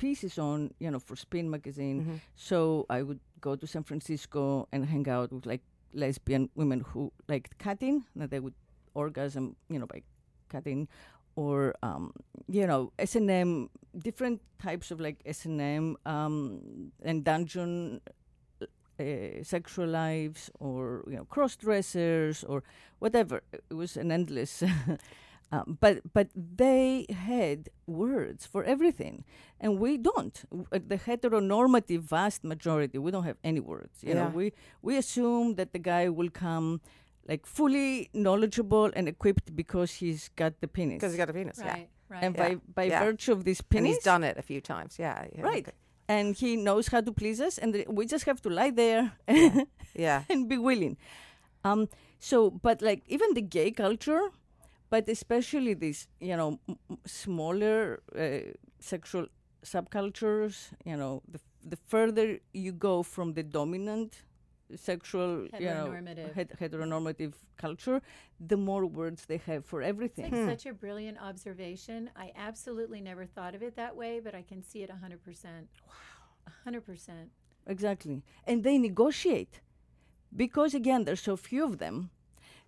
pieces 0.00 0.38
on, 0.38 0.72
you 0.80 0.90
know, 0.90 0.98
for 1.08 1.16
Spin 1.16 1.46
magazine. 1.50 1.98
Mhm. 2.04 2.18
So 2.34 2.86
I 2.88 3.02
would 3.06 3.20
go 3.40 3.56
to 3.56 3.66
San 3.66 3.84
Francisco 3.84 4.66
and 4.72 4.84
hang 4.86 5.08
out 5.08 5.32
with 5.32 5.46
like 5.52 5.62
lesbian 5.92 6.48
women 6.54 6.80
who 6.80 7.12
liked 7.28 7.52
cutting, 7.58 8.04
that 8.16 8.30
they 8.30 8.40
would 8.40 8.54
orgasm, 8.94 9.56
you 9.68 9.78
know, 9.78 9.86
by 9.86 10.02
cutting, 10.48 10.88
or 11.36 11.74
um, 11.82 12.12
you 12.48 12.66
know, 12.66 12.92
S 12.98 13.16
and 13.16 13.30
M, 13.30 13.68
different 14.08 14.40
types 14.58 14.90
of 14.90 15.00
like 15.00 15.16
S 15.26 15.44
and 15.46 15.60
M 15.60 15.96
um, 16.06 16.92
and 17.04 17.24
dungeon. 17.24 18.00
Uh, 19.00 19.42
sexual 19.42 19.88
lives, 19.88 20.50
or 20.60 21.02
you 21.08 21.16
know, 21.16 21.24
cross 21.24 21.56
dressers, 21.56 22.44
or 22.44 22.62
whatever. 22.98 23.40
It 23.52 23.74
was 23.74 23.96
an 23.96 24.12
endless. 24.12 24.62
um, 25.52 25.78
but 25.80 26.00
but 26.12 26.28
they 26.34 27.06
had 27.10 27.68
words 27.86 28.46
for 28.46 28.62
everything, 28.64 29.24
and 29.60 29.78
we 29.80 29.96
don't. 29.98 30.36
Uh, 30.52 30.78
The 30.92 30.96
heteronormative 30.98 32.00
vast 32.02 32.44
majority, 32.44 32.98
we 32.98 33.10
don't 33.10 33.24
have 33.24 33.38
any 33.42 33.60
words. 33.60 33.98
You 34.02 34.14
know, 34.14 34.28
we 34.34 34.52
we 34.82 34.96
assume 34.96 35.54
that 35.56 35.72
the 35.72 35.78
guy 35.92 36.08
will 36.08 36.30
come 36.30 36.80
like 37.28 37.46
fully 37.46 38.08
knowledgeable 38.14 38.90
and 38.96 39.08
equipped 39.08 39.54
because 39.54 39.90
he's 40.00 40.30
got 40.36 40.52
the 40.60 40.68
penis. 40.68 40.96
because 40.98 41.12
he's 41.12 41.18
got 41.24 41.30
a 41.30 41.32
penis, 41.34 41.58
yeah, 41.58 41.66
Right. 41.74 41.88
Right. 42.08 42.22
and 42.24 42.34
Yeah. 42.36 42.42
by 42.42 42.50
by 42.78 42.84
Yeah. 42.90 43.04
virtue 43.04 43.32
of 43.32 43.44
this 43.44 43.60
penis, 43.60 43.78
and 43.78 43.86
he's 43.86 44.02
done 44.04 44.22
it 44.24 44.36
a 44.38 44.42
few 44.42 44.60
times, 44.60 44.98
yeah, 44.98 45.26
yeah, 45.34 45.42
right, 45.50 45.66
okay. 45.68 45.76
and 46.08 46.34
he 46.42 46.56
knows 46.56 46.88
how 46.92 47.00
to 47.02 47.12
please 47.12 47.38
us, 47.40 47.58
and 47.58 47.72
th- 47.74 47.86
we 47.88 48.06
just 48.06 48.24
have 48.26 48.40
to 48.42 48.50
lie 48.50 48.70
there 48.70 49.12
yeah, 49.94 50.24
and 50.30 50.48
be 50.48 50.58
willing. 50.58 50.96
Um, 51.64 51.88
so, 52.18 52.50
but 52.50 52.80
like 52.82 53.02
even 53.06 53.34
the 53.34 53.42
gay 53.42 53.70
culture, 53.70 54.30
but 54.90 55.08
especially 55.08 55.74
these, 55.74 56.08
you 56.20 56.36
know, 56.36 56.58
m- 56.68 56.78
m- 56.90 56.98
smaller 57.06 58.02
uh, 58.18 58.52
sexual 58.80 59.26
subcultures, 59.64 60.72
you 60.84 60.96
know, 60.96 61.22
the, 61.30 61.40
the 61.68 61.76
further 61.86 62.38
you 62.52 62.72
go 62.72 63.02
from 63.02 63.34
the 63.34 63.42
dominant 63.42 64.22
sexual, 64.76 65.46
you 65.58 65.66
know, 65.66 65.86
Heteronormative. 65.88 66.32
het- 66.34 66.58
heteronormative 66.60 67.34
culture, 67.56 68.00
the 68.38 68.56
more 68.56 68.86
words 68.86 69.26
they 69.26 69.38
have 69.38 69.64
for 69.64 69.82
It's 69.82 69.88
everything. 69.88 70.30
like 70.46 70.50
such 70.58 70.66
a 70.66 70.72
brilliant 70.72 71.18
observation. 71.20 72.10
I 72.16 72.32
absolutely 72.36 73.00
never 73.00 73.26
thought 73.26 73.54
of 73.54 73.62
it 73.62 73.74
that 73.76 73.94
way, 73.96 74.20
but 74.20 74.34
I 74.34 74.42
can 74.42 74.62
see 74.62 74.82
it 74.82 74.90
100%. 74.90 75.44
Wow. 75.86 76.72
100%. 76.72 77.10
Exactly. 77.66 78.22
And 78.46 78.62
they 78.64 78.78
negotiate 78.78 79.60
because, 80.34 80.72
again, 80.74 81.04
there's 81.04 81.20
so 81.20 81.36
few 81.36 81.64
of 81.64 81.78
them. 81.78 82.10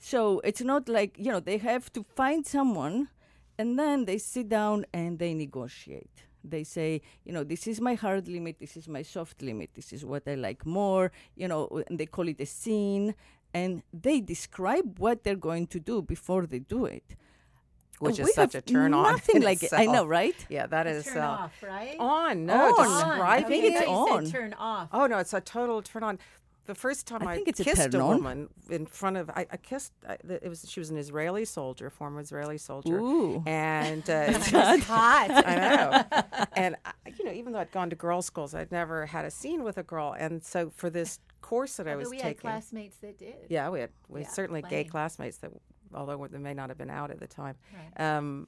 So 0.04 0.40
it's 0.42 0.60
not 0.60 0.88
like, 0.88 1.16
you 1.16 1.30
know, 1.30 1.38
they 1.38 1.58
have 1.58 1.92
to 1.92 2.04
find 2.16 2.44
someone 2.44 3.08
and 3.56 3.78
then 3.78 4.04
they 4.04 4.18
sit 4.18 4.48
down 4.48 4.84
and 4.92 5.20
they 5.20 5.32
negotiate. 5.32 6.24
They 6.42 6.64
say, 6.64 7.02
you 7.24 7.32
know, 7.32 7.44
this 7.44 7.68
is 7.68 7.80
my 7.80 7.94
hard 7.94 8.26
limit, 8.26 8.56
this 8.58 8.76
is 8.76 8.88
my 8.88 9.02
soft 9.02 9.40
limit, 9.42 9.70
this 9.74 9.92
is 9.92 10.04
what 10.04 10.24
I 10.26 10.34
like 10.34 10.66
more, 10.66 11.12
you 11.36 11.46
know, 11.46 11.84
and 11.86 12.00
they 12.00 12.06
call 12.06 12.26
it 12.26 12.40
a 12.40 12.46
scene, 12.46 13.14
and 13.54 13.84
they 13.92 14.20
describe 14.20 14.98
what 14.98 15.22
they're 15.22 15.36
going 15.36 15.68
to 15.68 15.78
do 15.78 16.02
before 16.02 16.46
they 16.46 16.58
do 16.58 16.84
it. 16.86 17.14
Which 18.00 18.18
And 18.18 18.26
is 18.26 18.26
we 18.26 18.32
such 18.32 18.54
have 18.54 18.64
a 18.64 18.66
turn 18.66 18.92
on. 18.92 19.12
Nothing 19.12 19.36
in 19.36 19.42
like 19.42 19.62
it. 19.62 19.72
I 19.72 19.86
know, 19.86 20.04
right? 20.04 20.34
Yeah, 20.48 20.66
that 20.66 20.88
is 20.88 21.04
turn 21.04 21.18
uh, 21.18 21.28
off, 21.28 21.62
right? 21.62 21.94
on. 22.00 22.46
No, 22.46 22.74
On. 22.74 22.88
describing 22.88 23.22
I 23.22 23.42
think 23.48 23.64
it's 23.66 23.80
it. 23.82 23.86
on. 23.86 24.26
turn 24.26 24.54
off. 24.54 24.88
Oh 24.92 25.06
no, 25.06 25.18
it's 25.18 25.32
a 25.32 25.40
total 25.40 25.80
turn 25.82 26.02
on. 26.02 26.18
The 26.64 26.74
first 26.76 27.06
time 27.08 27.26
I 27.26 27.32
I, 27.32 27.34
think 27.36 27.48
it's 27.48 27.58
a 27.60 27.64
kissed 27.64 27.90
turn 27.90 28.00
a 28.00 28.06
woman 28.06 28.48
in 28.70 28.86
front 28.86 29.16
of, 29.16 29.28
I, 29.30 29.46
I 29.50 29.56
kissed. 29.56 29.92
I, 30.08 30.16
it 30.28 30.48
was 30.48 30.64
she 30.68 30.78
was 30.78 30.90
an 30.90 30.96
Israeli 30.96 31.44
soldier, 31.44 31.90
former 31.90 32.20
Israeli 32.20 32.56
soldier, 32.56 33.00
Ooh. 33.00 33.42
and 33.46 34.08
uh, 34.08 34.26
was 34.32 34.84
hot. 34.84 35.26
I 35.44 35.54
know. 35.56 36.46
And 36.54 36.76
I, 36.84 36.92
you 37.18 37.24
know, 37.24 37.32
even 37.32 37.52
though 37.52 37.58
I'd 37.58 37.72
gone 37.72 37.90
to 37.90 37.96
girls' 37.96 38.26
schools, 38.26 38.54
I'd 38.54 38.70
never 38.70 39.06
had 39.06 39.24
a 39.24 39.30
scene 39.30 39.64
with 39.64 39.76
a 39.76 39.82
girl. 39.82 40.14
And 40.16 40.44
so 40.44 40.70
for 40.76 40.88
this 40.88 41.18
course 41.40 41.76
that 41.78 41.88
I 41.88 41.92
Although 41.92 42.00
was 42.00 42.10
we 42.10 42.16
taking, 42.18 42.28
had 42.28 42.38
classmates 42.38 42.96
that 42.98 43.18
did. 43.18 43.34
yeah, 43.48 43.68
we 43.68 43.80
had 43.80 43.90
we 44.08 44.20
Yeah, 44.20 44.28
certainly 44.28 44.62
gay 44.62 44.84
classmates 44.84 45.38
that, 45.38 45.50
although 45.92 46.28
they 46.30 46.38
may 46.38 46.54
not 46.54 46.68
have 46.68 46.78
been 46.78 46.90
out 46.90 47.10
at 47.10 47.18
the 47.18 47.26
time. 47.26 47.56
Right. 47.98 48.16
Um, 48.16 48.46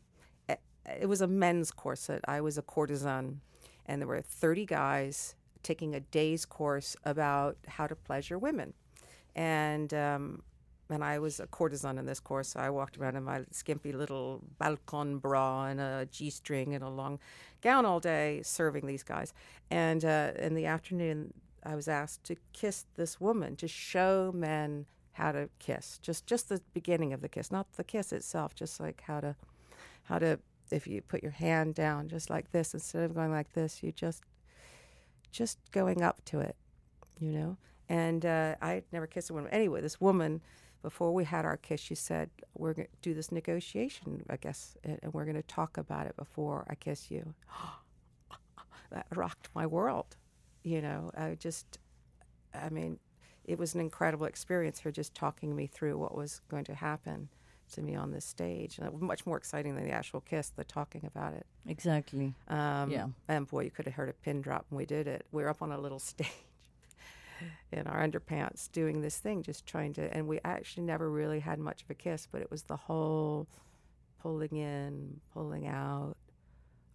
it, 0.49 0.61
it 1.01 1.09
was 1.09 1.21
a 1.21 1.27
men's 1.27 1.73
course. 1.73 2.07
That 2.07 2.21
I 2.29 2.41
was 2.43 2.59
a 2.59 2.63
courtesan, 2.63 3.41
and 3.87 4.01
there 4.01 4.07
were 4.09 4.21
thirty 4.21 4.67
guys 4.67 5.35
taking 5.65 5.95
a 5.95 6.01
day's 6.01 6.45
course 6.45 6.97
about 7.05 7.57
how 7.67 7.87
to 7.87 7.97
pleasure 7.97 8.39
women, 8.39 8.75
and 9.35 9.93
um, 9.93 10.43
and 10.91 11.03
I 11.03 11.19
was 11.19 11.41
a 11.41 11.47
courtesan 11.47 11.99
in 11.99 12.07
this 12.07 12.21
course. 12.21 12.49
So 12.49 12.61
I 12.61 12.71
walked 12.71 12.99
around 12.99 13.17
in 13.17 13.25
my 13.25 13.45
skimpy 13.51 13.93
little 13.93 14.43
balcon 14.61 15.21
bra 15.21 15.67
and 15.67 15.81
a 15.81 16.07
g-string 16.11 16.75
and 16.75 16.85
a 16.85 16.89
long 16.89 17.19
gown 17.63 17.87
all 17.87 18.01
day, 18.01 18.43
serving 18.45 18.87
these 18.87 19.03
guys. 19.03 19.33
And 19.71 20.05
uh, 20.05 20.33
in 20.39 20.55
the 20.55 20.67
afternoon, 20.67 21.33
I 21.65 21.75
was 21.75 21.89
asked 21.89 22.25
to 22.25 22.37
kiss 22.53 22.85
this 22.97 23.21
woman 23.21 23.57
to 23.57 23.69
show 23.69 24.31
men 24.35 24.87
how 25.13 25.33
to 25.33 25.49
kiss. 25.59 25.99
Just 26.03 26.27
just 26.27 26.49
the 26.49 26.61
beginning 26.75 27.13
of 27.13 27.21
the 27.21 27.29
kiss, 27.29 27.51
not 27.51 27.73
the 27.73 27.85
kiss 27.85 28.13
itself. 28.13 28.55
Just 28.55 28.81
like 28.81 29.03
how 29.07 29.21
to 29.21 29.37
how 30.05 30.19
to 30.19 30.39
if 30.71 30.87
you 30.87 31.01
put 31.03 31.23
your 31.23 31.33
hand 31.33 31.75
down 31.75 32.09
just 32.09 32.31
like 32.31 32.51
this 32.51 32.75
instead 32.75 33.05
of 33.05 33.15
going 33.15 33.31
like 33.31 33.53
this, 33.53 33.83
you 33.83 33.93
just 33.93 34.23
just 35.35 35.59
going 35.73 36.03
up 36.03 36.25
to 36.27 36.41
it, 36.41 36.57
you 37.19 37.33
know. 37.33 37.57
And 37.89 38.25
uh, 38.25 38.55
I 38.63 38.83
never 38.93 39.07
kissed 39.07 39.29
a 39.29 39.35
woman. 39.35 39.51
Anyway, 39.53 39.81
this 39.83 40.01
woman, 40.01 40.41
before 40.81 41.13
we 41.13 41.25
had 41.25 41.45
our 41.45 41.57
kiss, 41.57 41.81
she 41.81 41.95
said, 41.95 42.31
"We're 42.55 42.73
going 42.73 42.87
to 42.87 42.97
do 43.03 43.13
this 43.13 43.31
negotiation, 43.31 44.25
I 44.31 44.37
guess, 44.37 44.77
and, 44.85 44.99
and 45.03 45.13
we're 45.13 45.25
going 45.25 45.37
to 45.37 45.43
talk 45.43 45.77
about 45.77 46.07
it 46.07 46.17
before 46.17 46.65
I 46.71 46.77
kiss 46.77 47.11
you." 47.11 47.35
that 48.91 49.07
rocked 49.15 49.49
my 49.55 49.67
world. 49.67 50.17
You 50.63 50.81
know, 50.81 51.11
I 51.17 51.35
just, 51.35 51.79
I 52.55 52.71
mean, 52.71 52.99
it 53.45 53.59
was 53.59 53.75
an 53.75 53.81
incredible 53.81 54.27
experience. 54.27 54.81
Her 54.81 54.91
just 54.91 55.15
talking 55.15 55.55
me 55.55 55.67
through 55.67 55.99
what 55.99 56.15
was 56.17 56.41
going 56.49 56.65
to 56.65 56.75
happen 56.75 57.29
to 57.75 57.83
me 57.83 57.95
on 57.95 58.11
this 58.11 58.25
stage. 58.25 58.79
And 58.79 58.87
it 58.87 58.93
was 58.93 59.03
much 59.03 59.27
more 59.27 59.37
exciting 59.37 59.75
than 59.77 59.85
the 59.85 59.93
actual 59.93 60.21
kiss, 60.21 60.51
the 60.51 60.65
talking 60.65 61.05
about 61.07 61.35
it. 61.35 61.47
Exactly. 61.67 62.35
Um, 62.49 62.91
Yeah. 62.91 63.09
And 63.29 63.47
boy, 63.47 63.65
you 63.65 63.71
could 63.71 63.87
have 63.87 63.95
heard 63.95 64.09
a 64.09 64.13
pin 64.13 64.41
drop 64.41 64.67
when 64.71 64.79
we 64.79 64.87
did 64.87 65.07
it. 65.07 65.27
We 65.33 65.43
were 65.43 65.49
up 65.49 65.63
on 65.63 65.73
a 65.73 65.79
little 65.79 65.99
stage 66.13 66.33
in 67.73 67.87
our 67.87 68.07
underpants 68.07 68.71
doing 68.71 69.01
this 69.03 69.19
thing, 69.19 69.43
just 69.43 69.67
trying 69.67 69.93
to, 69.95 70.15
and 70.17 70.27
we 70.27 70.41
actually 70.45 70.85
never 70.85 71.11
really 71.11 71.41
had 71.41 71.59
much 71.59 71.83
of 71.83 71.91
a 71.91 71.95
kiss, 71.95 72.27
but 72.31 72.41
it 72.41 72.51
was 72.51 72.63
the 72.63 72.77
whole 72.77 73.47
pulling 74.23 74.57
in, 74.57 75.21
pulling 75.33 75.67
out, 75.67 76.17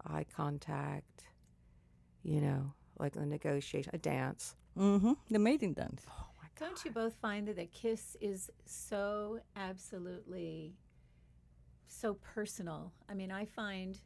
eye 0.06 0.26
contact, 0.36 1.26
you 2.24 2.42
know, 2.42 2.74
like 2.98 3.16
a 3.16 3.26
negotiation, 3.26 3.92
a 3.94 3.98
dance. 3.98 4.56
Mm-hmm. 4.78 5.14
The 5.30 5.40
mating 5.40 5.74
dance. 5.74 6.04
Don't 6.60 6.84
you 6.84 6.92
both 6.92 7.16
find 7.22 7.48
that 7.48 7.58
a 7.58 7.66
kiss 7.68 8.18
is 8.20 8.50
so 8.66 9.40
absolutely 9.56 10.76
so 11.88 12.16
personal? 12.16 12.92
I 13.10 13.14
mean, 13.14 13.32
I 13.32 13.46
find 13.46 13.98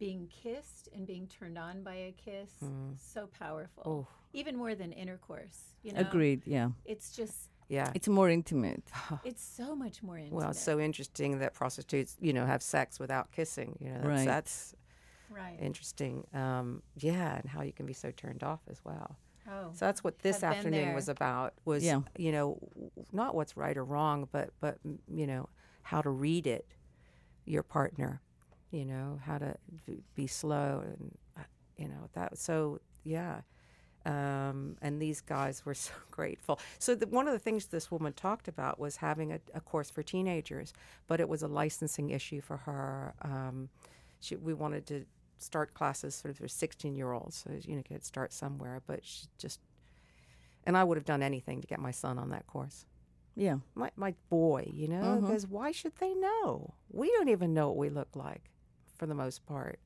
being 0.00 0.28
kissed 0.28 0.88
and 0.92 1.06
being 1.06 1.28
turned 1.28 1.56
on 1.56 1.84
by 1.84 1.94
a 1.94 2.12
kiss 2.12 2.50
so 2.96 3.28
powerful. 3.38 3.82
Oh, 3.86 4.06
Even 4.32 4.56
more 4.56 4.74
than 4.74 4.92
intercourse. 4.92 5.74
You 5.84 5.92
know, 5.92 6.00
Agreed. 6.00 6.42
Yeah. 6.46 6.70
It's 6.84 7.14
just 7.14 7.50
yeah. 7.68 7.92
It's 7.94 8.08
more 8.08 8.28
intimate. 8.28 8.82
it's 9.24 9.44
so 9.44 9.76
much 9.76 10.02
more 10.02 10.18
intimate. 10.18 10.36
Well, 10.36 10.50
it's 10.50 10.60
so 10.60 10.80
interesting 10.80 11.38
that 11.38 11.54
prostitutes, 11.54 12.16
you 12.20 12.32
know, 12.32 12.44
have 12.44 12.62
sex 12.62 12.98
without 12.98 13.30
kissing. 13.30 13.76
You 13.78 13.90
know, 13.90 14.00
that's, 14.00 14.06
Right. 14.08 14.26
that's 14.26 14.74
right. 15.30 15.58
interesting. 15.60 16.26
Um, 16.34 16.82
yeah, 16.96 17.36
and 17.38 17.48
how 17.48 17.62
you 17.62 17.72
can 17.72 17.86
be 17.86 17.92
so 17.92 18.10
turned 18.10 18.42
off 18.42 18.62
as 18.68 18.80
well. 18.84 19.16
Oh, 19.48 19.70
So 19.72 19.84
that's 19.86 20.02
what 20.04 20.18
this 20.20 20.42
afternoon 20.42 20.86
there. 20.86 20.94
was 20.94 21.08
about. 21.08 21.54
Was 21.64 21.84
Yeah. 21.84 22.00
you 22.16 22.32
know, 22.32 22.58
not 23.12 23.34
what's 23.34 23.56
right 23.56 23.76
or 23.76 23.84
wrong, 23.84 24.28
but 24.32 24.50
but 24.60 24.78
you 25.08 25.26
know 25.26 25.48
how 25.82 26.02
to 26.02 26.10
read 26.10 26.46
it, 26.46 26.74
your 27.44 27.62
partner. 27.62 28.20
You 28.70 28.84
know 28.84 29.18
how 29.24 29.38
to 29.38 29.56
be 30.14 30.26
slow 30.26 30.82
and 30.84 31.18
uh, 31.38 31.42
you 31.76 31.88
know 31.88 32.08
that. 32.14 32.38
So 32.38 32.80
yeah. 33.04 33.40
Um, 34.06 34.76
and 34.80 35.00
these 35.00 35.20
guys 35.20 35.64
were 35.66 35.74
so 35.88 35.92
grateful. 36.10 36.58
So 36.78 36.94
the, 36.94 37.06
one 37.06 37.26
of 37.28 37.34
the 37.34 37.38
things 37.38 37.66
this 37.66 37.90
woman 37.90 38.14
talked 38.14 38.48
about 38.48 38.78
was 38.78 38.96
having 38.96 39.30
a, 39.32 39.40
a 39.52 39.60
course 39.60 39.90
for 39.90 40.02
teenagers, 40.02 40.72
but 41.06 41.20
it 41.20 41.28
was 41.28 41.42
a 41.42 41.48
licensing 41.48 42.08
issue 42.10 42.40
for 42.40 42.56
her. 42.58 43.12
Um, 43.20 43.68
she, 44.20 44.36
we 44.36 44.54
wanted 44.54 44.86
to 44.86 45.04
start 45.42 45.74
classes 45.74 46.14
sort 46.14 46.30
of 46.32 46.38
for 46.38 46.48
16 46.48 46.94
year 46.96 47.12
olds, 47.12 47.36
so 47.36 47.50
you 47.68 47.76
know 47.76 47.82
could 47.82 48.04
start 48.04 48.32
somewhere. 48.32 48.82
But 48.86 49.00
she 49.04 49.26
just, 49.38 49.60
and 50.64 50.76
I 50.76 50.84
would 50.84 50.96
have 50.98 51.04
done 51.04 51.22
anything 51.22 51.60
to 51.60 51.66
get 51.66 51.80
my 51.80 51.90
son 51.90 52.18
on 52.18 52.30
that 52.30 52.46
course. 52.46 52.84
Yeah. 53.36 53.56
My 53.74 53.90
my 53.96 54.14
boy, 54.28 54.70
you 54.72 54.88
know, 54.88 55.02
Mhm. 55.02 55.20
because 55.22 55.46
why 55.46 55.72
should 55.72 55.96
they 55.96 56.14
know? 56.14 56.74
We 56.90 57.10
don't 57.12 57.28
even 57.28 57.54
know 57.54 57.68
what 57.68 57.76
we 57.78 57.88
look 57.90 58.14
like, 58.14 58.50
for 58.96 59.06
the 59.06 59.14
most 59.14 59.46
part. 59.46 59.78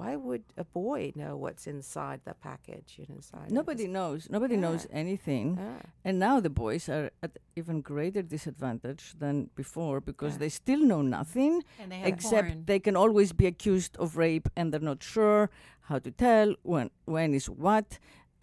Why 0.00 0.12
would 0.26 0.44
a 0.64 0.66
boy 0.82 1.00
know 1.22 1.32
what's 1.44 1.66
inside 1.66 2.20
the 2.24 2.34
package? 2.48 2.90
You 2.98 3.04
know, 3.08 3.16
inside. 3.16 3.48
Nobody 3.60 3.86
knows. 3.96 4.20
Nobody 4.36 4.56
knows 4.64 4.82
anything. 5.02 5.46
Yeah. 5.58 5.82
And 6.06 6.14
now 6.26 6.36
the 6.46 6.50
boys 6.64 6.84
are 6.88 7.10
at 7.24 7.32
even 7.60 7.76
greater 7.92 8.22
disadvantage 8.36 9.04
than 9.22 9.34
before 9.62 9.98
because 10.10 10.34
Yeah. 10.34 10.42
they 10.42 10.50
still 10.62 10.82
know 10.90 11.02
nothing 11.02 11.52
and 11.80 11.90
they 11.92 11.98
have 11.98 12.08
except 12.12 12.48
porn. 12.48 12.64
they 12.70 12.80
can 12.86 12.96
always 13.04 13.30
be 13.32 13.46
accused 13.54 13.92
of 14.04 14.16
rape 14.16 14.48
and 14.56 14.64
they're 14.72 14.88
not 14.92 15.02
sure 15.02 15.42
how 15.90 15.98
to 16.06 16.10
tell 16.26 16.48
when 16.72 16.86
when 17.16 17.28
is 17.40 17.46
what 17.66 17.88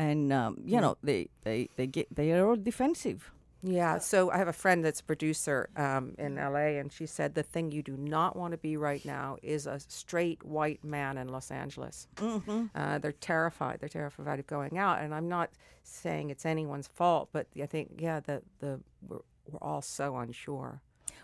and 0.08 0.22
um, 0.40 0.52
you 0.72 0.78
Mm. 0.78 0.82
know 0.86 0.96
they 1.10 1.22
they 1.48 1.60
they 1.78 1.88
get 1.98 2.08
they 2.20 2.28
are 2.36 2.44
all 2.50 2.60
defensive 2.72 3.20
Yeah, 3.68 3.98
so 3.98 4.30
I 4.30 4.38
have 4.38 4.48
a 4.48 4.54
friend 4.54 4.86
that's 4.86 5.00
a 5.00 5.04
producer 5.04 5.70
um, 5.76 6.14
in 6.20 6.36
LA, 6.36 6.78
and 6.80 6.94
she 6.94 7.08
said 7.08 7.34
the 7.34 7.42
thing 7.44 7.72
you 7.72 7.82
do 7.82 7.98
not 7.98 8.36
want 8.36 8.52
to 8.52 8.58
be 8.60 8.78
right 8.78 9.04
now 9.04 9.38
is 9.42 9.66
a 9.66 9.80
straight 9.80 10.44
white 10.46 10.84
man 10.84 11.18
in 11.18 11.30
Los 11.30 11.50
Angeles. 11.50 12.08
mm-hmm. 12.16 12.66
Uh, 12.76 13.00
they're 13.00 13.12
terrified. 13.12 13.80
They're 13.80 13.90
terrified 13.90 14.40
of 14.40 14.46
going 14.46 14.78
out, 14.78 15.02
and 15.02 15.16
I'm 15.16 15.28
not 15.28 15.50
saying 15.84 16.30
it's 16.30 16.46
anyone's 16.46 16.88
fault, 16.88 17.30
but 17.32 17.48
I 17.60 17.66
think 17.66 18.00
yeah, 18.00 18.20
the 18.20 18.44
the 18.60 18.80
we're, 19.08 19.22
we're 19.50 19.60
all 19.62 19.82
so 19.82 20.16
unsure. 20.18 20.82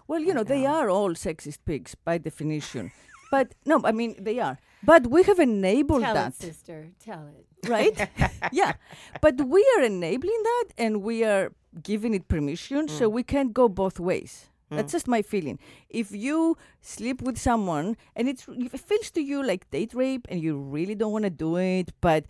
well 0.08 0.20
you 0.20 0.34
know 0.34 0.44
they 0.44 0.66
are 0.66 0.90
all 0.90 1.12
sexist 1.14 1.60
pigs 1.66 1.96
by 1.96 2.18
definition 2.18 2.92
but 3.32 3.56
no 3.66 3.82
i 3.84 3.92
mean 3.92 4.16
they 4.20 4.40
are 4.40 4.58
but 4.84 5.08
we 5.08 5.24
have 5.24 5.40
enabled 5.40 6.02
Tell 6.02 6.14
that 6.14 6.34
it, 6.34 6.42
sister. 6.42 6.90
Tell 7.00 7.28
it. 7.28 7.70
right? 7.70 8.10
yeah. 8.52 8.74
But 9.22 9.40
we 9.40 9.66
are 9.78 9.84
enabling 9.84 10.42
that 10.44 10.66
and 10.78 11.02
we 11.04 11.24
are 11.24 11.52
giving 11.82 12.14
it 12.14 12.28
permission, 12.28 12.88
so 12.88 13.10
mm. 13.10 13.14
we 13.14 13.24
can't 13.24 13.54
go 13.54 13.70
both 13.70 14.00
ways. 14.00 14.50
Mm. 14.72 14.78
That's 14.78 14.92
just 14.92 15.08
my 15.08 15.22
feeling. 15.22 15.60
If 15.90 16.12
you 16.12 16.58
sleep 16.82 17.22
with 17.22 17.38
someone 17.38 17.98
and 18.16 18.30
it's, 18.30 18.48
if 18.48 18.74
it 18.74 18.80
feels 18.80 19.12
to 19.12 19.22
you 19.22 19.44
like 19.44 19.70
date 19.72 19.94
rape 19.94 20.28
and 20.30 20.42
you 20.42 20.58
really 20.58 20.96
don't 20.96 21.12
want 21.12 21.26
to 21.26 21.30
do 21.30 21.58
it, 21.58 21.92
but 22.02 22.26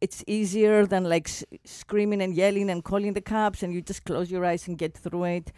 it's 0.00 0.24
easier 0.26 0.86
than 0.86 1.04
like 1.04 1.28
s- 1.28 1.44
screaming 1.64 2.22
and 2.22 2.34
yelling 2.34 2.70
and 2.70 2.84
calling 2.84 3.12
the 3.12 3.20
cops 3.20 3.62
and 3.62 3.72
you 3.72 3.80
just 3.80 4.04
close 4.04 4.30
your 4.30 4.44
eyes 4.44 4.66
and 4.68 4.78
get 4.78 4.96
through 4.96 5.24
it 5.24 5.52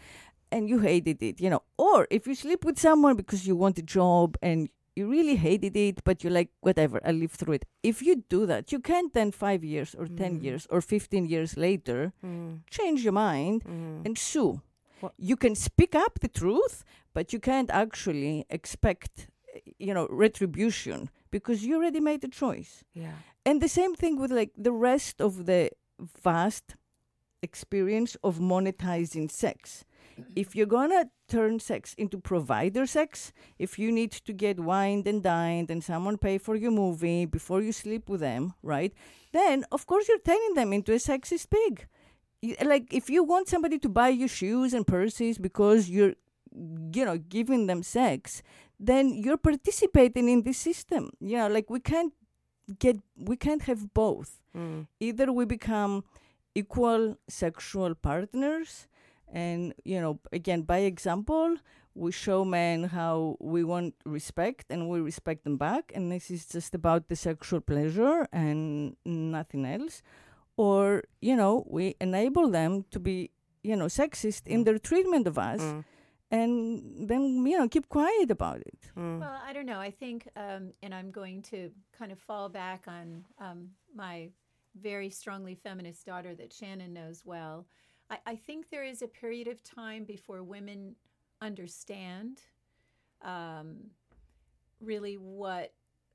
and 0.51 0.69
you 0.69 0.79
hated 0.79 1.21
it, 1.21 1.39
you 1.39 1.49
know. 1.49 1.63
Or 1.77 2.07
if 2.09 2.27
you 2.27 2.35
sleep 2.35 2.65
with 2.65 2.79
someone 2.79 3.15
because 3.15 3.47
you 3.47 3.55
want 3.55 3.77
a 3.77 3.83
job 3.83 4.37
and 4.41 4.69
you 4.95 5.09
really 5.09 5.35
hated 5.35 5.75
it, 5.75 6.03
but 6.03 6.23
you're 6.23 6.33
like, 6.33 6.49
whatever, 6.61 7.01
I'll 7.05 7.15
live 7.15 7.31
through 7.31 7.55
it. 7.55 7.65
If 7.83 8.01
you 8.01 8.23
do 8.29 8.45
that, 8.45 8.71
you 8.71 8.79
can't 8.79 9.13
then 9.13 9.31
five 9.31 9.63
years 9.63 9.93
or 9.93 10.07
10 10.07 10.39
mm. 10.39 10.43
years 10.43 10.67
or 10.69 10.81
15 10.81 11.25
years 11.25 11.57
later 11.57 12.13
mm. 12.25 12.59
change 12.69 13.03
your 13.03 13.13
mind 13.13 13.63
mm. 13.63 14.05
and 14.05 14.17
sue. 14.17 14.61
What- 15.01 15.13
You 15.17 15.35
can 15.35 15.55
speak 15.55 15.95
up 15.95 16.19
the 16.21 16.29
truth, 16.29 16.83
but 17.13 17.33
you 17.33 17.39
can't 17.39 17.69
actually 17.71 18.45
expect, 18.49 19.27
you 19.77 19.93
know, 19.93 20.07
retribution 20.09 21.09
because 21.29 21.65
you 21.65 21.75
already 21.75 21.99
made 21.99 22.23
a 22.23 22.29
choice. 22.29 22.83
Yeah. 22.93 23.17
And 23.45 23.61
the 23.61 23.67
same 23.67 23.95
thing 23.95 24.17
with 24.19 24.31
like 24.31 24.51
the 24.57 24.71
rest 24.71 25.21
of 25.21 25.45
the 25.45 25.71
vast 26.23 26.75
experience 27.41 28.15
of 28.23 28.39
monetizing 28.39 29.29
sex. 29.29 29.83
If 30.35 30.55
you're 30.55 30.65
gonna 30.65 31.05
turn 31.27 31.59
sex 31.59 31.93
into 31.97 32.17
provider 32.17 32.85
sex, 32.85 33.33
if 33.59 33.77
you 33.79 33.91
need 33.91 34.11
to 34.11 34.33
get 34.33 34.59
wined 34.59 35.07
and 35.07 35.23
dined 35.23 35.69
and 35.71 35.83
someone 35.83 36.17
pay 36.17 36.37
for 36.37 36.55
your 36.55 36.71
movie 36.71 37.25
before 37.25 37.61
you 37.61 37.71
sleep 37.71 38.09
with 38.09 38.19
them, 38.21 38.53
right? 38.63 38.93
Then 39.31 39.65
of 39.71 39.85
course 39.85 40.07
you're 40.07 40.19
turning 40.19 40.53
them 40.55 40.71
into 40.73 40.91
a 40.93 40.97
sexist 40.97 41.49
pig. 41.49 41.87
Y- 42.43 42.55
Like 42.63 42.93
if 42.93 43.09
you 43.09 43.23
want 43.23 43.47
somebody 43.47 43.77
to 43.79 43.89
buy 43.89 44.09
you 44.09 44.27
shoes 44.27 44.73
and 44.73 44.85
purses 44.85 45.37
because 45.37 45.89
you're 45.89 46.13
you 46.97 47.03
know 47.05 47.17
giving 47.17 47.67
them 47.67 47.83
sex, 47.83 48.41
then 48.79 49.13
you're 49.13 49.37
participating 49.49 50.29
in 50.29 50.43
this 50.43 50.57
system. 50.57 51.09
You 51.19 51.37
know, 51.37 51.47
like 51.47 51.69
we 51.69 51.79
can't 51.79 52.13
get 52.79 52.97
we 53.15 53.35
can't 53.37 53.63
have 53.63 53.93
both 53.93 54.39
Mm. 54.55 54.87
either 55.01 55.31
we 55.33 55.43
become 55.45 56.03
equal 56.55 57.17
sexual 57.27 57.93
partners 57.93 58.87
and 59.31 59.73
you 59.83 59.99
know 60.01 60.19
again 60.31 60.61
by 60.61 60.79
example 60.79 61.55
we 61.95 62.11
show 62.11 62.43
men 62.45 62.83
how 62.83 63.37
we 63.39 63.63
want 63.63 63.93
respect 64.05 64.65
and 64.69 64.89
we 64.89 64.99
respect 64.99 65.43
them 65.43 65.57
back 65.57 65.91
and 65.95 66.11
this 66.11 66.29
is 66.29 66.45
just 66.45 66.75
about 66.75 67.07
the 67.09 67.15
sexual 67.15 67.61
pleasure 67.61 68.27
and 68.31 68.95
nothing 69.05 69.65
else 69.65 70.01
or 70.57 71.03
you 71.21 71.35
know 71.35 71.65
we 71.69 71.95
enable 72.01 72.49
them 72.49 72.85
to 72.91 72.99
be 72.99 73.31
you 73.63 73.75
know 73.75 73.85
sexist 73.87 74.45
in 74.47 74.61
Mm. 74.61 74.65
their 74.65 74.79
treatment 74.79 75.25
of 75.27 75.37
us 75.37 75.61
Mm. 75.61 75.83
and 76.31 76.49
then 77.09 77.45
you 77.45 77.57
know 77.57 77.67
keep 77.67 77.87
quiet 77.89 78.29
about 78.31 78.59
it 78.61 78.79
Mm. 78.95 79.19
Well, 79.19 79.39
I 79.47 79.51
don't 79.53 79.65
know. 79.65 79.79
I 79.79 79.91
think, 79.91 80.27
um, 80.37 80.71
and 80.81 80.93
I'm 80.95 81.11
going 81.11 81.41
to 81.51 81.69
kind 81.99 82.11
of 82.11 82.19
fall 82.19 82.47
back 82.49 82.85
on 82.87 83.25
um, 83.39 83.71
my 83.93 84.29
very 84.81 85.09
strongly 85.09 85.55
feminist 85.55 86.05
daughter 86.05 86.33
that 86.35 86.53
Shannon 86.53 86.93
knows 86.93 87.23
well. 87.25 87.65
I, 88.09 88.17
I 88.25 88.35
think 88.35 88.69
there 88.69 88.83
is 88.83 89.01
a 89.01 89.07
period 89.07 89.47
of 89.47 89.63
time 89.63 90.03
before 90.03 90.43
women 90.43 90.95
understand 91.41 92.41
um, 93.21 93.77
really 94.79 95.15
what 95.15 95.73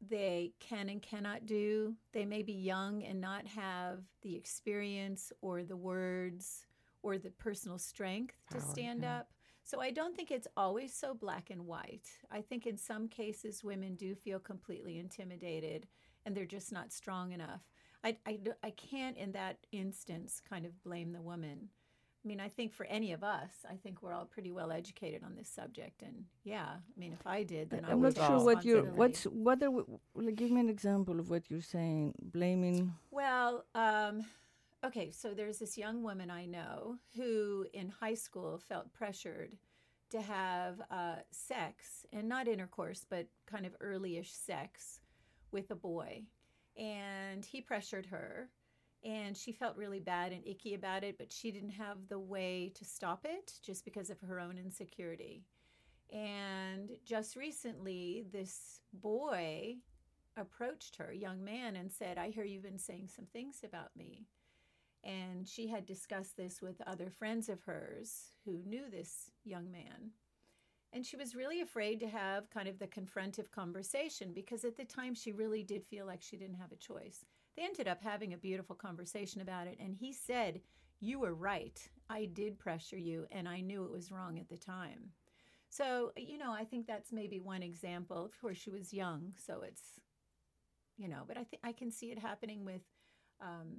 they 0.08 0.52
can 0.60 0.88
and 0.88 1.02
cannot 1.02 1.46
do. 1.46 1.94
They 2.12 2.24
may 2.24 2.42
be 2.42 2.52
young 2.52 3.02
and 3.02 3.20
not 3.20 3.46
have 3.46 4.00
the 4.22 4.34
experience 4.34 5.32
or 5.42 5.62
the 5.62 5.76
words 5.76 6.66
or 7.02 7.18
the 7.18 7.30
personal 7.30 7.78
strength 7.78 8.36
to 8.50 8.60
stand 8.60 9.02
yeah. 9.02 9.18
up. 9.18 9.30
So 9.62 9.80
I 9.80 9.90
don't 9.90 10.16
think 10.16 10.30
it's 10.30 10.48
always 10.56 10.92
so 10.92 11.14
black 11.14 11.50
and 11.50 11.66
white. 11.66 12.08
I 12.30 12.40
think 12.40 12.66
in 12.66 12.76
some 12.76 13.08
cases 13.08 13.62
women 13.62 13.94
do 13.94 14.14
feel 14.14 14.38
completely 14.38 14.98
intimidated 14.98 15.86
and 16.24 16.34
they're 16.34 16.44
just 16.44 16.72
not 16.72 16.92
strong 16.92 17.32
enough. 17.32 17.62
I 18.02 18.16
I 18.62 18.70
can't 18.70 19.16
in 19.18 19.32
that 19.32 19.58
instance 19.72 20.40
kind 20.48 20.64
of 20.64 20.82
blame 20.82 21.12
the 21.12 21.20
woman. 21.20 21.68
I 22.22 22.28
mean, 22.28 22.40
I 22.40 22.48
think 22.48 22.74
for 22.74 22.84
any 22.84 23.12
of 23.12 23.22
us, 23.24 23.50
I 23.68 23.76
think 23.76 24.02
we're 24.02 24.12
all 24.12 24.26
pretty 24.26 24.50
well 24.50 24.70
educated 24.72 25.22
on 25.24 25.36
this 25.36 25.48
subject. 25.48 26.02
And 26.02 26.24
yeah, 26.44 26.66
I 26.66 26.98
mean, 26.98 27.12
if 27.12 27.26
I 27.26 27.42
did, 27.42 27.70
then 27.70 27.84
I 27.86 27.92
i'm 27.92 28.00
would 28.00 28.16
not 28.16 28.26
sure 28.26 28.44
what 28.44 28.64
you're 28.64 28.84
what's 28.84 29.24
what 29.24 29.62
are 29.62 29.70
we, 29.70 29.82
like, 30.14 30.36
give 30.36 30.50
me 30.50 30.60
an 30.60 30.68
example 30.68 31.18
of 31.18 31.30
what 31.30 31.50
you're 31.50 31.62
saying 31.62 32.14
blaming 32.20 32.92
Well, 33.10 33.64
um, 33.74 34.26
okay, 34.84 35.10
so 35.10 35.32
there's 35.32 35.58
this 35.58 35.78
young 35.78 36.02
woman 36.02 36.30
I 36.30 36.44
know 36.44 36.96
who 37.16 37.66
in 37.72 37.88
high 37.88 38.14
school 38.14 38.58
felt 38.58 38.92
pressured 38.92 39.56
to 40.10 40.20
have 40.20 40.80
uh, 40.90 41.16
sex, 41.30 42.04
and 42.12 42.28
not 42.28 42.48
intercourse, 42.48 43.06
but 43.08 43.26
kind 43.46 43.64
of 43.64 43.76
early-ish 43.80 44.32
sex 44.32 45.00
with 45.52 45.70
a 45.70 45.76
boy. 45.76 46.24
And 46.76 47.44
he 47.44 47.60
pressured 47.60 48.06
her, 48.06 48.50
and 49.04 49.36
she 49.36 49.52
felt 49.52 49.76
really 49.76 50.00
bad 50.00 50.32
and 50.32 50.46
icky 50.46 50.74
about 50.74 51.04
it, 51.04 51.16
but 51.16 51.32
she 51.32 51.50
didn't 51.50 51.70
have 51.70 52.08
the 52.08 52.18
way 52.18 52.70
to 52.74 52.84
stop 52.84 53.24
it 53.24 53.54
just 53.62 53.84
because 53.84 54.10
of 54.10 54.20
her 54.20 54.38
own 54.38 54.58
insecurity. 54.58 55.44
And 56.12 56.90
just 57.04 57.36
recently, 57.36 58.24
this 58.32 58.80
boy 58.92 59.76
approached 60.36 60.96
her, 60.96 61.12
young 61.12 61.42
man, 61.42 61.76
and 61.76 61.90
said, 61.90 62.18
I 62.18 62.30
hear 62.30 62.44
you've 62.44 62.62
been 62.62 62.78
saying 62.78 63.08
some 63.08 63.26
things 63.26 63.60
about 63.64 63.96
me. 63.96 64.26
And 65.02 65.48
she 65.48 65.68
had 65.68 65.86
discussed 65.86 66.36
this 66.36 66.60
with 66.60 66.82
other 66.86 67.08
friends 67.10 67.48
of 67.48 67.62
hers 67.62 68.32
who 68.44 68.58
knew 68.66 68.90
this 68.90 69.30
young 69.44 69.70
man. 69.70 70.10
And 70.92 71.06
she 71.06 71.16
was 71.16 71.36
really 71.36 71.60
afraid 71.60 72.00
to 72.00 72.08
have 72.08 72.50
kind 72.50 72.68
of 72.68 72.78
the 72.78 72.86
confrontive 72.86 73.50
conversation 73.50 74.32
because 74.34 74.64
at 74.64 74.76
the 74.76 74.84
time 74.84 75.14
she 75.14 75.32
really 75.32 75.62
did 75.62 75.86
feel 75.86 76.04
like 76.04 76.20
she 76.20 76.36
didn't 76.36 76.56
have 76.56 76.72
a 76.72 76.76
choice. 76.76 77.24
They 77.56 77.64
ended 77.64 77.88
up 77.88 78.02
having 78.02 78.32
a 78.32 78.38
beautiful 78.38 78.76
conversation 78.76 79.40
about 79.40 79.66
it. 79.66 79.78
And 79.80 79.94
he 79.94 80.12
said, 80.12 80.60
You 81.00 81.20
were 81.20 81.34
right. 81.34 81.78
I 82.08 82.26
did 82.26 82.58
pressure 82.58 82.98
you, 82.98 83.26
and 83.30 83.48
I 83.48 83.60
knew 83.60 83.84
it 83.84 83.90
was 83.92 84.10
wrong 84.10 84.38
at 84.38 84.48
the 84.48 84.56
time. 84.56 85.10
So, 85.68 86.10
you 86.16 86.36
know, 86.38 86.52
I 86.52 86.64
think 86.64 86.86
that's 86.86 87.12
maybe 87.12 87.38
one 87.38 87.62
example. 87.62 88.24
Of 88.24 88.40
course, 88.40 88.58
she 88.58 88.70
was 88.70 88.92
young, 88.92 89.34
so 89.36 89.62
it's, 89.62 90.00
you 90.98 91.08
know, 91.08 91.22
but 91.28 91.36
I 91.38 91.44
think 91.44 91.62
I 91.62 91.72
can 91.72 91.92
see 91.92 92.10
it 92.10 92.18
happening 92.18 92.64
with 92.64 92.82
um, 93.40 93.76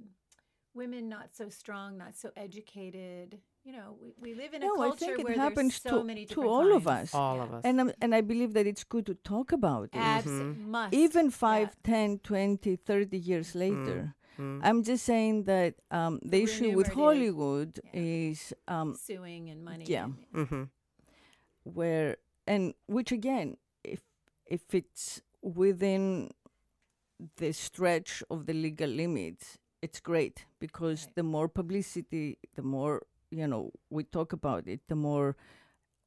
women 0.74 1.08
not 1.08 1.34
so 1.34 1.50
strong, 1.50 1.98
not 1.98 2.16
so 2.16 2.30
educated. 2.36 3.40
You 3.64 3.72
know, 3.72 3.96
we, 4.00 4.12
we 4.20 4.34
live 4.34 4.54
in 4.54 4.62
a 4.62 4.66
No, 4.66 4.82
I 4.82 4.90
think 4.96 5.20
it 5.20 5.24
where 5.24 5.34
happens 5.36 5.78
there's 5.80 5.92
so 5.94 5.98
to- 6.00 6.04
many 6.04 6.22
to 6.24 6.28
different 6.34 6.50
all 6.50 6.72
of 6.74 6.88
us. 6.88 7.14
All 7.14 7.36
Yeah. 7.36 7.42
of 7.44 7.54
us. 7.54 7.60
and 7.64 7.80
I'm, 7.80 7.92
and 8.00 8.14
I 8.14 8.20
believe 8.20 8.54
that 8.54 8.66
it's 8.66 8.82
good 8.82 9.06
to 9.06 9.14
talk 9.14 9.52
about 9.52 9.84
it 9.92 9.98
Abs- 9.98 10.26
Mhm. 10.26 10.66
must. 10.66 10.94
even 10.94 11.26
yeah. 11.26 11.68
10 11.84 12.18
20 12.18 12.76
30 12.76 13.18
years 13.18 13.54
later 13.54 14.14
Mm. 14.38 14.60
i'm 14.64 14.82
just 14.82 15.04
saying 15.04 15.44
that 15.44 15.74
um, 15.90 16.18
the 16.24 16.42
issue 16.42 16.70
with 16.74 16.88
hollywood 16.88 17.78
Yeah. 17.84 18.00
is 18.30 18.54
um, 18.66 18.96
suing 18.96 19.50
and 19.50 19.62
money. 19.62 19.84
yeah. 19.86 20.04
and- 20.06 20.16
Mm-hmm. 20.34 20.62
where 21.64 22.16
and 22.46 22.74
which 22.86 23.12
again 23.12 23.56
if 23.84 24.00
if 24.46 24.74
it's 24.74 25.20
within 25.42 26.30
the 27.36 27.52
stretch 27.52 28.22
of 28.30 28.46
the 28.46 28.54
legal 28.54 28.88
limits 28.90 29.58
it's 29.82 30.00
great 30.00 30.46
because 30.58 31.04
Right. 31.06 31.14
the 31.16 31.22
more 31.22 31.48
publicity 31.48 32.38
the 32.56 32.62
more 32.62 33.02
you 33.32 33.46
know 33.48 33.70
we 33.90 34.04
talk 34.04 34.32
about 34.32 34.68
it 34.68 34.80
the 34.88 34.94
more 35.08 35.36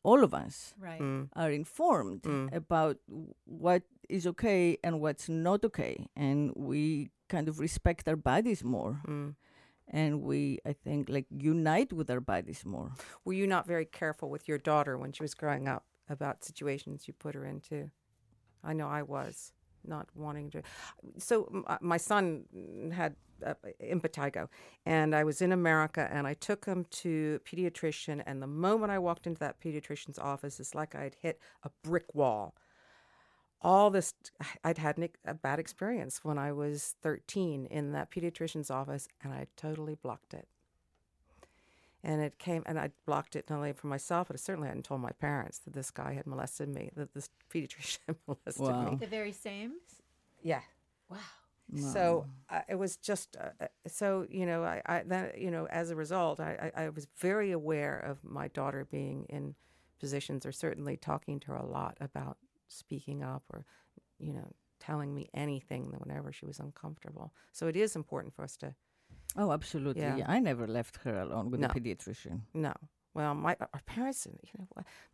all 0.03 0.23
of 0.23 0.34
us 0.34 0.73
right. 0.80 1.01
Mm. 1.01 1.30
are 1.36 1.51
informed 1.51 2.21
Mm. 2.23 2.53
about 2.55 2.97
what 3.45 3.82
is 4.07 4.28
okay 4.28 4.78
and 4.84 5.01
what's 5.01 5.28
not 5.30 5.65
okay 5.65 5.95
and 6.15 6.53
we 6.55 7.09
kind 7.28 7.47
of 7.49 7.59
respect 7.59 8.07
our 8.07 8.15
bodies 8.32 8.63
more 8.63 9.01
Mm. 9.07 9.34
and 9.88 10.21
we 10.21 10.59
i 10.65 10.73
think 10.73 11.09
like 11.09 11.26
unite 11.53 11.91
with 11.93 12.09
our 12.13 12.21
bodies 12.21 12.61
more 12.65 12.91
Were 13.26 13.34
you 13.41 13.47
not 13.47 13.65
very 13.67 13.86
careful 13.86 14.30
with 14.30 14.47
your 14.47 14.59
daughter 14.59 14.93
when 14.97 15.11
she 15.11 15.23
was 15.23 15.34
growing 15.34 15.67
up 15.67 15.84
about 16.09 16.43
situations 16.43 17.07
you 17.07 17.13
put 17.13 17.34
her 17.36 17.45
into? 17.45 17.89
I 18.63 18.73
know 18.73 18.88
I 18.88 19.01
was 19.01 19.53
not 19.88 20.07
wanting 20.15 20.49
to. 20.51 20.61
So 21.17 21.63
uh, 21.67 21.77
my 21.81 21.97
son 21.97 22.45
had 22.93 23.15
uh, 23.45 23.53
impetigo, 23.83 24.47
and 24.86 25.15
I 25.15 25.23
was 25.23 25.41
in 25.41 25.51
America, 25.51 26.07
and 26.11 26.27
I 26.27 26.33
took 26.33 26.65
him 26.65 26.86
to 26.89 27.39
a 27.39 27.55
pediatrician. 27.55 28.23
And 28.25 28.41
the 28.41 28.47
moment 28.47 28.91
I 28.91 28.99
walked 28.99 29.27
into 29.27 29.39
that 29.39 29.59
pediatrician's 29.59 30.19
office, 30.19 30.59
it's 30.59 30.75
like 30.75 30.95
I'd 30.95 31.15
hit 31.21 31.39
a 31.63 31.69
brick 31.83 32.13
wall. 32.13 32.55
All 33.61 33.89
this, 33.89 34.13
I'd 34.63 34.77
had 34.77 35.09
a 35.25 35.33
bad 35.33 35.59
experience 35.59 36.21
when 36.23 36.38
I 36.38 36.51
was 36.51 36.95
13 37.01 37.65
in 37.65 37.91
that 37.93 38.11
pediatrician's 38.11 38.71
office, 38.71 39.07
and 39.21 39.33
I 39.33 39.47
totally 39.57 39.95
blocked 39.95 40.33
it 40.33 40.47
and 42.06 42.22
it 42.22 42.38
came 42.39 42.64
and 42.66 42.80
I 42.80 42.91
blocked 43.06 43.36
it 43.36 43.49
not 43.49 43.58
only 43.58 43.74
for 43.74 43.88
myself, 43.88 44.28
but 44.28 44.36
I 44.36 44.38
certainly 44.38 44.68
hadn't 44.68 44.86
told 44.86 45.01
my 45.01 45.12
parents 45.12 45.58
that 45.60 45.74
this 45.74 45.91
guy 45.91 46.14
had 46.14 46.28
molested 46.28 46.70
me, 46.70 46.91
that 46.95 47.14
this 47.14 47.30
pediatrician 47.53 47.97
had 48.08 48.18
molested 48.28 48.62
Wow. 48.68 48.91
me. 48.91 48.97
The 48.99 49.08
very 49.08 49.32
same. 49.32 49.74
Yeah. 50.43 50.62
Wow. 51.10 51.18
So 51.76 52.28
uh, 52.49 52.62
it 52.70 52.76
was 52.76 52.95
just 52.97 53.36
uh, 53.38 53.49
uh, 53.60 53.68
so 53.88 54.26
you 54.30 54.45
know 54.45 54.64
I, 54.64 54.82
I 54.86 55.03
that 55.08 55.39
you 55.39 55.49
know 55.51 55.66
as 55.68 55.89
a 55.89 55.95
result 55.95 56.39
I, 56.39 56.72
I 56.76 56.84
I 56.86 56.89
was 56.89 57.08
very 57.18 57.51
aware 57.51 57.97
of 57.99 58.24
my 58.24 58.47
daughter 58.49 58.88
being 58.89 59.26
in 59.30 59.56
positions 59.99 60.45
or 60.45 60.51
certainly 60.51 60.95
talking 60.95 61.39
to 61.41 61.47
her 61.47 61.56
a 61.58 61.66
lot 61.66 61.97
about 61.99 62.38
speaking 62.68 63.24
up 63.24 63.43
or 63.51 63.66
you 64.20 64.32
know 64.34 64.47
telling 64.80 65.14
me 65.14 65.28
anything 65.34 65.86
whenever 65.97 66.32
she 66.32 66.45
was 66.45 66.60
uncomfortable. 66.60 67.34
So 67.51 67.68
it 67.68 67.76
is 67.76 67.95
important 67.95 68.34
for 68.36 68.43
us 68.43 68.56
to 68.58 68.76
oh 69.36 69.51
absolutely 69.51 70.01
Yeah. 70.01 70.25
i 70.27 70.39
never 70.39 70.67
left 70.67 70.97
her 71.03 71.15
alone 71.19 71.51
with 71.51 71.59
No. 71.59 71.67
a 71.67 71.73
pediatrician 71.73 72.41
No. 72.53 72.73
Well, 73.13 73.33
my 73.33 73.55
our 73.73 73.81
parents, 73.86 74.27
you 74.27 74.53
know, 74.59 74.67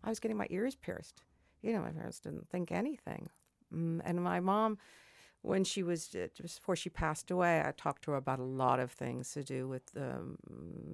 I 0.03 0.09
was 0.09 0.19
getting 0.19 0.35
my 0.37 0.47
ears 0.49 0.75
pierced. 0.75 1.21
You 1.61 1.71
know, 1.73 1.81
my 1.81 1.91
parents 1.91 2.19
didn't 2.19 2.49
think 2.49 2.71
anything. 2.71 3.29
Mm, 3.71 4.01
and 4.03 4.23
my 4.23 4.39
mom, 4.39 4.79
when 5.43 5.63
she 5.63 5.83
was 5.83 6.15
uh, 6.15 6.27
just 6.35 6.59
before 6.59 6.75
she 6.75 6.89
passed 6.89 7.29
away, 7.29 7.61
I 7.63 7.71
talked 7.77 8.01
to 8.05 8.11
her 8.11 8.17
about 8.17 8.39
a 8.39 8.43
lot 8.63 8.79
of 8.79 8.89
things 8.91 9.31
to 9.33 9.43
do 9.43 9.67
with 9.67 9.83
um, 9.95 10.37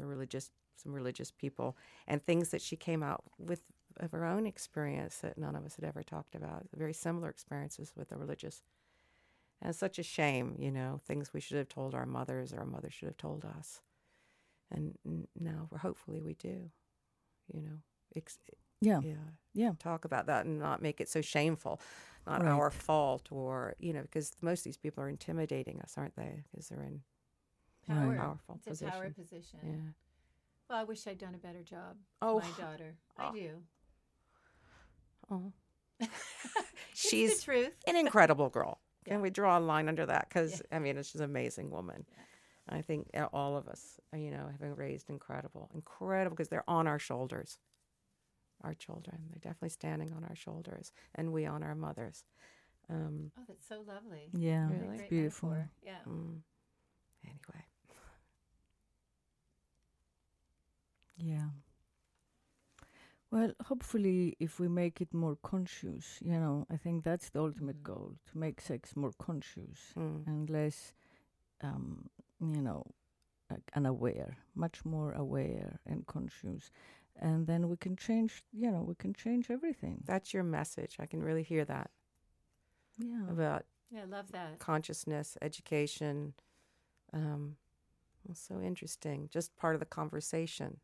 religious, 0.02 0.52
some 0.76 0.92
religious 0.94 1.32
people, 1.32 1.78
and 2.08 2.22
things 2.22 2.50
that 2.50 2.62
she 2.62 2.76
came 2.76 3.04
out 3.04 3.24
with 3.38 3.62
of 4.02 4.12
her 4.12 4.26
own 4.26 4.46
experience 4.46 5.20
that 5.20 5.38
none 5.38 5.56
of 5.56 5.66
us 5.66 5.76
had 5.78 5.86
ever 5.86 6.04
talked 6.04 6.36
about. 6.36 6.68
Very 6.76 6.94
similar 6.94 7.30
experiences 7.30 7.94
with 7.96 8.10
the 8.10 8.18
religious. 8.18 8.62
And 9.62 9.70
it's 9.72 9.80
such 9.80 9.98
a 10.00 10.04
shame, 10.04 10.56
you 10.60 10.72
know, 10.72 11.00
things 11.06 11.34
we 11.34 11.40
should 11.42 11.58
have 11.58 11.70
told 11.70 11.96
our 11.96 12.06
mothers 12.06 12.54
or 12.54 12.60
our 12.60 12.66
mothers 12.66 12.94
should 12.94 13.08
have 13.08 13.18
told 13.18 13.44
us. 13.44 13.82
And 14.70 14.98
now, 15.40 15.68
we're 15.72 15.80
hopefully, 15.80 16.22
we 16.22 16.34
do. 16.36 16.70
You 17.54 17.62
know, 17.62 17.78
ex- 18.16 18.38
Yeah. 18.82 19.00
yeah, 19.00 19.16
Yeah. 19.54 19.72
talk 19.80 20.04
about 20.06 20.26
that 20.28 20.46
and 20.46 20.60
not 20.60 20.82
make 20.82 21.00
it 21.02 21.08
so 21.10 21.22
shameful, 21.22 21.80
not 22.28 22.42
Right. 22.44 22.52
our 22.52 22.70
fault, 22.70 23.32
or 23.32 23.76
you 23.80 23.94
know, 23.94 24.02
because 24.02 24.34
most 24.42 24.60
of 24.60 24.64
these 24.66 24.78
people 24.78 25.02
are 25.04 25.10
intimidating 25.10 25.82
us, 25.82 25.98
aren't 25.98 26.16
they? 26.16 26.44
Because 26.52 26.68
they're 26.70 26.84
in 26.84 27.04
Power. 27.88 28.18
Powerful 28.18 28.60
It's 28.66 28.82
a 28.82 28.86
power 28.86 29.10
position. 29.12 29.60
position. 29.60 29.60
Yeah. 29.64 29.92
Well, 30.70 30.78
I 30.80 30.84
wish 30.84 31.08
I'd 31.08 31.18
done 31.18 31.34
a 31.36 31.38
better 31.38 31.64
job. 31.64 31.96
Oh. 32.22 32.42
My 32.42 32.52
daughter. 32.62 32.98
I 33.18 33.28
Oh. 33.30 33.32
do. 33.34 33.64
Oh, 35.32 35.54
she's 36.94 37.38
the 37.40 37.44
truth. 37.46 37.74
an 37.88 37.96
incredible 37.96 38.50
girl. 38.50 38.82
Yeah. 39.08 39.14
Can 39.14 39.22
we 39.22 39.30
draw 39.30 39.58
a 39.58 39.60
line 39.60 39.88
under 39.88 40.06
that? 40.06 40.28
Because 40.28 40.62
I 40.72 40.80
mean, 40.80 40.98
she's 40.98 41.16
an 41.16 41.24
amazing 41.24 41.72
woman. 41.72 42.06
I 42.70 42.82
think 42.82 43.10
uh, 43.16 43.28
all 43.32 43.56
of 43.56 43.70
us, 43.70 43.98
uh, 44.14 44.18
you 44.18 44.30
know, 44.30 44.48
have 44.52 44.60
been 44.60 44.76
raised 44.76 45.10
incredible, 45.10 45.70
incredible, 45.74 46.36
because 46.36 46.50
they're 46.50 46.70
on 46.70 46.86
our 46.86 47.00
shoulders. 47.00 47.58
Our 48.64 48.74
children, 48.74 49.22
they're 49.30 49.40
definitely 49.40 49.70
standing 49.70 50.12
on 50.12 50.26
our 50.26 50.36
shoulders, 50.36 50.92
and 51.16 51.32
we 51.32 51.46
on 51.46 51.64
our 51.64 51.76
mothers. 51.76 52.26
Um, 52.90 53.32
Oh, 53.38 53.44
that's 53.48 53.68
so 53.68 53.84
lovely. 53.88 54.30
Yeah. 54.34 54.68
Really? 54.70 54.98
It's 54.98 55.10
beautiful. 55.10 55.50
metaphor. 55.50 55.72
Yeah. 55.86 56.00
mm. 56.08 56.40
Anyway, 57.24 57.66
Yeah. 61.18 61.48
Well, 63.32 63.52
hopefully, 63.66 64.36
if 64.40 64.60
we 64.60 64.68
make 64.70 65.02
it 65.02 65.14
more 65.14 65.36
conscious, 65.38 66.20
you 66.22 66.40
know, 66.40 66.66
I 66.72 66.78
think 66.78 67.04
that's 67.04 67.30
the 67.30 67.42
ultimate 67.42 67.78
Mhm. 67.78 67.84
goal 67.84 68.16
to 68.28 68.38
make 68.38 68.62
sex 68.62 68.96
more 68.96 69.14
conscious 69.20 69.96
mm. 69.96 70.26
and 70.26 70.50
less, 70.50 70.94
um, 71.62 72.10
you 72.40 72.62
know, 72.62 72.86
like 73.50 73.72
unaware, 73.76 74.38
much 74.56 74.86
more 74.86 75.12
aware 75.14 75.80
and 75.86 76.06
conscious. 76.08 76.72
And 77.16 77.48
then 77.48 77.70
we 77.70 77.78
can 77.78 77.96
change, 77.98 78.44
you 78.54 78.72
know, 78.72 78.84
we 78.84 78.96
can 78.96 79.14
change 79.14 79.50
everything. 79.52 80.04
that's 80.06 80.34
your 80.34 80.44
message. 80.44 80.98
I 81.00 81.06
can 81.06 81.22
really 81.24 81.44
hear 81.44 81.66
that 81.66 81.92
Yeah. 82.98 83.30
about 83.30 83.66
Yeah, 83.90 84.02
I 84.02 84.06
love 84.06 84.32
that. 84.32 84.60
consciousness, 84.60 85.38
education. 85.42 86.34
Um, 87.14 87.58
it's 88.30 88.42
so 88.42 88.60
interesting. 88.62 89.30
Just 89.32 89.56
part 89.58 89.76
of 89.76 89.80
the 89.80 89.86
conversation. 89.86 90.80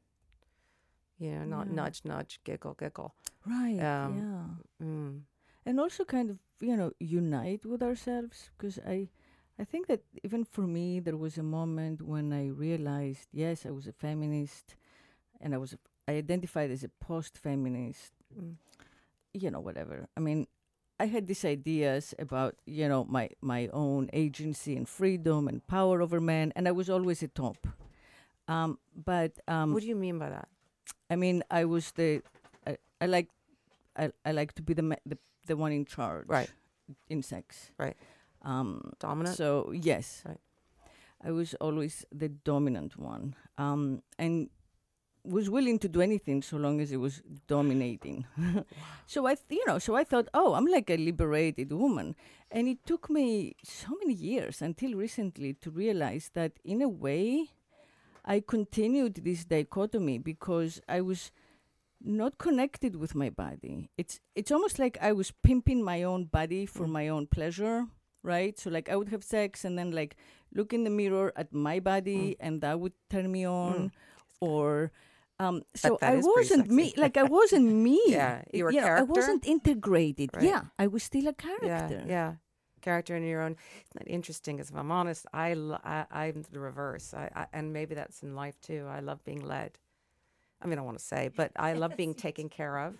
You 1.19 1.31
know, 1.31 1.45
not 1.45 1.67
Yeah. 1.67 1.73
nudge, 1.75 2.01
nudge, 2.05 2.39
giggle, 2.43 2.73
giggle. 2.75 3.13
Right. 3.45 3.79
Um, 3.79 4.13
yeah. 4.79 4.85
Mm. 4.87 5.21
and 5.65 5.79
also 5.79 6.03
kind 6.05 6.29
of 6.29 6.37
you 6.59 6.75
know 6.77 6.91
unite 6.99 7.65
with 7.65 7.81
ourselves 7.83 8.49
because 8.57 8.79
i 8.87 9.07
i 9.59 9.63
think 9.63 9.87
that 9.87 10.01
even 10.23 10.43
for 10.45 10.65
me 10.67 10.99
there 10.99 11.17
was 11.17 11.37
a 11.37 11.43
moment 11.43 12.01
when 12.01 12.31
i 12.33 12.47
realized 12.47 13.27
yes 13.33 13.65
i 13.65 13.69
was 13.71 13.87
a 13.87 13.91
feminist 13.93 14.75
and 15.41 15.53
i 15.53 15.57
was 15.57 15.75
i 16.07 16.13
identified 16.13 16.71
as 16.71 16.83
a 16.83 16.89
post-feminist 16.99 18.11
Mm. 18.37 18.55
you 19.33 19.49
know 19.51 19.59
whatever 19.61 20.07
i 20.17 20.19
mean 20.19 20.47
i 20.99 21.05
had 21.05 21.27
these 21.27 21.45
ideas 21.45 22.13
about 22.19 22.55
you 22.65 22.87
know 22.87 23.03
my 23.05 23.29
my 23.41 23.67
own 23.73 24.09
agency 24.13 24.75
and 24.77 24.87
freedom 24.89 25.47
and 25.47 25.65
power 25.67 26.01
over 26.01 26.19
men 26.21 26.51
and 26.55 26.67
i 26.67 26.71
was 26.71 26.89
always 26.89 27.23
a 27.23 27.27
top 27.27 27.67
um 28.47 28.77
but 28.95 29.31
um 29.47 29.73
What 29.73 29.81
do 29.83 29.87
you 29.87 29.95
mean 29.99 30.19
by 30.19 30.29
that? 30.29 30.47
I 31.09 31.15
mean, 31.15 31.43
I 31.51 31.65
was 31.65 31.91
the, 31.91 32.21
I, 32.67 32.77
I 33.01 33.05
like, 33.05 33.29
I, 33.97 34.11
I 34.25 34.31
like 34.31 34.53
to 34.53 34.61
be 34.61 34.73
the, 34.73 34.81
ma- 34.83 35.03
the 35.05 35.17
the 35.45 35.55
one 35.57 35.71
in 35.73 35.85
charge, 35.85 36.25
Right. 36.27 36.49
In 37.09 37.21
sex, 37.21 37.71
Right. 37.77 37.95
Um, 38.43 38.93
Dominant? 38.99 39.35
so 39.35 39.71
yes, 39.73 40.23
Right. 40.25 40.39
I 41.23 41.31
was 41.31 41.53
always 41.61 42.05
the 42.11 42.29
dominant 42.29 42.97
one, 42.97 43.35
um, 43.57 44.01
and 44.17 44.49
was 45.25 45.49
willing 45.49 45.79
to 45.79 45.87
do 45.87 46.01
anything 46.01 46.41
so 46.41 46.57
long 46.57 46.81
as 46.81 46.91
it 46.91 46.97
was 46.97 47.21
dominating. 47.47 48.25
so 49.07 49.25
I, 49.25 49.35
th- 49.35 49.45
you 49.51 49.63
know, 49.65 49.79
so 49.79 49.95
I 49.95 50.03
thought, 50.03 50.27
oh, 50.33 50.53
I'm 50.53 50.65
like 50.65 50.89
a 50.89 50.97
liberated 50.97 51.71
woman, 51.71 52.15
and 52.51 52.67
it 52.67 52.85
took 52.85 53.09
me 53.09 53.55
so 53.63 53.87
many 54.01 54.13
years 54.13 54.61
until 54.61 54.93
recently 54.95 55.53
to 55.61 55.71
realize 55.71 56.29
that 56.33 56.51
in 56.65 56.81
a 56.81 56.89
way, 56.89 57.49
I 58.25 58.39
continued 58.39 59.15
this 59.23 59.45
dichotomy 59.45 60.17
because 60.17 60.79
I 60.87 61.01
was 61.01 61.31
not 62.01 62.37
connected 62.37 62.95
with 62.95 63.15
my 63.15 63.29
body. 63.29 63.89
It's 63.97 64.19
it's 64.35 64.51
almost 64.51 64.79
like 64.79 64.97
I 65.01 65.11
was 65.13 65.31
pimping 65.43 65.83
my 65.83 66.03
own 66.03 66.25
body 66.25 66.65
for 66.65 66.85
Mm. 66.85 66.91
my 66.91 67.07
own 67.09 67.27
pleasure, 67.27 67.87
right? 68.23 68.57
So 68.59 68.69
like 68.69 68.89
I 68.89 68.95
would 68.95 69.09
have 69.09 69.23
sex 69.23 69.63
and 69.65 69.77
then 69.77 69.91
like 69.91 70.15
look 70.53 70.73
in 70.73 70.83
the 70.83 70.89
mirror 70.89 71.31
at 71.35 71.53
my 71.53 71.79
body 71.79 72.35
and 72.39 72.61
that 72.61 72.79
would 72.79 72.93
turn 73.09 73.31
me 73.31 73.45
on 73.47 73.91
or 74.39 74.91
um 75.39 75.63
so 75.75 75.97
I 76.01 76.17
wasn't 76.17 76.69
me 76.69 76.93
like 76.97 77.17
I 77.17 77.23
wasn't 77.23 77.65
me. 77.87 77.99
Yeah, 78.07 78.43
you 78.53 78.63
were 78.65 78.69
a 78.71 78.73
know, 78.73 78.87
I 78.99 79.03
wasn't 79.03 79.45
integrated. 79.47 80.29
Right. 80.35 80.43
Yeah, 80.45 80.63
I 80.77 80.87
was 80.87 81.03
still 81.03 81.27
a 81.27 81.35
yeah, 81.35 81.45
character. 81.45 82.03
yeah. 82.07 82.31
Character 82.83 83.15
in 83.15 83.23
your 83.23 83.41
own. 83.41 83.55
Isn't 83.95 84.07
interesting? 84.07 84.57
Because 84.57 84.69
if 84.69 84.75
I'm 84.77 84.91
honest, 84.91 85.25
I, 85.33 85.53
I 85.83 86.05
I'm 86.11 86.43
the 86.51 86.59
reverse. 86.59 87.13
I, 87.15 87.29
I 87.35 87.47
and 87.53 87.73
maybe 87.73 87.95
that's 87.95 88.21
in 88.21 88.35
life 88.35 88.59
too. 88.61 88.85
I 88.89 88.99
love 88.99 89.23
being 89.23 89.41
led. 89.43 89.79
I 90.61 90.67
mean, 90.67 90.77
I 90.77 90.83
want 90.83 90.99
to 90.99 91.03
say, 91.03 91.29
but 91.35 91.51
I 91.55 91.73
love 91.83 91.97
being 91.97 92.13
taken 92.13 92.49
care 92.49 92.77
of. 92.77 92.95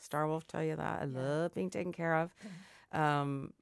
Starr 0.00 0.26
Wolf 0.28 0.46
tell 0.46 0.62
you 0.62 0.76
that. 0.76 1.02
I 1.02 1.04
love 1.06 1.54
being 1.54 1.70
taken 1.70 1.92
care 1.92 2.16
of. 2.16 2.34
Um, 2.90 3.52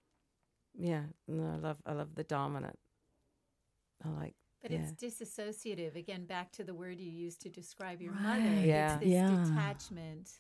yeah, 0.79 1.03
no, 1.27 1.51
I 1.55 1.57
love 1.57 1.79
I 1.85 1.93
love 1.95 2.15
the 2.15 2.23
dominant. 2.23 2.79
I 4.05 4.09
like 4.11 4.35
But 4.63 4.71
Yeah. 4.71 4.79
it's 4.79 4.93
disassociative. 4.93 5.97
Again, 5.97 6.27
back 6.27 6.53
to 6.53 6.65
the 6.65 6.75
word 6.75 7.01
you 7.01 7.11
used 7.11 7.41
to 7.43 7.49
describe 7.49 8.01
your 8.01 8.13
Right. 8.13 8.23
mother. 8.41 8.67
Yeah. 8.67 8.95
It's 8.95 9.01
this 9.01 9.13
Yeah. 9.15 9.45
detachment. 9.49 10.31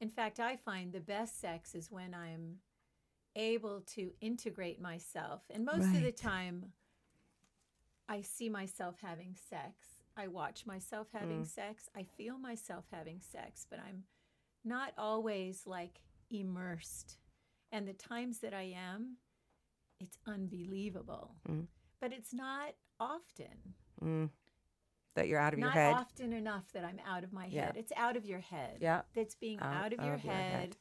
In 0.00 0.08
fact, 0.08 0.40
I 0.40 0.56
find 0.56 0.92
the 0.92 1.00
best 1.00 1.38
sex 1.40 1.74
is 1.74 1.90
when 1.90 2.14
I'm 2.14 2.60
able 3.36 3.82
to 3.94 4.10
integrate 4.20 4.80
myself. 4.80 5.42
And 5.50 5.64
most 5.64 5.84
of 5.94 6.02
the 6.02 6.10
time, 6.12 6.72
I 8.08 8.22
see 8.22 8.48
myself 8.48 8.96
having 9.02 9.36
sex. 9.36 9.74
I 10.16 10.28
watch 10.28 10.64
myself 10.66 11.08
having 11.12 11.42
Mm. 11.42 11.46
sex. 11.46 11.88
I 11.94 12.04
feel 12.04 12.38
myself 12.38 12.86
having 12.90 13.20
sex, 13.20 13.66
but 13.68 13.78
I'm 13.78 14.04
not 14.64 14.94
always 14.96 15.66
like 15.66 16.00
immersed. 16.30 17.18
And 17.72 17.86
the 17.86 17.92
times 17.92 18.38
that 18.40 18.54
I 18.54 18.62
am, 18.74 19.18
it's 20.00 20.18
unbelievable. 20.26 21.36
Mm. 21.48 21.68
But 22.00 22.12
it's 22.12 22.32
not 22.32 22.74
often. 22.98 23.74
mm, 24.00 24.30
that 25.14 25.26
you're 25.28 25.40
out 25.40 25.52
of 25.54 25.58
your 25.58 25.70
head. 25.70 25.92
not 25.92 26.00
often 26.02 26.32
enough 26.34 26.70
that 26.72 26.84
I'm 26.84 26.98
out 27.00 27.24
of 27.24 27.32
my 27.32 27.46
Yeah. 27.46 27.66
head. 27.66 27.76
It's 27.78 27.92
out 27.96 28.16
of 28.16 28.24
your 28.26 28.40
head. 28.40 28.80
Yeah. 28.82 29.02
That's 29.14 29.34
being 29.34 29.58
Out 29.60 29.74
out, 29.86 29.92
of, 29.94 30.04
your, 30.04 30.14
of 30.14 30.24
your 30.24 30.32
head, 30.34 30.52
head. 30.60 30.76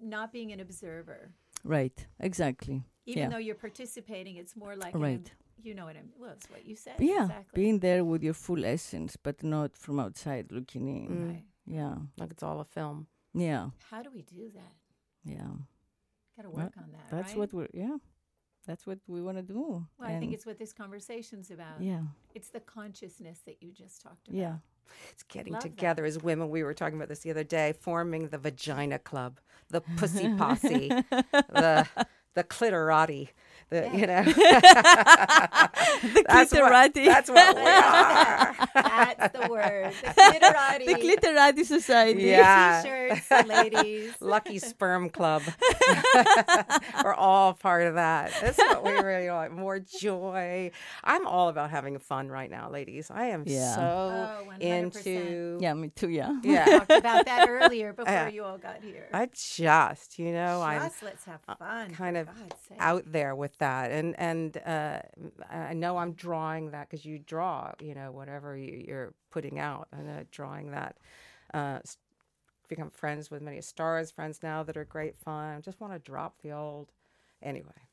not 0.00 0.32
being 0.32 0.52
an 0.52 0.60
observer. 0.60 1.34
Right. 1.64 2.06
Exactly. 2.18 2.82
Even 3.06 3.22
Yeah. 3.22 3.28
though 3.30 3.38
you're 3.38 3.54
participating, 3.68 4.36
it's 4.36 4.54
more 4.56 4.76
like 4.76 4.94
Right. 4.94 5.18
ob- 5.20 5.64
you 5.66 5.74
know 5.74 5.84
what 5.84 5.96
I 5.96 6.02
mean? 6.02 6.12
well, 6.18 6.32
it's 6.32 6.48
what 6.50 6.64
you 6.64 6.76
said. 6.76 6.96
Yeah. 7.00 7.22
Exactly. 7.24 7.62
Being 7.62 7.78
there 7.80 8.04
with 8.04 8.22
your 8.22 8.34
full 8.34 8.64
essence, 8.64 9.16
but 9.16 9.42
not 9.42 9.76
from 9.76 10.00
outside 10.00 10.52
looking 10.52 10.88
in. 10.88 11.08
Mm. 11.08 11.28
right. 11.28 11.44
Yeah. 11.66 11.96
Like 12.16 12.30
it's 12.32 12.42
all 12.42 12.60
a 12.60 12.64
film. 12.64 13.06
Yeah. 13.34 13.70
How 13.90 14.02
do 14.02 14.10
we 14.10 14.22
do 14.22 14.50
that? 14.54 14.74
Yeah. 15.24 15.52
Gotta 16.36 16.50
Well, 16.50 16.64
work 16.66 16.76
on 16.78 16.90
that. 16.92 17.08
That's 17.10 17.30
right? 17.32 17.38
what 17.38 17.52
we're 17.52 17.68
yeah. 17.74 17.98
That's 18.66 18.86
what 18.86 18.98
we 19.06 19.20
want 19.22 19.36
to 19.38 19.42
do. 19.42 19.60
well, 19.98 20.08
I 20.08 20.18
think 20.18 20.32
it's 20.32 20.46
what 20.46 20.58
this 20.58 20.72
conversation's 20.72 21.50
about. 21.50 21.80
yeah. 21.82 22.04
It's 22.34 22.50
the 22.50 22.60
consciousness 22.60 23.40
that 23.46 23.62
you 23.62 23.72
just 23.72 24.00
talked 24.02 24.28
about. 24.28 24.36
Yeah. 24.38 24.58
It's 25.10 25.22
getting 25.24 25.52
Love 25.52 25.62
that. 25.62 25.68
together 25.68 26.04
as 26.04 26.18
women. 26.22 26.50
We 26.50 26.62
were 26.62 26.74
talking 26.74 26.96
about 26.96 27.08
this 27.08 27.20
the 27.20 27.30
other 27.30 27.44
day, 27.44 27.72
forming 27.80 28.28
the 28.28 28.38
vagina 28.38 28.98
club, 28.98 29.40
the 29.68 29.80
pussy 29.80 30.34
posse, 30.34 30.88
the 31.32 31.86
the 32.34 32.44
cliteratti. 32.44 33.28
The 33.70 33.88
you 33.94 34.04
know 34.04 34.22
the 34.24 34.32
that's 36.28 36.52
what, 36.52 36.92
that's 36.92 37.30
what 37.30 37.54
we 37.56 37.62
are. 37.62 38.56
That's 38.74 39.32
the 39.38 39.48
word. 39.48 39.92
The 40.02 40.08
cliteratti. 40.08 40.86
the 40.86 40.94
cliteratti 40.94 41.64
society. 41.64 42.22
Yeah. 42.24 42.82
T-shirts, 42.82 43.30
ladies. 43.48 44.14
Lucky 44.20 44.58
Sperm 44.58 45.08
Club. 45.10 45.42
We're 47.04 47.14
all 47.14 47.54
part 47.54 47.86
of 47.86 47.94
that. 47.94 48.32
That's 48.40 48.58
what 48.58 48.84
we 48.84 48.90
really 48.92 49.30
like. 49.30 49.52
More 49.52 49.78
joy. 49.78 50.70
I'm 51.04 51.26
all 51.26 51.48
about 51.48 51.70
having 51.70 51.98
fun 51.98 52.28
right 52.28 52.50
now, 52.50 52.70
ladies. 52.70 53.10
I 53.10 53.26
am 53.26 53.44
Yeah. 53.46 53.74
so 53.74 53.80
Oh, 53.80 54.50
into 54.60 55.58
Yeah, 55.60 55.74
me 55.74 55.90
too. 55.90 56.08
Yeah. 56.08 56.38
yeah. 56.42 56.64
talked 56.64 56.90
about 56.92 57.24
that 57.26 57.48
earlier 57.48 57.92
before 57.92 58.12
Yeah. 58.12 58.28
you 58.28 58.44
all 58.44 58.58
got 58.58 58.82
here. 58.82 59.08
I 59.12 59.28
just, 59.32 60.18
you 60.18 60.32
know, 60.32 60.60
I'm 60.62 60.82
Just 60.82 61.02
let's 61.02 61.24
have 61.24 61.40
uh, 61.48 61.54
fun. 61.54 61.90
kind 61.94 62.16
for 62.16 62.19
of 62.20 62.28
out 62.78 63.04
there 63.06 63.34
with 63.34 63.56
that. 63.58 63.90
And 63.90 64.14
and 64.18 64.56
uh, 64.64 65.00
i 65.50 65.72
know 65.74 65.96
i'm 65.96 66.12
drawing 66.12 66.70
that 66.70 66.88
because 66.88 67.04
you 67.04 67.18
draw 67.18 67.72
you 67.80 67.94
know 67.94 68.12
whatever 68.12 68.56
you, 68.56 68.84
you're 68.86 69.14
putting 69.30 69.58
out. 69.58 69.88
And 69.92 70.08
uh, 70.08 70.24
drawing 70.30 70.70
that 70.72 70.96
uh, 71.52 71.80
become 72.68 72.90
friends 72.90 73.30
with 73.30 73.42
many 73.42 73.60
stars 73.60 74.10
friends 74.10 74.40
now 74.42 74.62
that 74.62 74.76
are 74.76 74.84
great 74.84 75.18
fun. 75.18 75.60
Just 75.62 75.80
want 75.80 75.92
to 75.92 75.98
drop 75.98 76.36
the 76.42 76.52
old 76.52 76.92
anyway 77.42 77.89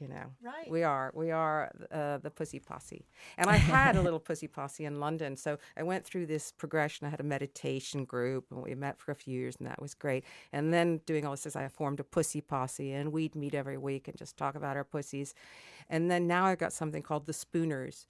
you 0.00 0.08
know. 0.08 0.32
Right. 0.42 0.70
We 0.70 0.82
are. 0.82 1.12
We 1.14 1.30
are 1.30 1.70
uh, 1.90 2.18
the 2.18 2.30
Pussy 2.30 2.58
Posse. 2.58 3.04
And 3.36 3.48
I 3.50 3.56
had 3.56 3.96
a 3.96 4.02
little 4.02 4.20
Pussy 4.20 4.46
Posse 4.46 4.84
in 4.84 5.00
London. 5.00 5.36
So 5.36 5.58
I 5.76 5.82
went 5.82 6.04
through 6.04 6.26
this 6.26 6.52
progression. 6.52 7.06
I 7.06 7.10
had 7.10 7.20
a 7.20 7.24
meditation 7.24 8.04
group 8.04 8.46
and 8.50 8.62
we 8.62 8.74
met 8.74 8.98
for 8.98 9.12
a 9.12 9.14
few 9.14 9.38
years 9.38 9.56
and 9.58 9.66
that 9.68 9.80
was 9.80 9.94
great. 9.94 10.24
And 10.52 10.72
then 10.72 11.00
doing 11.06 11.26
all 11.26 11.32
this, 11.36 11.56
I 11.56 11.68
formed 11.68 12.00
a 12.00 12.04
Pussy 12.04 12.40
Posse 12.40 12.92
and 12.92 13.12
we'd 13.12 13.34
meet 13.34 13.54
every 13.54 13.78
week 13.78 14.08
and 14.08 14.16
just 14.16 14.36
talk 14.36 14.54
about 14.54 14.76
our 14.76 14.84
pussies. 14.84 15.34
And 15.88 16.10
then 16.10 16.26
now 16.26 16.46
I've 16.46 16.58
got 16.58 16.72
something 16.72 17.02
called 17.02 17.26
the 17.26 17.32
Spooners. 17.32 18.06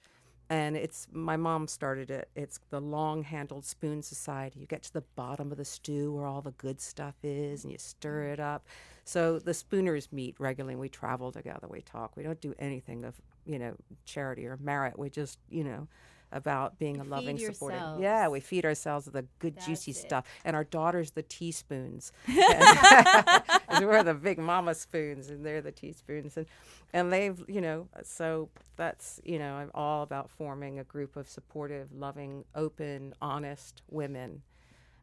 And 0.49 0.75
it's 0.75 1.07
my 1.11 1.37
mom 1.37 1.67
started 1.67 2.09
it. 2.09 2.29
It's 2.35 2.59
the 2.71 2.81
long 2.81 3.23
handled 3.23 3.65
spoon 3.65 4.01
society. 4.01 4.59
You 4.59 4.65
get 4.65 4.81
to 4.83 4.93
the 4.93 5.03
bottom 5.15 5.51
of 5.51 5.57
the 5.57 5.65
stew 5.65 6.13
where 6.13 6.25
all 6.25 6.41
the 6.41 6.51
good 6.51 6.81
stuff 6.81 7.15
is 7.23 7.63
and 7.63 7.71
you 7.71 7.77
stir 7.77 8.23
it 8.23 8.39
up. 8.39 8.65
So 9.05 9.39
the 9.39 9.53
Spooners 9.53 10.11
meet 10.11 10.35
regularly. 10.39 10.73
And 10.73 10.81
We 10.81 10.89
travel 10.89 11.31
together. 11.31 11.67
We 11.67 11.81
talk. 11.81 12.15
We 12.15 12.23
don't 12.23 12.41
do 12.41 12.55
anything 12.59 13.05
of 13.05 13.15
you 13.45 13.59
know 13.59 13.75
charity 14.05 14.45
or 14.47 14.57
merit. 14.57 14.97
We 14.97 15.09
just 15.09 15.39
you 15.49 15.63
know 15.63 15.87
about 16.31 16.77
being 16.79 16.95
You 16.95 17.01
a 17.01 17.03
loving, 17.03 17.37
yourselves. 17.37 18.01
Yeah, 18.01 18.27
we 18.27 18.39
feed 18.39 18.65
ourselves 18.65 19.05
the 19.05 19.25
good, 19.39 19.59
juicy 19.59 19.91
it. 19.91 19.95
stuff, 19.97 20.25
and 20.45 20.55
our 20.55 20.63
daughters 20.63 21.11
the 21.11 21.23
teaspoons. 21.23 22.11
We're 22.27 24.03
the 24.03 24.13
big 24.13 24.37
mama 24.37 24.75
spoons, 24.75 25.29
and 25.29 25.45
they're 25.45 25.61
the 25.61 25.71
teaspoons, 25.71 26.37
and 26.37 26.45
and 26.93 27.11
they've 27.11 27.43
you 27.47 27.61
know 27.61 27.87
so 28.03 28.49
that's 28.75 29.19
you 29.23 29.39
know 29.39 29.55
I'm 29.55 29.71
all 29.73 30.03
about 30.03 30.29
forming 30.29 30.79
a 30.79 30.83
group 30.83 31.15
of 31.15 31.27
supportive, 31.27 31.91
loving, 31.93 32.45
open, 32.55 33.13
honest 33.21 33.81
women. 33.89 34.41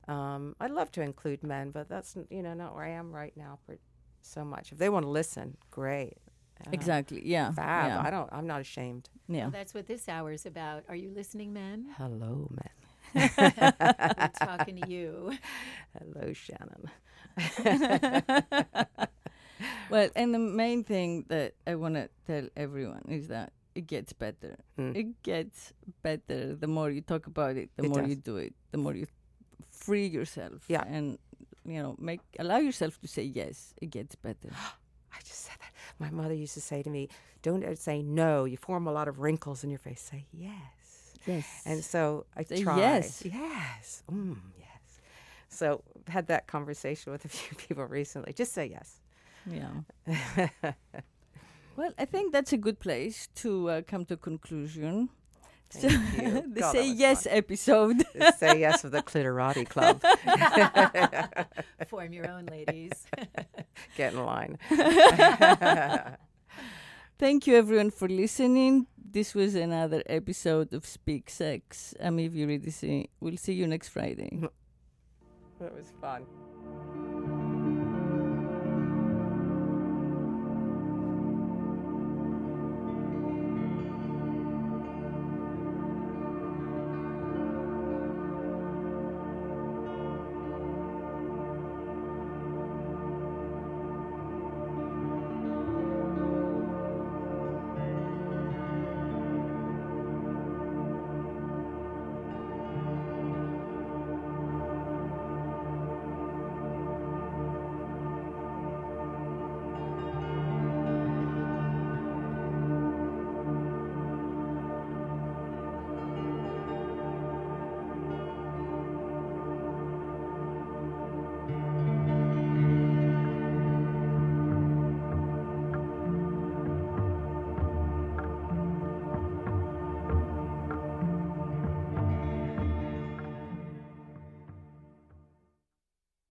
Um, 0.09 0.55
I'd 0.61 0.71
love 0.71 0.93
to 0.93 1.03
include 1.03 1.43
men, 1.43 1.71
but 1.71 1.89
that's 1.89 2.17
you 2.31 2.43
know 2.43 2.55
not 2.55 2.75
where 2.75 2.85
I 2.85 2.91
am 2.91 3.13
right 3.15 3.37
now. 3.37 3.59
For 3.67 3.77
so 4.23 4.45
much, 4.45 4.73
if 4.73 4.79
they 4.79 4.89
want 4.89 5.05
to 5.05 5.11
listen, 5.11 5.57
great. 5.71 6.19
Uh, 6.65 6.71
Exactly. 6.73 7.23
Yeah. 7.25 7.53
Fab. 7.53 7.89
Yeah. 7.89 8.03
I 8.07 8.11
don't. 8.11 8.29
I'm 8.33 8.47
not 8.47 8.61
ashamed. 8.61 9.09
yeah. 9.29 9.43
Well, 9.43 9.51
that's 9.51 9.75
what 9.75 9.87
this 9.87 10.09
hour 10.09 10.31
is 10.33 10.47
about. 10.47 10.85
Are 10.89 10.97
you 10.97 11.11
listening, 11.11 11.53
men? 11.53 11.87
Hello, 11.99 12.49
men. 12.51 12.71
We're 13.39 14.31
talking 14.41 14.77
to 14.83 14.89
you. 14.91 15.33
Hello, 15.99 16.33
Shannon. 16.33 16.91
Well, 19.89 20.11
and 20.17 20.35
the 20.35 20.39
main 20.39 20.83
thing 20.85 21.25
that 21.29 21.55
I 21.67 21.77
want 21.77 21.95
to 21.95 22.11
tell 22.27 22.49
everyone 22.57 23.03
is 23.09 23.29
that 23.29 23.53
it 23.75 23.87
gets 23.87 24.13
better. 24.13 24.59
Mm. 24.79 24.97
It 24.97 25.23
gets 25.23 25.73
better 26.03 26.57
the 26.57 26.67
more 26.67 26.91
you 26.91 27.01
talk 27.01 27.27
about 27.27 27.57
it, 27.57 27.71
the 27.77 27.85
It 27.85 27.89
more 27.89 28.01
does. 28.03 28.11
you 28.11 28.17
do 28.17 28.37
it, 28.37 28.53
the 28.73 28.79
more 28.79 28.95
you 28.95 29.07
free 29.71 30.07
yourself. 30.09 30.65
Yeah. 30.69 30.83
And 30.87 31.19
you 31.65 31.81
know, 31.83 31.95
make 31.99 32.21
allow 32.39 32.59
yourself 32.59 33.01
to 33.01 33.09
say 33.09 33.23
yes. 33.23 33.73
It 33.81 33.91
gets 33.91 34.15
better. 34.17 34.51
I 35.15 35.19
just 35.21 35.47
said 35.47 35.57
that. 35.61 35.73
My 35.99 36.11
mother 36.11 36.35
used 36.35 36.55
to 36.55 36.61
say 36.61 36.83
to 36.83 36.91
me, 36.91 37.09
"Don't 37.43 37.65
uh, 37.65 37.75
say 37.75 38.03
no. 38.03 38.45
You 38.45 38.57
form 38.57 38.87
a 38.87 38.93
lot 38.93 39.09
of 39.09 39.21
wrinkles 39.21 39.65
in 39.65 39.71
your 39.71 39.79
face. 39.79 40.01
Say 40.01 40.27
yes." 40.33 41.15
yes. 41.27 41.63
And 41.65 41.85
so 41.85 42.27
I 42.37 42.45
Say 42.45 42.63
try. 42.63 42.79
yes. 42.79 43.23
Yes. 43.25 44.03
Mm, 44.11 44.37
yes. 44.59 45.01
So 45.49 45.83
had 46.09 46.27
that 46.29 46.47
conversation 46.47 47.13
with 47.13 47.25
a 47.25 47.29
few 47.37 47.57
people 47.57 47.85
recently. 47.85 48.33
Just 48.33 48.53
say 48.53 48.67
yes. 48.67 49.01
yeah. 49.47 49.83
well, 51.77 51.93
I 51.99 52.05
think 52.05 52.33
that's 52.33 52.53
a 52.53 52.57
good 52.57 52.79
place 52.81 53.29
to 53.37 53.71
uh, 53.71 53.83
come 53.83 54.05
to 54.07 54.15
a 54.15 54.17
conclusion. 54.17 55.09
You. 55.83 56.43
the 56.55 56.61
God, 56.61 56.73
say 56.73 56.91
yes 56.91 57.25
fun. 57.25 57.33
episode. 57.35 58.05
say 58.39 58.61
yes 58.67 58.85
of 58.85 58.93
the 58.93 59.03
Cliteratti 59.03 59.69
Club. 59.69 60.01
Form 61.89 62.13
your 62.13 62.31
own, 62.31 62.47
ladies. 62.47 62.93
Get 63.97 64.15
in 64.15 64.25
line. 64.25 64.59
Thank 67.19 67.47
you 67.47 67.57
everyone 67.57 67.91
for 67.91 68.09
listening. 68.09 68.87
This 68.97 69.35
was 69.35 69.55
another 69.55 70.03
episode 70.07 70.73
of 70.73 70.87
Speak 70.87 71.31
Sex. 71.31 71.95
I'm 72.01 72.21
Eve 72.21 72.35
Eurydice. 72.37 73.07
We'll 73.21 73.37
see 73.37 73.55
you 73.55 73.67
next 73.67 73.89
Friday. 73.89 74.31
That 75.59 75.75
was 75.75 75.93
fun. 76.01 76.27